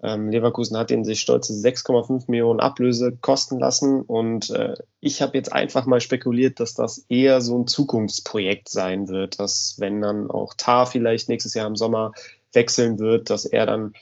Ähm, 0.00 0.30
Leverkusen 0.30 0.76
hat 0.76 0.90
den 0.90 1.04
sich 1.04 1.20
stolze 1.20 1.52
6,5 1.54 2.24
Millionen 2.28 2.60
Ablöse 2.60 3.16
kosten 3.20 3.58
lassen 3.58 4.02
und 4.02 4.48
äh, 4.50 4.74
ich 5.00 5.22
habe 5.22 5.36
jetzt 5.36 5.52
einfach 5.52 5.86
mal 5.86 6.00
spekuliert, 6.00 6.60
dass 6.60 6.74
das 6.74 7.04
eher 7.08 7.40
so 7.40 7.58
ein 7.58 7.66
Zukunftsprojekt 7.66 8.68
sein 8.68 9.08
wird, 9.08 9.40
dass 9.40 9.74
wenn 9.78 10.00
dann 10.00 10.30
auch 10.30 10.54
Tar 10.56 10.86
vielleicht 10.86 11.28
nächstes 11.28 11.54
Jahr 11.54 11.66
im 11.66 11.74
Sommer 11.74 12.12
wechseln 12.52 13.00
wird, 13.00 13.28
dass 13.28 13.44
er 13.44 13.66
dann 13.66 13.92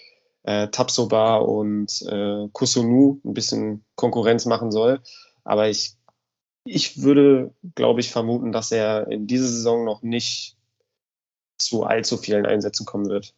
äh, 0.43 0.69
Tapsoba 0.69 1.37
und 1.39 2.03
äh, 2.03 2.49
Kusunu 2.53 3.21
ein 3.25 3.35
bisschen 3.35 3.85
Konkurrenz 3.95 4.45
machen 4.45 4.71
soll. 4.71 5.01
Aber 5.45 5.69
ich, 5.69 5.96
ich 6.67 7.03
würde, 7.03 7.55
glaube 7.75 8.01
ich, 8.01 8.11
vermuten, 8.11 8.53
dass 8.53 8.73
er 8.73 9.09
in 9.09 9.27
dieser 9.27 9.47
Saison 9.47 9.85
noch 9.85 10.03
nicht 10.03 10.57
zu 11.59 11.85
allzu 11.85 12.17
vielen 12.17 12.47
Einsätzen 12.47 12.85
kommen 12.85 13.09
wird 13.09 13.35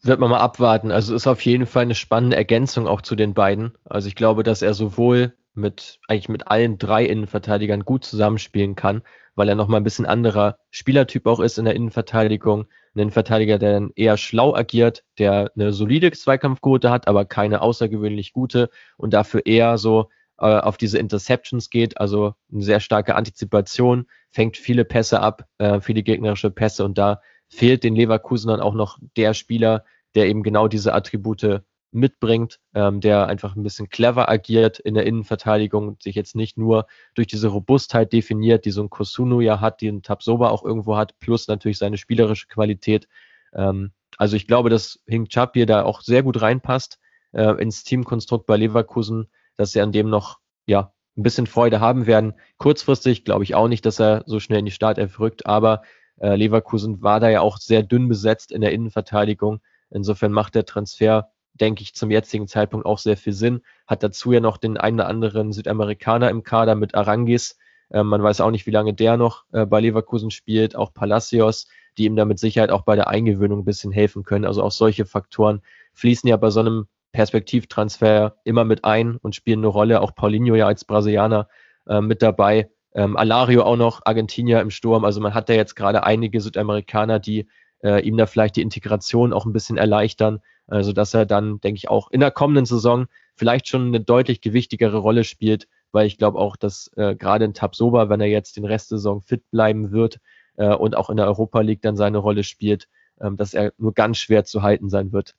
wird 0.00 0.20
man 0.20 0.30
mal 0.30 0.40
abwarten. 0.40 0.90
Also 0.90 1.14
ist 1.14 1.26
auf 1.26 1.40
jeden 1.42 1.66
Fall 1.66 1.82
eine 1.82 1.94
spannende 1.94 2.36
Ergänzung 2.36 2.86
auch 2.86 3.02
zu 3.02 3.14
den 3.14 3.34
beiden. 3.34 3.72
Also 3.84 4.08
ich 4.08 4.14
glaube, 4.14 4.42
dass 4.42 4.62
er 4.62 4.74
sowohl 4.74 5.34
mit 5.54 6.00
eigentlich 6.08 6.28
mit 6.28 6.48
allen 6.48 6.78
drei 6.78 7.04
Innenverteidigern 7.04 7.84
gut 7.84 8.04
zusammenspielen 8.04 8.74
kann, 8.74 9.02
weil 9.34 9.48
er 9.48 9.54
nochmal 9.54 9.80
ein 9.80 9.84
bisschen 9.84 10.06
anderer 10.06 10.58
Spielertyp 10.70 11.26
auch 11.26 11.40
ist 11.40 11.58
in 11.58 11.66
der 11.66 11.74
Innenverteidigung. 11.74 12.66
Ein 12.94 13.00
Innenverteidiger, 13.00 13.58
der 13.58 13.72
dann 13.74 13.92
eher 13.94 14.16
schlau 14.16 14.54
agiert, 14.54 15.04
der 15.18 15.52
eine 15.54 15.72
solide 15.72 16.10
Zweikampfquote 16.10 16.90
hat, 16.90 17.06
aber 17.06 17.24
keine 17.26 17.60
außergewöhnlich 17.60 18.32
gute 18.32 18.70
und 18.96 19.12
dafür 19.12 19.44
eher 19.44 19.78
so 19.78 20.08
äh, 20.42 20.58
auf 20.58 20.76
diese 20.76 20.98
Interceptions 20.98 21.70
geht, 21.70 21.98
also 21.98 22.34
eine 22.52 22.62
sehr 22.62 22.80
starke 22.80 23.14
Antizipation, 23.14 24.06
fängt 24.30 24.56
viele 24.56 24.84
Pässe 24.84 25.20
ab, 25.20 25.46
äh, 25.58 25.80
viele 25.80 26.02
gegnerische 26.02 26.50
Pässe 26.50 26.84
und 26.84 26.98
da 26.98 27.20
fehlt 27.48 27.84
den 27.84 27.94
Leverkusen 27.94 28.48
dann 28.48 28.60
auch 28.60 28.74
noch 28.74 28.98
der 29.16 29.34
Spieler, 29.34 29.84
der 30.14 30.26
eben 30.26 30.42
genau 30.42 30.68
diese 30.68 30.94
Attribute 30.94 31.62
mitbringt, 31.92 32.58
ähm, 32.74 33.00
der 33.00 33.26
einfach 33.26 33.54
ein 33.54 33.62
bisschen 33.62 33.88
clever 33.88 34.28
agiert 34.28 34.78
in 34.78 34.94
der 34.94 35.06
Innenverteidigung 35.06 35.96
sich 36.00 36.14
jetzt 36.16 36.34
nicht 36.34 36.56
nur 36.58 36.86
durch 37.14 37.28
diese 37.28 37.48
Robustheit 37.48 38.12
definiert, 38.12 38.64
die 38.64 38.70
so 38.70 38.82
ein 38.82 38.90
Kosunu 38.90 39.40
ja 39.40 39.60
hat, 39.60 39.80
die 39.80 39.88
ein 39.88 40.02
Tabsoba 40.02 40.48
auch 40.48 40.64
irgendwo 40.64 40.96
hat, 40.96 41.18
plus 41.20 41.48
natürlich 41.48 41.78
seine 41.78 41.98
spielerische 41.98 42.48
Qualität. 42.48 43.06
Ähm, 43.54 43.92
also 44.16 44.36
ich 44.36 44.46
glaube, 44.46 44.70
dass 44.70 45.00
Hing 45.06 45.28
Chap 45.28 45.52
hier 45.54 45.66
da 45.66 45.84
auch 45.84 46.00
sehr 46.00 46.22
gut 46.22 46.40
reinpasst 46.40 46.98
äh, 47.32 47.62
ins 47.62 47.84
Teamkonstrukt 47.84 48.46
bei 48.46 48.56
Leverkusen, 48.56 49.28
dass 49.62 49.72
sie 49.72 49.80
an 49.80 49.92
dem 49.92 50.10
noch 50.10 50.38
ja 50.66 50.92
ein 51.16 51.22
bisschen 51.22 51.46
Freude 51.46 51.80
haben 51.80 52.06
werden. 52.06 52.34
Kurzfristig 52.58 53.24
glaube 53.24 53.44
ich 53.44 53.54
auch 53.54 53.68
nicht, 53.68 53.86
dass 53.86 54.00
er 54.00 54.22
so 54.26 54.40
schnell 54.40 54.60
in 54.60 54.64
die 54.64 54.70
Startelf 54.70 55.20
rückt, 55.20 55.46
aber 55.46 55.82
äh, 56.20 56.36
Leverkusen 56.36 57.02
war 57.02 57.20
da 57.20 57.28
ja 57.28 57.40
auch 57.40 57.58
sehr 57.58 57.82
dünn 57.82 58.08
besetzt 58.08 58.52
in 58.52 58.60
der 58.60 58.72
Innenverteidigung. 58.72 59.60
Insofern 59.90 60.32
macht 60.32 60.54
der 60.54 60.64
Transfer 60.64 61.32
denke 61.54 61.82
ich, 61.82 61.94
zum 61.94 62.10
jetzigen 62.10 62.48
Zeitpunkt 62.48 62.86
auch 62.86 62.98
sehr 62.98 63.16
viel 63.16 63.32
Sinn. 63.32 63.62
Hat 63.86 64.02
dazu 64.02 64.32
ja 64.32 64.40
noch 64.40 64.56
den 64.56 64.76
einen 64.76 65.00
oder 65.00 65.08
anderen 65.08 65.52
Südamerikaner 65.52 66.30
im 66.30 66.42
Kader 66.42 66.74
mit 66.74 66.94
Arangis. 66.94 67.58
Ähm, 67.90 68.06
man 68.06 68.22
weiß 68.22 68.40
auch 68.40 68.50
nicht, 68.50 68.66
wie 68.66 68.70
lange 68.70 68.94
der 68.94 69.16
noch 69.16 69.44
äh, 69.52 69.66
bei 69.66 69.80
Leverkusen 69.80 70.30
spielt. 70.30 70.76
Auch 70.76 70.94
Palacios, 70.94 71.66
die 71.98 72.04
ihm 72.04 72.16
da 72.16 72.24
mit 72.24 72.38
Sicherheit 72.38 72.70
auch 72.70 72.82
bei 72.82 72.96
der 72.96 73.08
Eingewöhnung 73.08 73.60
ein 73.60 73.64
bisschen 73.64 73.92
helfen 73.92 74.22
können. 74.22 74.44
Also 74.44 74.62
auch 74.62 74.72
solche 74.72 75.04
Faktoren 75.04 75.62
fließen 75.92 76.28
ja 76.28 76.36
bei 76.36 76.50
so 76.50 76.60
einem 76.60 76.86
Perspektivtransfer 77.12 78.36
immer 78.44 78.64
mit 78.64 78.84
ein 78.84 79.16
und 79.16 79.34
spielen 79.34 79.60
eine 79.60 79.68
Rolle. 79.68 80.00
Auch 80.00 80.14
Paulinho 80.14 80.54
ja 80.54 80.66
als 80.66 80.84
Brasilianer 80.84 81.48
äh, 81.86 82.00
mit 82.00 82.22
dabei. 82.22 82.70
Ähm, 82.94 83.16
Alario 83.16 83.62
auch 83.62 83.76
noch, 83.76 84.02
Argentinier 84.04 84.60
im 84.60 84.70
Sturm. 84.70 85.04
Also 85.04 85.20
man 85.20 85.34
hat 85.34 85.48
da 85.48 85.54
jetzt 85.54 85.76
gerade 85.76 86.04
einige 86.04 86.40
Südamerikaner, 86.40 87.18
die 87.18 87.46
äh, 87.82 88.02
ihm 88.02 88.16
da 88.16 88.26
vielleicht 88.26 88.56
die 88.56 88.62
Integration 88.62 89.32
auch 89.32 89.46
ein 89.46 89.52
bisschen 89.52 89.78
erleichtern. 89.78 90.40
Also 90.66 90.92
dass 90.92 91.14
er 91.14 91.26
dann, 91.26 91.60
denke 91.60 91.78
ich, 91.78 91.88
auch 91.88 92.10
in 92.10 92.20
der 92.20 92.30
kommenden 92.30 92.66
Saison 92.66 93.06
vielleicht 93.34 93.68
schon 93.68 93.88
eine 93.88 94.00
deutlich 94.00 94.40
gewichtigere 94.40 94.98
Rolle 94.98 95.24
spielt, 95.24 95.68
weil 95.90 96.06
ich 96.06 96.18
glaube 96.18 96.38
auch, 96.38 96.56
dass 96.56 96.90
äh, 96.96 97.14
gerade 97.14 97.44
in 97.44 97.54
Tabsoba, 97.54 98.08
wenn 98.08 98.20
er 98.20 98.28
jetzt 98.28 98.56
den 98.56 98.64
Rest 98.64 98.90
der 98.90 98.98
Saison 98.98 99.20
fit 99.20 99.50
bleiben 99.50 99.90
wird 99.90 100.18
äh, 100.56 100.74
und 100.74 100.96
auch 100.96 101.10
in 101.10 101.16
der 101.16 101.26
Europa 101.26 101.60
League 101.60 101.82
dann 101.82 101.96
seine 101.96 102.18
Rolle 102.18 102.44
spielt, 102.44 102.88
ähm, 103.20 103.36
dass 103.36 103.54
er 103.54 103.72
nur 103.78 103.92
ganz 103.92 104.18
schwer 104.18 104.44
zu 104.44 104.62
halten 104.62 104.88
sein 104.88 105.12
wird 105.12 105.34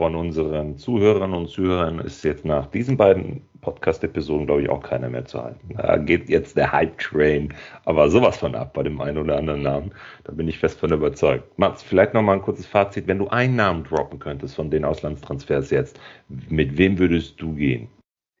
von 0.00 0.14
unseren 0.14 0.78
Zuhörern 0.78 1.34
und 1.34 1.50
Zuhörern 1.50 1.98
ist 1.98 2.24
jetzt 2.24 2.46
nach 2.46 2.64
diesen 2.64 2.96
beiden 2.96 3.42
Podcast-Episoden, 3.60 4.46
glaube 4.46 4.62
ich, 4.62 4.70
auch 4.70 4.82
keiner 4.82 5.10
mehr 5.10 5.26
zu 5.26 5.42
halten. 5.42 5.74
Da 5.76 5.98
geht 5.98 6.30
jetzt 6.30 6.56
der 6.56 6.72
Hype-Train 6.72 7.52
aber 7.84 8.08
sowas 8.08 8.38
von 8.38 8.54
ab 8.54 8.72
bei 8.72 8.82
dem 8.82 8.98
einen 9.02 9.18
oder 9.18 9.36
anderen 9.36 9.60
Namen. 9.60 9.90
Da 10.24 10.32
bin 10.32 10.48
ich 10.48 10.58
fest 10.58 10.80
von 10.80 10.90
überzeugt. 10.90 11.58
Mats, 11.58 11.82
vielleicht 11.82 12.14
nochmal 12.14 12.36
ein 12.36 12.42
kurzes 12.42 12.64
Fazit. 12.64 13.08
Wenn 13.08 13.18
du 13.18 13.28
einen 13.28 13.56
Namen 13.56 13.84
droppen 13.84 14.18
könntest 14.18 14.56
von 14.56 14.70
den 14.70 14.86
Auslandstransfers 14.86 15.68
jetzt, 15.68 16.00
mit 16.48 16.78
wem 16.78 16.98
würdest 16.98 17.38
du 17.38 17.52
gehen? 17.52 17.88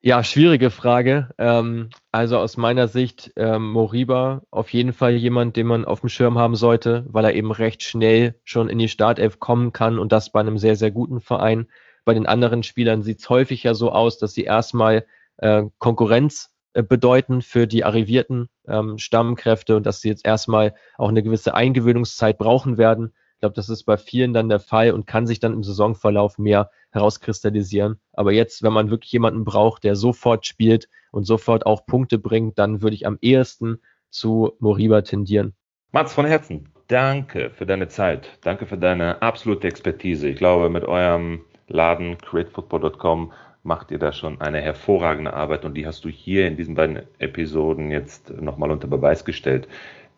Ja, 0.02 0.24
schwierige 0.24 0.70
Frage. 0.70 1.28
Ähm, 1.36 1.90
also 2.10 2.38
aus 2.38 2.56
meiner 2.56 2.88
Sicht 2.88 3.32
ähm, 3.36 3.70
Moriba 3.70 4.40
auf 4.50 4.72
jeden 4.72 4.94
Fall 4.94 5.12
jemand, 5.12 5.56
den 5.56 5.66
man 5.66 5.84
auf 5.84 6.00
dem 6.00 6.08
Schirm 6.08 6.38
haben 6.38 6.54
sollte, 6.54 7.04
weil 7.08 7.26
er 7.26 7.34
eben 7.34 7.52
recht 7.52 7.82
schnell 7.82 8.34
schon 8.44 8.70
in 8.70 8.78
die 8.78 8.88
Startelf 8.88 9.40
kommen 9.40 9.74
kann 9.74 9.98
und 9.98 10.10
das 10.10 10.32
bei 10.32 10.40
einem 10.40 10.56
sehr, 10.56 10.74
sehr 10.76 10.90
guten 10.90 11.20
Verein. 11.20 11.68
Bei 12.06 12.14
den 12.14 12.24
anderen 12.26 12.62
Spielern 12.62 13.02
sieht 13.02 13.18
es 13.18 13.28
häufig 13.28 13.62
ja 13.62 13.74
so 13.74 13.92
aus, 13.92 14.16
dass 14.16 14.32
sie 14.32 14.44
erstmal 14.44 15.04
äh, 15.36 15.64
Konkurrenz 15.76 16.50
äh, 16.72 16.82
bedeuten 16.82 17.42
für 17.42 17.66
die 17.66 17.84
arrivierten 17.84 18.48
ähm, 18.66 18.96
Stammkräfte 18.96 19.76
und 19.76 19.84
dass 19.84 20.00
sie 20.00 20.08
jetzt 20.08 20.24
erstmal 20.26 20.74
auch 20.96 21.10
eine 21.10 21.22
gewisse 21.22 21.52
Eingewöhnungszeit 21.54 22.38
brauchen 22.38 22.78
werden. 22.78 23.12
Ich 23.40 23.42
glaube, 23.42 23.54
das 23.54 23.70
ist 23.70 23.84
bei 23.84 23.96
vielen 23.96 24.34
dann 24.34 24.50
der 24.50 24.60
Fall 24.60 24.90
und 24.90 25.06
kann 25.06 25.26
sich 25.26 25.40
dann 25.40 25.54
im 25.54 25.62
Saisonverlauf 25.62 26.36
mehr 26.36 26.70
herauskristallisieren. 26.90 27.98
Aber 28.12 28.32
jetzt, 28.32 28.62
wenn 28.62 28.74
man 28.74 28.90
wirklich 28.90 29.12
jemanden 29.12 29.44
braucht, 29.44 29.82
der 29.82 29.96
sofort 29.96 30.44
spielt 30.44 30.90
und 31.10 31.24
sofort 31.24 31.64
auch 31.64 31.86
Punkte 31.86 32.18
bringt, 32.18 32.58
dann 32.58 32.82
würde 32.82 32.96
ich 32.96 33.06
am 33.06 33.16
ehesten 33.22 33.80
zu 34.10 34.52
Moriba 34.58 35.00
tendieren. 35.00 35.54
Mats 35.90 36.12
von 36.12 36.26
Herzen, 36.26 36.68
danke 36.88 37.48
für 37.48 37.64
deine 37.64 37.88
Zeit. 37.88 38.28
Danke 38.42 38.66
für 38.66 38.76
deine 38.76 39.22
absolute 39.22 39.68
Expertise. 39.68 40.28
Ich 40.28 40.36
glaube, 40.36 40.68
mit 40.68 40.84
eurem 40.84 41.40
Laden 41.66 42.18
createfootball.com 42.18 43.32
macht 43.62 43.90
ihr 43.90 43.98
da 43.98 44.12
schon 44.12 44.38
eine 44.42 44.60
hervorragende 44.60 45.32
Arbeit 45.32 45.64
und 45.64 45.72
die 45.72 45.86
hast 45.86 46.04
du 46.04 46.10
hier 46.10 46.46
in 46.46 46.58
diesen 46.58 46.74
beiden 46.74 47.04
Episoden 47.18 47.90
jetzt 47.90 48.38
nochmal 48.38 48.70
unter 48.70 48.86
Beweis 48.86 49.24
gestellt. 49.24 49.66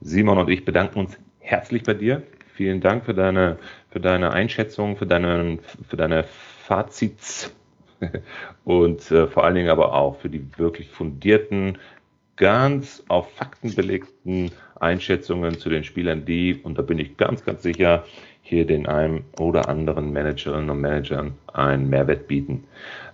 Simon 0.00 0.38
und 0.38 0.50
ich 0.50 0.64
bedanken 0.64 0.98
uns 0.98 1.16
herzlich 1.38 1.84
bei 1.84 1.94
dir 1.94 2.24
Vielen 2.54 2.80
Dank 2.80 3.04
für 3.06 3.14
deine, 3.14 3.56
für 3.90 4.00
deine 4.00 4.32
Einschätzung, 4.32 4.96
für 4.96 5.06
deine, 5.06 5.58
für 5.88 5.96
deine 5.96 6.24
Fazits 6.24 7.54
und 8.64 9.10
äh, 9.10 9.26
vor 9.26 9.44
allen 9.44 9.54
Dingen 9.54 9.70
aber 9.70 9.94
auch 9.94 10.16
für 10.20 10.28
die 10.28 10.46
wirklich 10.58 10.90
fundierten, 10.90 11.78
ganz 12.42 13.04
auf 13.06 13.30
Fakten 13.34 13.72
belegten 13.72 14.50
Einschätzungen 14.80 15.58
zu 15.58 15.70
den 15.70 15.84
Spielern, 15.84 16.24
die, 16.24 16.56
und 16.56 16.76
da 16.76 16.82
bin 16.82 16.98
ich 16.98 17.16
ganz, 17.16 17.44
ganz 17.44 17.62
sicher, 17.62 18.02
hier 18.42 18.66
den 18.66 18.88
einen 18.88 19.24
oder 19.38 19.68
anderen 19.68 20.12
Managerinnen 20.12 20.68
und 20.68 20.80
Managern 20.80 21.34
einen 21.52 21.88
Mehrwert 21.88 22.26
bieten. 22.26 22.64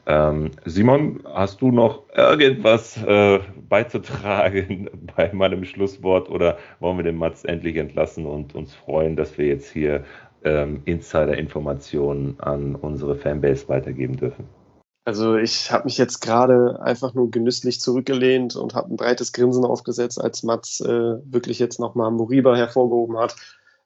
Ähm, 0.06 0.52
Simon, 0.64 1.20
hast 1.26 1.60
du 1.60 1.70
noch 1.70 2.04
irgendwas 2.16 2.96
äh, 3.04 3.40
beizutragen 3.68 4.88
bei 5.14 5.30
meinem 5.34 5.62
Schlusswort 5.66 6.30
oder 6.30 6.56
wollen 6.80 6.96
wir 6.96 7.04
den 7.04 7.18
Mats 7.18 7.44
endlich 7.44 7.76
entlassen 7.76 8.24
und 8.24 8.54
uns 8.54 8.74
freuen, 8.74 9.14
dass 9.14 9.36
wir 9.36 9.44
jetzt 9.44 9.70
hier 9.70 10.04
ähm, 10.42 10.80
Insider-Informationen 10.86 12.40
an 12.40 12.76
unsere 12.76 13.14
Fanbase 13.14 13.68
weitergeben 13.68 14.16
dürfen? 14.16 14.57
Also 15.08 15.36
ich 15.36 15.72
habe 15.72 15.84
mich 15.84 15.96
jetzt 15.96 16.20
gerade 16.20 16.82
einfach 16.82 17.14
nur 17.14 17.30
genüsslich 17.30 17.80
zurückgelehnt 17.80 18.56
und 18.56 18.74
habe 18.74 18.92
ein 18.92 18.98
breites 18.98 19.32
Grinsen 19.32 19.64
aufgesetzt, 19.64 20.20
als 20.20 20.42
Mats 20.42 20.80
äh, 20.80 21.14
wirklich 21.24 21.58
jetzt 21.58 21.80
nochmal 21.80 22.10
Moriba 22.10 22.54
hervorgehoben 22.54 23.16
hat 23.16 23.34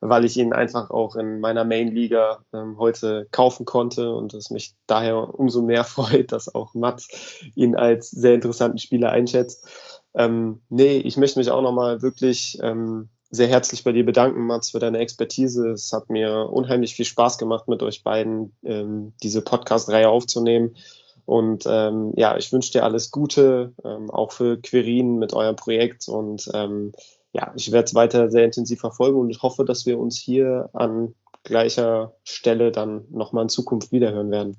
weil 0.05 0.25
ich 0.25 0.37
ihn 0.37 0.53
einfach 0.53 0.91
auch 0.91 1.15
in 1.15 1.39
meiner 1.39 1.65
Main-Liga 1.65 2.45
ähm, 2.53 2.77
heute 2.77 3.29
kaufen 3.31 3.65
konnte 3.65 4.13
und 4.13 4.35
es 4.35 4.51
mich 4.51 4.75
daher 4.89 5.39
umso 5.39 5.63
mehr 5.63 5.85
freut, 5.85 6.33
dass 6.33 6.53
auch 6.53 6.75
Matt 6.75 7.07
ihn 7.55 7.77
als 7.77 8.11
sehr 8.11 8.35
interessanten 8.35 8.79
Spieler 8.79 9.11
einschätzt. 9.13 9.69
Ähm, 10.15 10.61
nee, 10.69 10.97
ich 10.97 11.17
möchte 11.17 11.39
mich 11.39 11.53
auch 11.53 11.63
nochmal 11.63 12.03
wirklich 12.03 12.59
ähm, 12.63 13.11
sehr 13.31 13.47
herzlich 13.47 13.85
bei 13.85 13.93
dir 13.93 14.05
bedanken, 14.05 14.45
Mats, 14.45 14.73
für 14.73 14.81
deine 14.81 14.99
Expertise. 14.99 15.71
Es 15.71 15.93
hat 15.93 16.11
mir 16.11 16.51
unheimlich 16.51 16.97
viel 16.97 17.05
Spaß 17.05 17.39
gemacht, 17.39 17.69
mit 17.69 17.81
euch 17.85 18.03
beiden 18.03 18.57
ähm, 18.65 19.13
diese 19.23 19.41
Podcast-Reihe 19.41 20.09
aufzunehmen. 20.09 20.75
Und 21.25 21.65
ähm, 21.67 22.13
ja, 22.17 22.37
ich 22.37 22.53
wünsche 22.53 22.73
dir 22.73 22.85
alles 22.85 23.11
Gute, 23.11 23.73
ähm, 23.85 24.11
auch 24.11 24.33
für 24.33 24.61
Querin 24.61 25.19
mit 25.19 25.35
eurem 25.35 25.57
Projekt 25.57 26.09
und 26.09 26.51
ähm, 26.53 26.93
ja, 27.33 27.53
ich 27.57 27.73
werde 27.73 27.85
es 27.85 27.95
weiter 27.95 28.31
sehr 28.31 28.45
intensiv 28.45 28.81
verfolgen 28.81 29.19
und 29.19 29.31
ich 29.31 29.43
hoffe, 29.43 29.65
dass 29.65 29.87
wir 29.87 29.99
uns 29.99 30.19
hier 30.19 30.69
an 30.73 31.15
gleicher 31.45 32.15
Stelle 32.25 32.73
dann 32.73 33.05
nochmal 33.11 33.45
in 33.45 33.49
Zukunft 33.49 33.93
wiederhören 33.93 34.31
werden. 34.31 34.57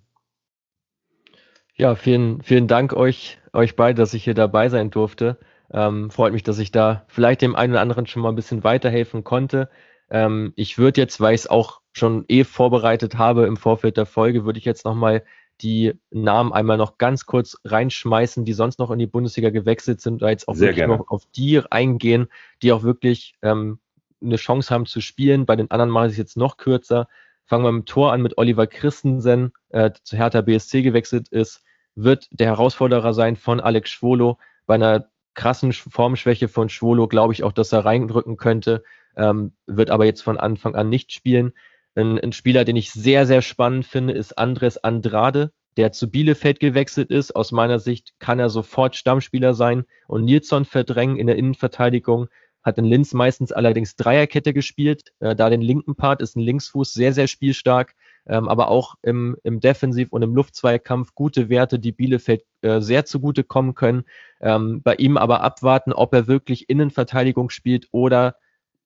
Ja, 1.75 1.95
vielen, 1.95 2.41
vielen 2.41 2.67
Dank 2.67 2.93
euch, 2.93 3.39
euch 3.51 3.75
beide, 3.75 4.01
dass 4.01 4.13
ich 4.13 4.23
hier 4.23 4.35
dabei 4.35 4.69
sein 4.69 4.91
durfte. 4.91 5.37
Ähm, 5.71 6.11
freut 6.11 6.33
mich, 6.33 6.43
dass 6.43 6.59
ich 6.59 6.71
da 6.71 7.03
vielleicht 7.07 7.41
dem 7.41 7.55
einen 7.55 7.73
oder 7.73 7.81
anderen 7.81 8.05
schon 8.05 8.21
mal 8.21 8.29
ein 8.29 8.35
bisschen 8.35 8.63
weiterhelfen 8.63 9.23
konnte. 9.23 9.69
Ähm, 10.09 10.53
ich 10.55 10.77
würde 10.77 11.01
jetzt, 11.01 11.19
weil 11.19 11.33
ich 11.33 11.41
es 11.41 11.49
auch 11.49 11.81
schon 11.91 12.25
eh 12.27 12.43
vorbereitet 12.43 13.17
habe 13.17 13.45
im 13.45 13.57
Vorfeld 13.57 13.97
der 13.97 14.05
Folge, 14.05 14.45
würde 14.45 14.59
ich 14.59 14.65
jetzt 14.65 14.85
nochmal 14.85 15.23
die 15.63 15.93
Namen 16.11 16.51
einmal 16.53 16.77
noch 16.77 16.97
ganz 16.97 17.25
kurz 17.25 17.57
reinschmeißen, 17.63 18.45
die 18.45 18.53
sonst 18.53 18.79
noch 18.79 18.91
in 18.91 18.99
die 18.99 19.07
Bundesliga 19.07 19.49
gewechselt 19.49 20.01
sind, 20.01 20.21
da 20.21 20.29
jetzt 20.29 20.47
auch 20.47 20.55
Sehr 20.55 20.67
wirklich 20.67 20.85
gerne. 20.85 20.97
noch 20.97 21.09
auf 21.09 21.25
die 21.35 21.61
eingehen, 21.69 22.27
die 22.61 22.73
auch 22.73 22.83
wirklich 22.83 23.35
ähm, 23.41 23.79
eine 24.21 24.35
Chance 24.35 24.73
haben 24.73 24.85
zu 24.85 25.01
spielen. 25.01 25.45
Bei 25.45 25.55
den 25.55 25.71
anderen 25.71 25.89
mache 25.89 26.07
ich 26.07 26.11
es 26.13 26.17
jetzt 26.17 26.37
noch 26.37 26.57
kürzer. 26.57 27.07
Fangen 27.45 27.63
wir 27.63 27.71
mit 27.71 27.83
dem 27.83 27.85
Tor 27.85 28.13
an 28.13 28.21
mit 28.21 28.37
Oliver 28.37 28.67
Christensen, 28.67 29.53
äh, 29.69 29.91
zu 30.03 30.17
Hertha 30.17 30.41
BSC 30.41 30.81
gewechselt 30.81 31.29
ist, 31.29 31.63
wird 31.95 32.27
der 32.31 32.47
Herausforderer 32.47 33.13
sein 33.13 33.35
von 33.35 33.59
Alex 33.59 33.89
Schwolo. 33.89 34.37
Bei 34.65 34.75
einer 34.75 35.09
krassen 35.33 35.73
Formschwäche 35.73 36.47
von 36.47 36.69
Schwolo 36.69 37.07
glaube 37.07 37.33
ich 37.33 37.43
auch, 37.43 37.51
dass 37.51 37.71
er 37.71 37.85
reindrücken 37.85 38.37
könnte, 38.37 38.83
ähm, 39.15 39.53
wird 39.65 39.89
aber 39.89 40.05
jetzt 40.05 40.21
von 40.21 40.37
Anfang 40.37 40.75
an 40.75 40.89
nicht 40.89 41.11
spielen. 41.11 41.53
Ein, 41.95 42.19
ein 42.19 42.31
Spieler, 42.33 42.65
den 42.65 42.75
ich 42.75 42.91
sehr, 42.91 43.25
sehr 43.25 43.41
spannend 43.41 43.85
finde, 43.85 44.13
ist 44.13 44.37
Andres 44.37 44.83
Andrade, 44.83 45.51
der 45.77 45.91
zu 45.91 46.09
Bielefeld 46.09 46.59
gewechselt 46.59 47.11
ist. 47.11 47.35
Aus 47.35 47.51
meiner 47.51 47.79
Sicht 47.79 48.13
kann 48.19 48.39
er 48.39 48.49
sofort 48.49 48.95
Stammspieler 48.95 49.53
sein 49.53 49.85
und 50.07 50.25
Nilsson 50.25 50.65
verdrängen 50.65 51.17
in 51.17 51.27
der 51.27 51.35
Innenverteidigung. 51.35 52.27
Hat 52.63 52.77
in 52.77 52.85
Linz 52.85 53.13
meistens 53.13 53.51
allerdings 53.51 53.95
Dreierkette 53.95 54.53
gespielt. 54.53 55.11
Äh, 55.19 55.35
da 55.35 55.49
den 55.49 55.61
linken 55.61 55.95
Part 55.95 56.21
ist 56.21 56.35
ein 56.35 56.41
Linksfuß 56.41 56.93
sehr, 56.93 57.13
sehr 57.13 57.27
spielstark. 57.27 57.95
ähm, 58.25 58.47
aber 58.47 58.69
auch 58.69 58.95
im, 59.01 59.35
im 59.43 59.59
Defensiv- 59.59 60.11
und 60.13 60.21
im 60.21 60.33
Luftzweikampf 60.33 61.13
gute 61.13 61.49
Werte, 61.49 61.77
die 61.77 61.91
Bielefeld 61.91 62.43
äh, 62.61 62.79
sehr 62.79 63.05
zugute 63.05 63.43
kommen 63.43 63.75
können. 63.75 64.05
Ähm, 64.41 64.81
bei 64.81 64.95
ihm 64.95 65.17
aber 65.17 65.41
abwarten, 65.41 65.91
ob 65.91 66.13
er 66.13 66.27
wirklich 66.27 66.69
Innenverteidigung 66.69 67.49
spielt 67.49 67.87
oder 67.91 68.37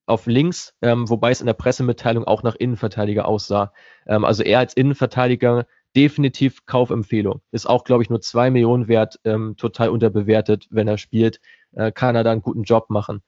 auf 0.07 0.25
links, 0.25 0.73
ähm, 0.81 1.09
wobei 1.09 1.31
es 1.31 1.41
in 1.41 1.47
der 1.47 1.53
Pressemitteilung 1.53 2.23
auch 2.23 2.41
nach 2.41 2.55
Innenverteidiger 2.55 3.27
aussah. 3.27 3.73
Ähm, 4.07 4.25
also 4.25 4.41
er 4.41 4.59
als 4.59 4.73
Innenverteidiger 4.73 5.67
definitiv 5.95 6.65
Kaufempfehlung. 6.65 7.41
Ist 7.51 7.67
auch, 7.67 7.83
glaube 7.83 8.03
ich, 8.03 8.09
nur 8.09 8.21
zwei 8.21 8.49
Millionen 8.49 8.87
wert, 8.87 9.19
ähm, 9.25 9.55
total 9.57 9.89
unterbewertet, 9.89 10.67
wenn 10.69 10.87
er 10.87 10.97
spielt. 10.97 11.39
Äh, 11.73 11.91
kann 11.91 12.15
er 12.15 12.23
da 12.23 12.31
einen 12.31 12.41
guten 12.41 12.63
Job 12.63 12.89
machen. 12.89 13.21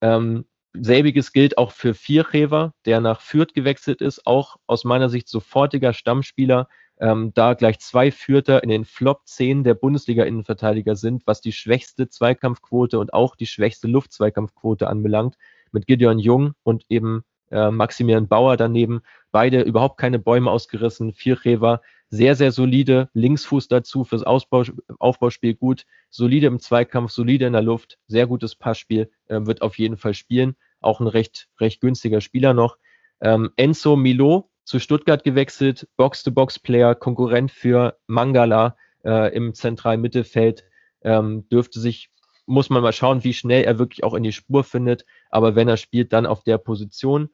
Ähm, 0.00 0.44
selbiges 0.74 1.32
gilt 1.32 1.58
auch 1.58 1.72
für 1.72 1.94
Vierhever, 1.94 2.74
der 2.84 3.00
nach 3.00 3.20
Fürth 3.20 3.54
gewechselt 3.54 4.00
ist, 4.02 4.26
auch 4.26 4.56
aus 4.66 4.84
meiner 4.84 5.08
Sicht 5.08 5.28
sofortiger 5.28 5.92
Stammspieler, 5.92 6.68
ähm, 7.00 7.32
da 7.34 7.54
gleich 7.54 7.78
zwei 7.78 8.10
Fürther 8.10 8.62
in 8.62 8.68
den 8.68 8.84
Flop 8.84 9.22
10 9.26 9.64
der 9.64 9.74
Bundesliga-Innenverteidiger 9.74 10.96
sind, 10.96 11.26
was 11.26 11.40
die 11.40 11.52
schwächste 11.52 12.08
Zweikampfquote 12.08 12.98
und 12.98 13.14
auch 13.14 13.36
die 13.36 13.46
schwächste 13.46 13.88
Luftzweikampfquote 13.88 14.88
anbelangt, 14.88 15.36
mit 15.72 15.86
Gideon 15.86 16.18
Jung 16.18 16.52
und 16.62 16.84
eben 16.88 17.24
äh, 17.50 17.70
Maximilian 17.70 18.28
Bauer 18.28 18.56
daneben, 18.56 19.00
beide 19.30 19.62
überhaupt 19.62 19.98
keine 19.98 20.18
Bäume 20.18 20.50
ausgerissen, 20.50 21.12
Vierhever 21.12 21.80
sehr, 22.10 22.34
sehr 22.36 22.52
solide, 22.52 23.10
Linksfuß 23.12 23.68
dazu 23.68 24.04
fürs 24.04 24.22
Ausbau, 24.22 24.64
Aufbauspiel 24.98 25.54
gut, 25.54 25.84
solide 26.10 26.46
im 26.46 26.58
Zweikampf, 26.58 27.10
solide 27.10 27.46
in 27.46 27.52
der 27.52 27.62
Luft, 27.62 27.98
sehr 28.06 28.26
gutes 28.26 28.54
Passspiel, 28.54 29.10
äh, 29.26 29.40
wird 29.42 29.62
auf 29.62 29.78
jeden 29.78 29.96
Fall 29.96 30.14
spielen. 30.14 30.56
Auch 30.80 31.00
ein 31.00 31.06
recht, 31.06 31.48
recht 31.60 31.80
günstiger 31.80 32.20
Spieler 32.20 32.54
noch. 32.54 32.78
Ähm, 33.20 33.50
Enzo 33.56 33.96
Milo 33.96 34.50
zu 34.64 34.78
Stuttgart 34.78 35.24
gewechselt, 35.24 35.88
Box-to-Box-Player, 35.96 36.94
Konkurrent 36.94 37.50
für 37.50 37.98
Mangala 38.06 38.76
äh, 39.04 39.34
im 39.34 39.54
zentralen 39.54 40.00
Mittelfeld, 40.00 40.64
ähm, 41.02 41.48
dürfte 41.48 41.80
sich, 41.80 42.10
muss 42.48 42.70
man 42.70 42.82
mal 42.82 42.92
schauen, 42.92 43.24
wie 43.24 43.34
schnell 43.34 43.64
er 43.64 43.78
wirklich 43.78 44.02
auch 44.04 44.14
in 44.14 44.22
die 44.22 44.32
Spur 44.32 44.64
findet, 44.64 45.04
aber 45.30 45.54
wenn 45.54 45.68
er 45.68 45.76
spielt, 45.76 46.12
dann 46.12 46.26
auf 46.26 46.42
der 46.42 46.58
Position. 46.58 47.30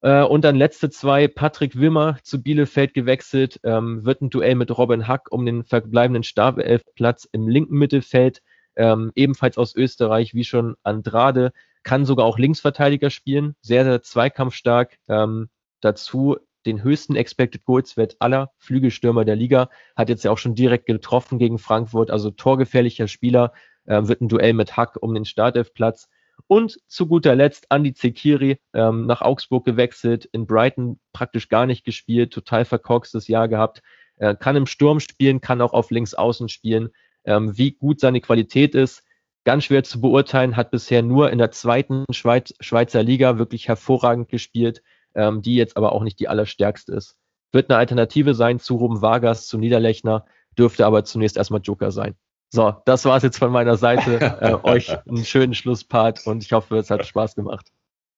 Äh, 0.00 0.22
und 0.22 0.44
dann 0.44 0.56
letzte 0.56 0.90
zwei, 0.90 1.28
Patrick 1.28 1.78
Wimmer 1.78 2.18
zu 2.22 2.42
Bielefeld 2.42 2.94
gewechselt, 2.94 3.60
ähm, 3.64 4.04
wird 4.04 4.22
ein 4.22 4.30
Duell 4.30 4.54
mit 4.54 4.76
Robin 4.76 5.08
Hack 5.08 5.32
um 5.32 5.44
den 5.44 5.64
verbleibenden 5.64 6.22
Stabelfplatz 6.22 7.28
im 7.32 7.48
linken 7.48 7.76
Mittelfeld, 7.76 8.42
ähm, 8.76 9.12
ebenfalls 9.14 9.58
aus 9.58 9.74
Österreich, 9.74 10.34
wie 10.34 10.44
schon 10.44 10.76
Andrade, 10.82 11.52
kann 11.82 12.04
sogar 12.04 12.26
auch 12.26 12.38
Linksverteidiger 12.38 13.10
spielen, 13.10 13.56
sehr, 13.60 13.84
sehr 13.84 14.02
zweikampfstark, 14.02 14.96
ähm, 15.08 15.48
dazu 15.80 16.36
den 16.66 16.82
höchsten 16.82 17.16
Expected 17.16 17.64
Goals 17.64 17.96
Wert 17.96 18.16
aller 18.20 18.50
Flügelstürmer 18.58 19.24
der 19.24 19.36
Liga, 19.36 19.68
hat 19.96 20.08
jetzt 20.08 20.24
ja 20.24 20.30
auch 20.30 20.38
schon 20.38 20.54
direkt 20.54 20.86
getroffen 20.86 21.38
gegen 21.38 21.58
Frankfurt, 21.58 22.10
also 22.10 22.30
torgefährlicher 22.30 23.08
Spieler, 23.08 23.52
äh, 23.86 24.00
wird 24.04 24.20
ein 24.20 24.28
Duell 24.28 24.52
mit 24.52 24.76
Hack 24.76 24.96
um 25.00 25.14
den 25.14 25.24
Startelfplatz. 25.24 26.08
Und 26.46 26.78
zu 26.88 27.06
guter 27.06 27.34
Letzt 27.34 27.66
Andi 27.70 27.94
Zekiri 27.94 28.58
ähm, 28.74 29.06
nach 29.06 29.22
Augsburg 29.22 29.64
gewechselt, 29.64 30.24
in 30.26 30.46
Brighton 30.46 30.98
praktisch 31.12 31.48
gar 31.48 31.66
nicht 31.66 31.84
gespielt, 31.84 32.32
total 32.32 32.64
verkorkstes 32.64 33.28
Jahr 33.28 33.48
gehabt, 33.48 33.82
äh, 34.16 34.34
kann 34.34 34.56
im 34.56 34.66
Sturm 34.66 35.00
spielen, 35.00 35.40
kann 35.40 35.60
auch 35.60 35.72
auf 35.72 35.90
links 35.90 36.14
außen 36.14 36.48
spielen. 36.48 36.90
Ähm, 37.24 37.56
wie 37.56 37.72
gut 37.72 38.00
seine 38.00 38.20
Qualität 38.20 38.74
ist, 38.74 39.02
ganz 39.44 39.64
schwer 39.64 39.84
zu 39.84 40.00
beurteilen, 40.00 40.56
hat 40.56 40.70
bisher 40.70 41.02
nur 41.02 41.30
in 41.30 41.38
der 41.38 41.50
zweiten 41.50 42.04
Schweiz, 42.10 42.52
Schweizer 42.60 43.02
Liga 43.02 43.38
wirklich 43.38 43.68
hervorragend 43.68 44.28
gespielt, 44.28 44.82
ähm, 45.14 45.42
die 45.42 45.54
jetzt 45.54 45.76
aber 45.76 45.92
auch 45.92 46.02
nicht 46.02 46.18
die 46.18 46.28
allerstärkste 46.28 46.92
ist. 46.94 47.16
Wird 47.52 47.70
eine 47.70 47.78
Alternative 47.78 48.34
sein 48.34 48.58
zu 48.58 48.76
Ruben 48.76 49.00
Vargas, 49.00 49.46
zu 49.46 49.58
Niederlechner, 49.58 50.26
dürfte 50.58 50.86
aber 50.86 51.04
zunächst 51.04 51.36
erstmal 51.36 51.60
Joker 51.60 51.92
sein. 51.92 52.16
So, 52.50 52.74
das 52.84 53.04
war 53.04 53.16
es 53.16 53.22
jetzt 53.22 53.38
von 53.38 53.50
meiner 53.50 53.76
Seite. 53.76 54.20
äh, 54.40 54.54
euch 54.68 54.96
einen 55.08 55.24
schönen 55.24 55.54
Schlusspart 55.54 56.26
und 56.26 56.42
ich 56.44 56.52
hoffe, 56.52 56.76
es 56.76 56.90
hat 56.90 57.04
Spaß 57.04 57.34
gemacht. 57.34 57.70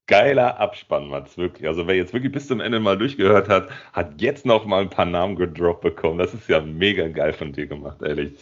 Geiler 0.09 0.61
Abspann, 0.61 1.09
Mats, 1.09 1.37
wirklich. 1.37 1.67
Also 1.67 1.89
wer 1.89 1.97
jetzt 1.97 2.13
wirklich 2.13 2.31
bis 2.31 2.47
zum 2.47 2.61
Ende 2.61 2.79
mal 2.79 2.97
durchgehört 2.97 3.49
hat, 3.49 3.69
hat 3.93 4.21
jetzt 4.21 4.47
noch 4.47 4.65
mal 4.65 4.83
ein 4.83 4.91
paar 4.91 5.05
Namen 5.05 5.35
gedroppt 5.35 5.81
bekommen. 5.81 6.19
Das 6.19 6.33
ist 6.33 6.49
ja 6.49 6.61
mega 6.61 7.09
geil 7.09 7.33
von 7.33 7.53
dir 7.53 7.67
gemacht, 7.67 8.01
ehrlich. 8.03 8.35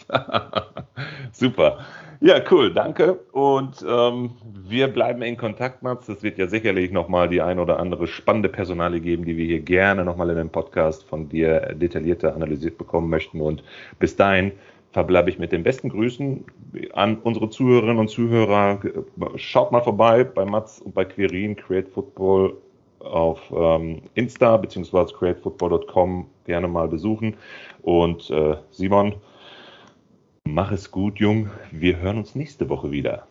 Super. 1.33 1.79
Ja, 2.21 2.39
cool, 2.51 2.71
danke. 2.73 3.15
Und 3.33 3.83
ähm, 3.89 4.33
wir 4.45 4.89
bleiben 4.89 5.23
in 5.23 5.39
Kontakt, 5.39 5.83
Mats. 5.83 6.07
Es 6.11 6.23
wird 6.23 6.37
ja 6.37 6.49
sicherlich 6.49 6.91
noch 6.91 7.09
mal 7.09 7.31
die 7.31 7.41
ein 7.41 7.59
oder 7.59 7.79
andere 7.79 8.09
spannende 8.09 8.51
Personale 8.51 9.01
geben, 9.01 9.25
die 9.25 9.39
wir 9.39 9.47
hier 9.47 9.61
gerne 9.61 10.05
noch 10.05 10.17
mal 10.17 10.29
in 10.29 10.37
dem 10.37 10.51
Podcast 10.51 11.05
von 11.05 11.31
dir 11.31 11.75
detaillierter 11.75 12.35
analysiert 12.35 12.77
bekommen 12.77 13.09
möchten. 13.09 13.41
Und 13.41 13.65
bis 13.99 14.17
dahin 14.17 14.53
verbleibe 14.95 15.29
ich 15.29 15.41
mit 15.41 15.51
den 15.51 15.65
besten 15.65 15.89
Grüßen 15.89 16.45
an 16.93 17.19
unsere 17.19 17.51
Zuhörerinnen 17.51 17.99
und 17.99 18.09
Zuhörer. 18.09 18.81
Schaut 19.35 19.73
mal 19.73 19.83
vorbei 19.83 20.23
bei 20.23 20.45
Mats 20.45 20.81
und 20.81 20.95
bei 20.95 21.05
Quirin, 21.05 21.57
Create 21.57 21.89
Football 21.89 22.57
auf 23.01 23.41
ähm, 23.55 24.03
Insta 24.15 24.57
bzw. 24.57 25.13
createfootball.com 25.13 26.27
gerne 26.45 26.69
mal 26.69 26.87
besuchen. 26.87 27.37
Und 27.83 28.31
äh, 28.31 28.57
Simon, 28.71 29.17
mach 30.45 30.71
es 30.71 30.93
gut, 30.93 31.19
Jung. 31.19 31.51
Wir 31.73 31.99
hören 31.99 32.19
uns 32.19 32.37
nächste 32.37 32.69
Woche 32.69 32.93
wieder. 32.93 33.27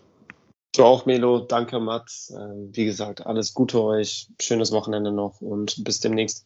Du 0.75 0.83
auch, 0.83 1.05
Melo. 1.05 1.39
Danke, 1.39 1.79
Mats. 1.79 2.31
Äh, 2.31 2.75
wie 2.75 2.85
gesagt, 2.85 3.25
alles 3.25 3.53
Gute 3.53 3.81
euch. 3.81 4.27
Schönes 4.41 4.73
Wochenende 4.73 5.13
noch 5.13 5.39
und 5.39 5.81
bis 5.85 6.01
demnächst. 6.01 6.45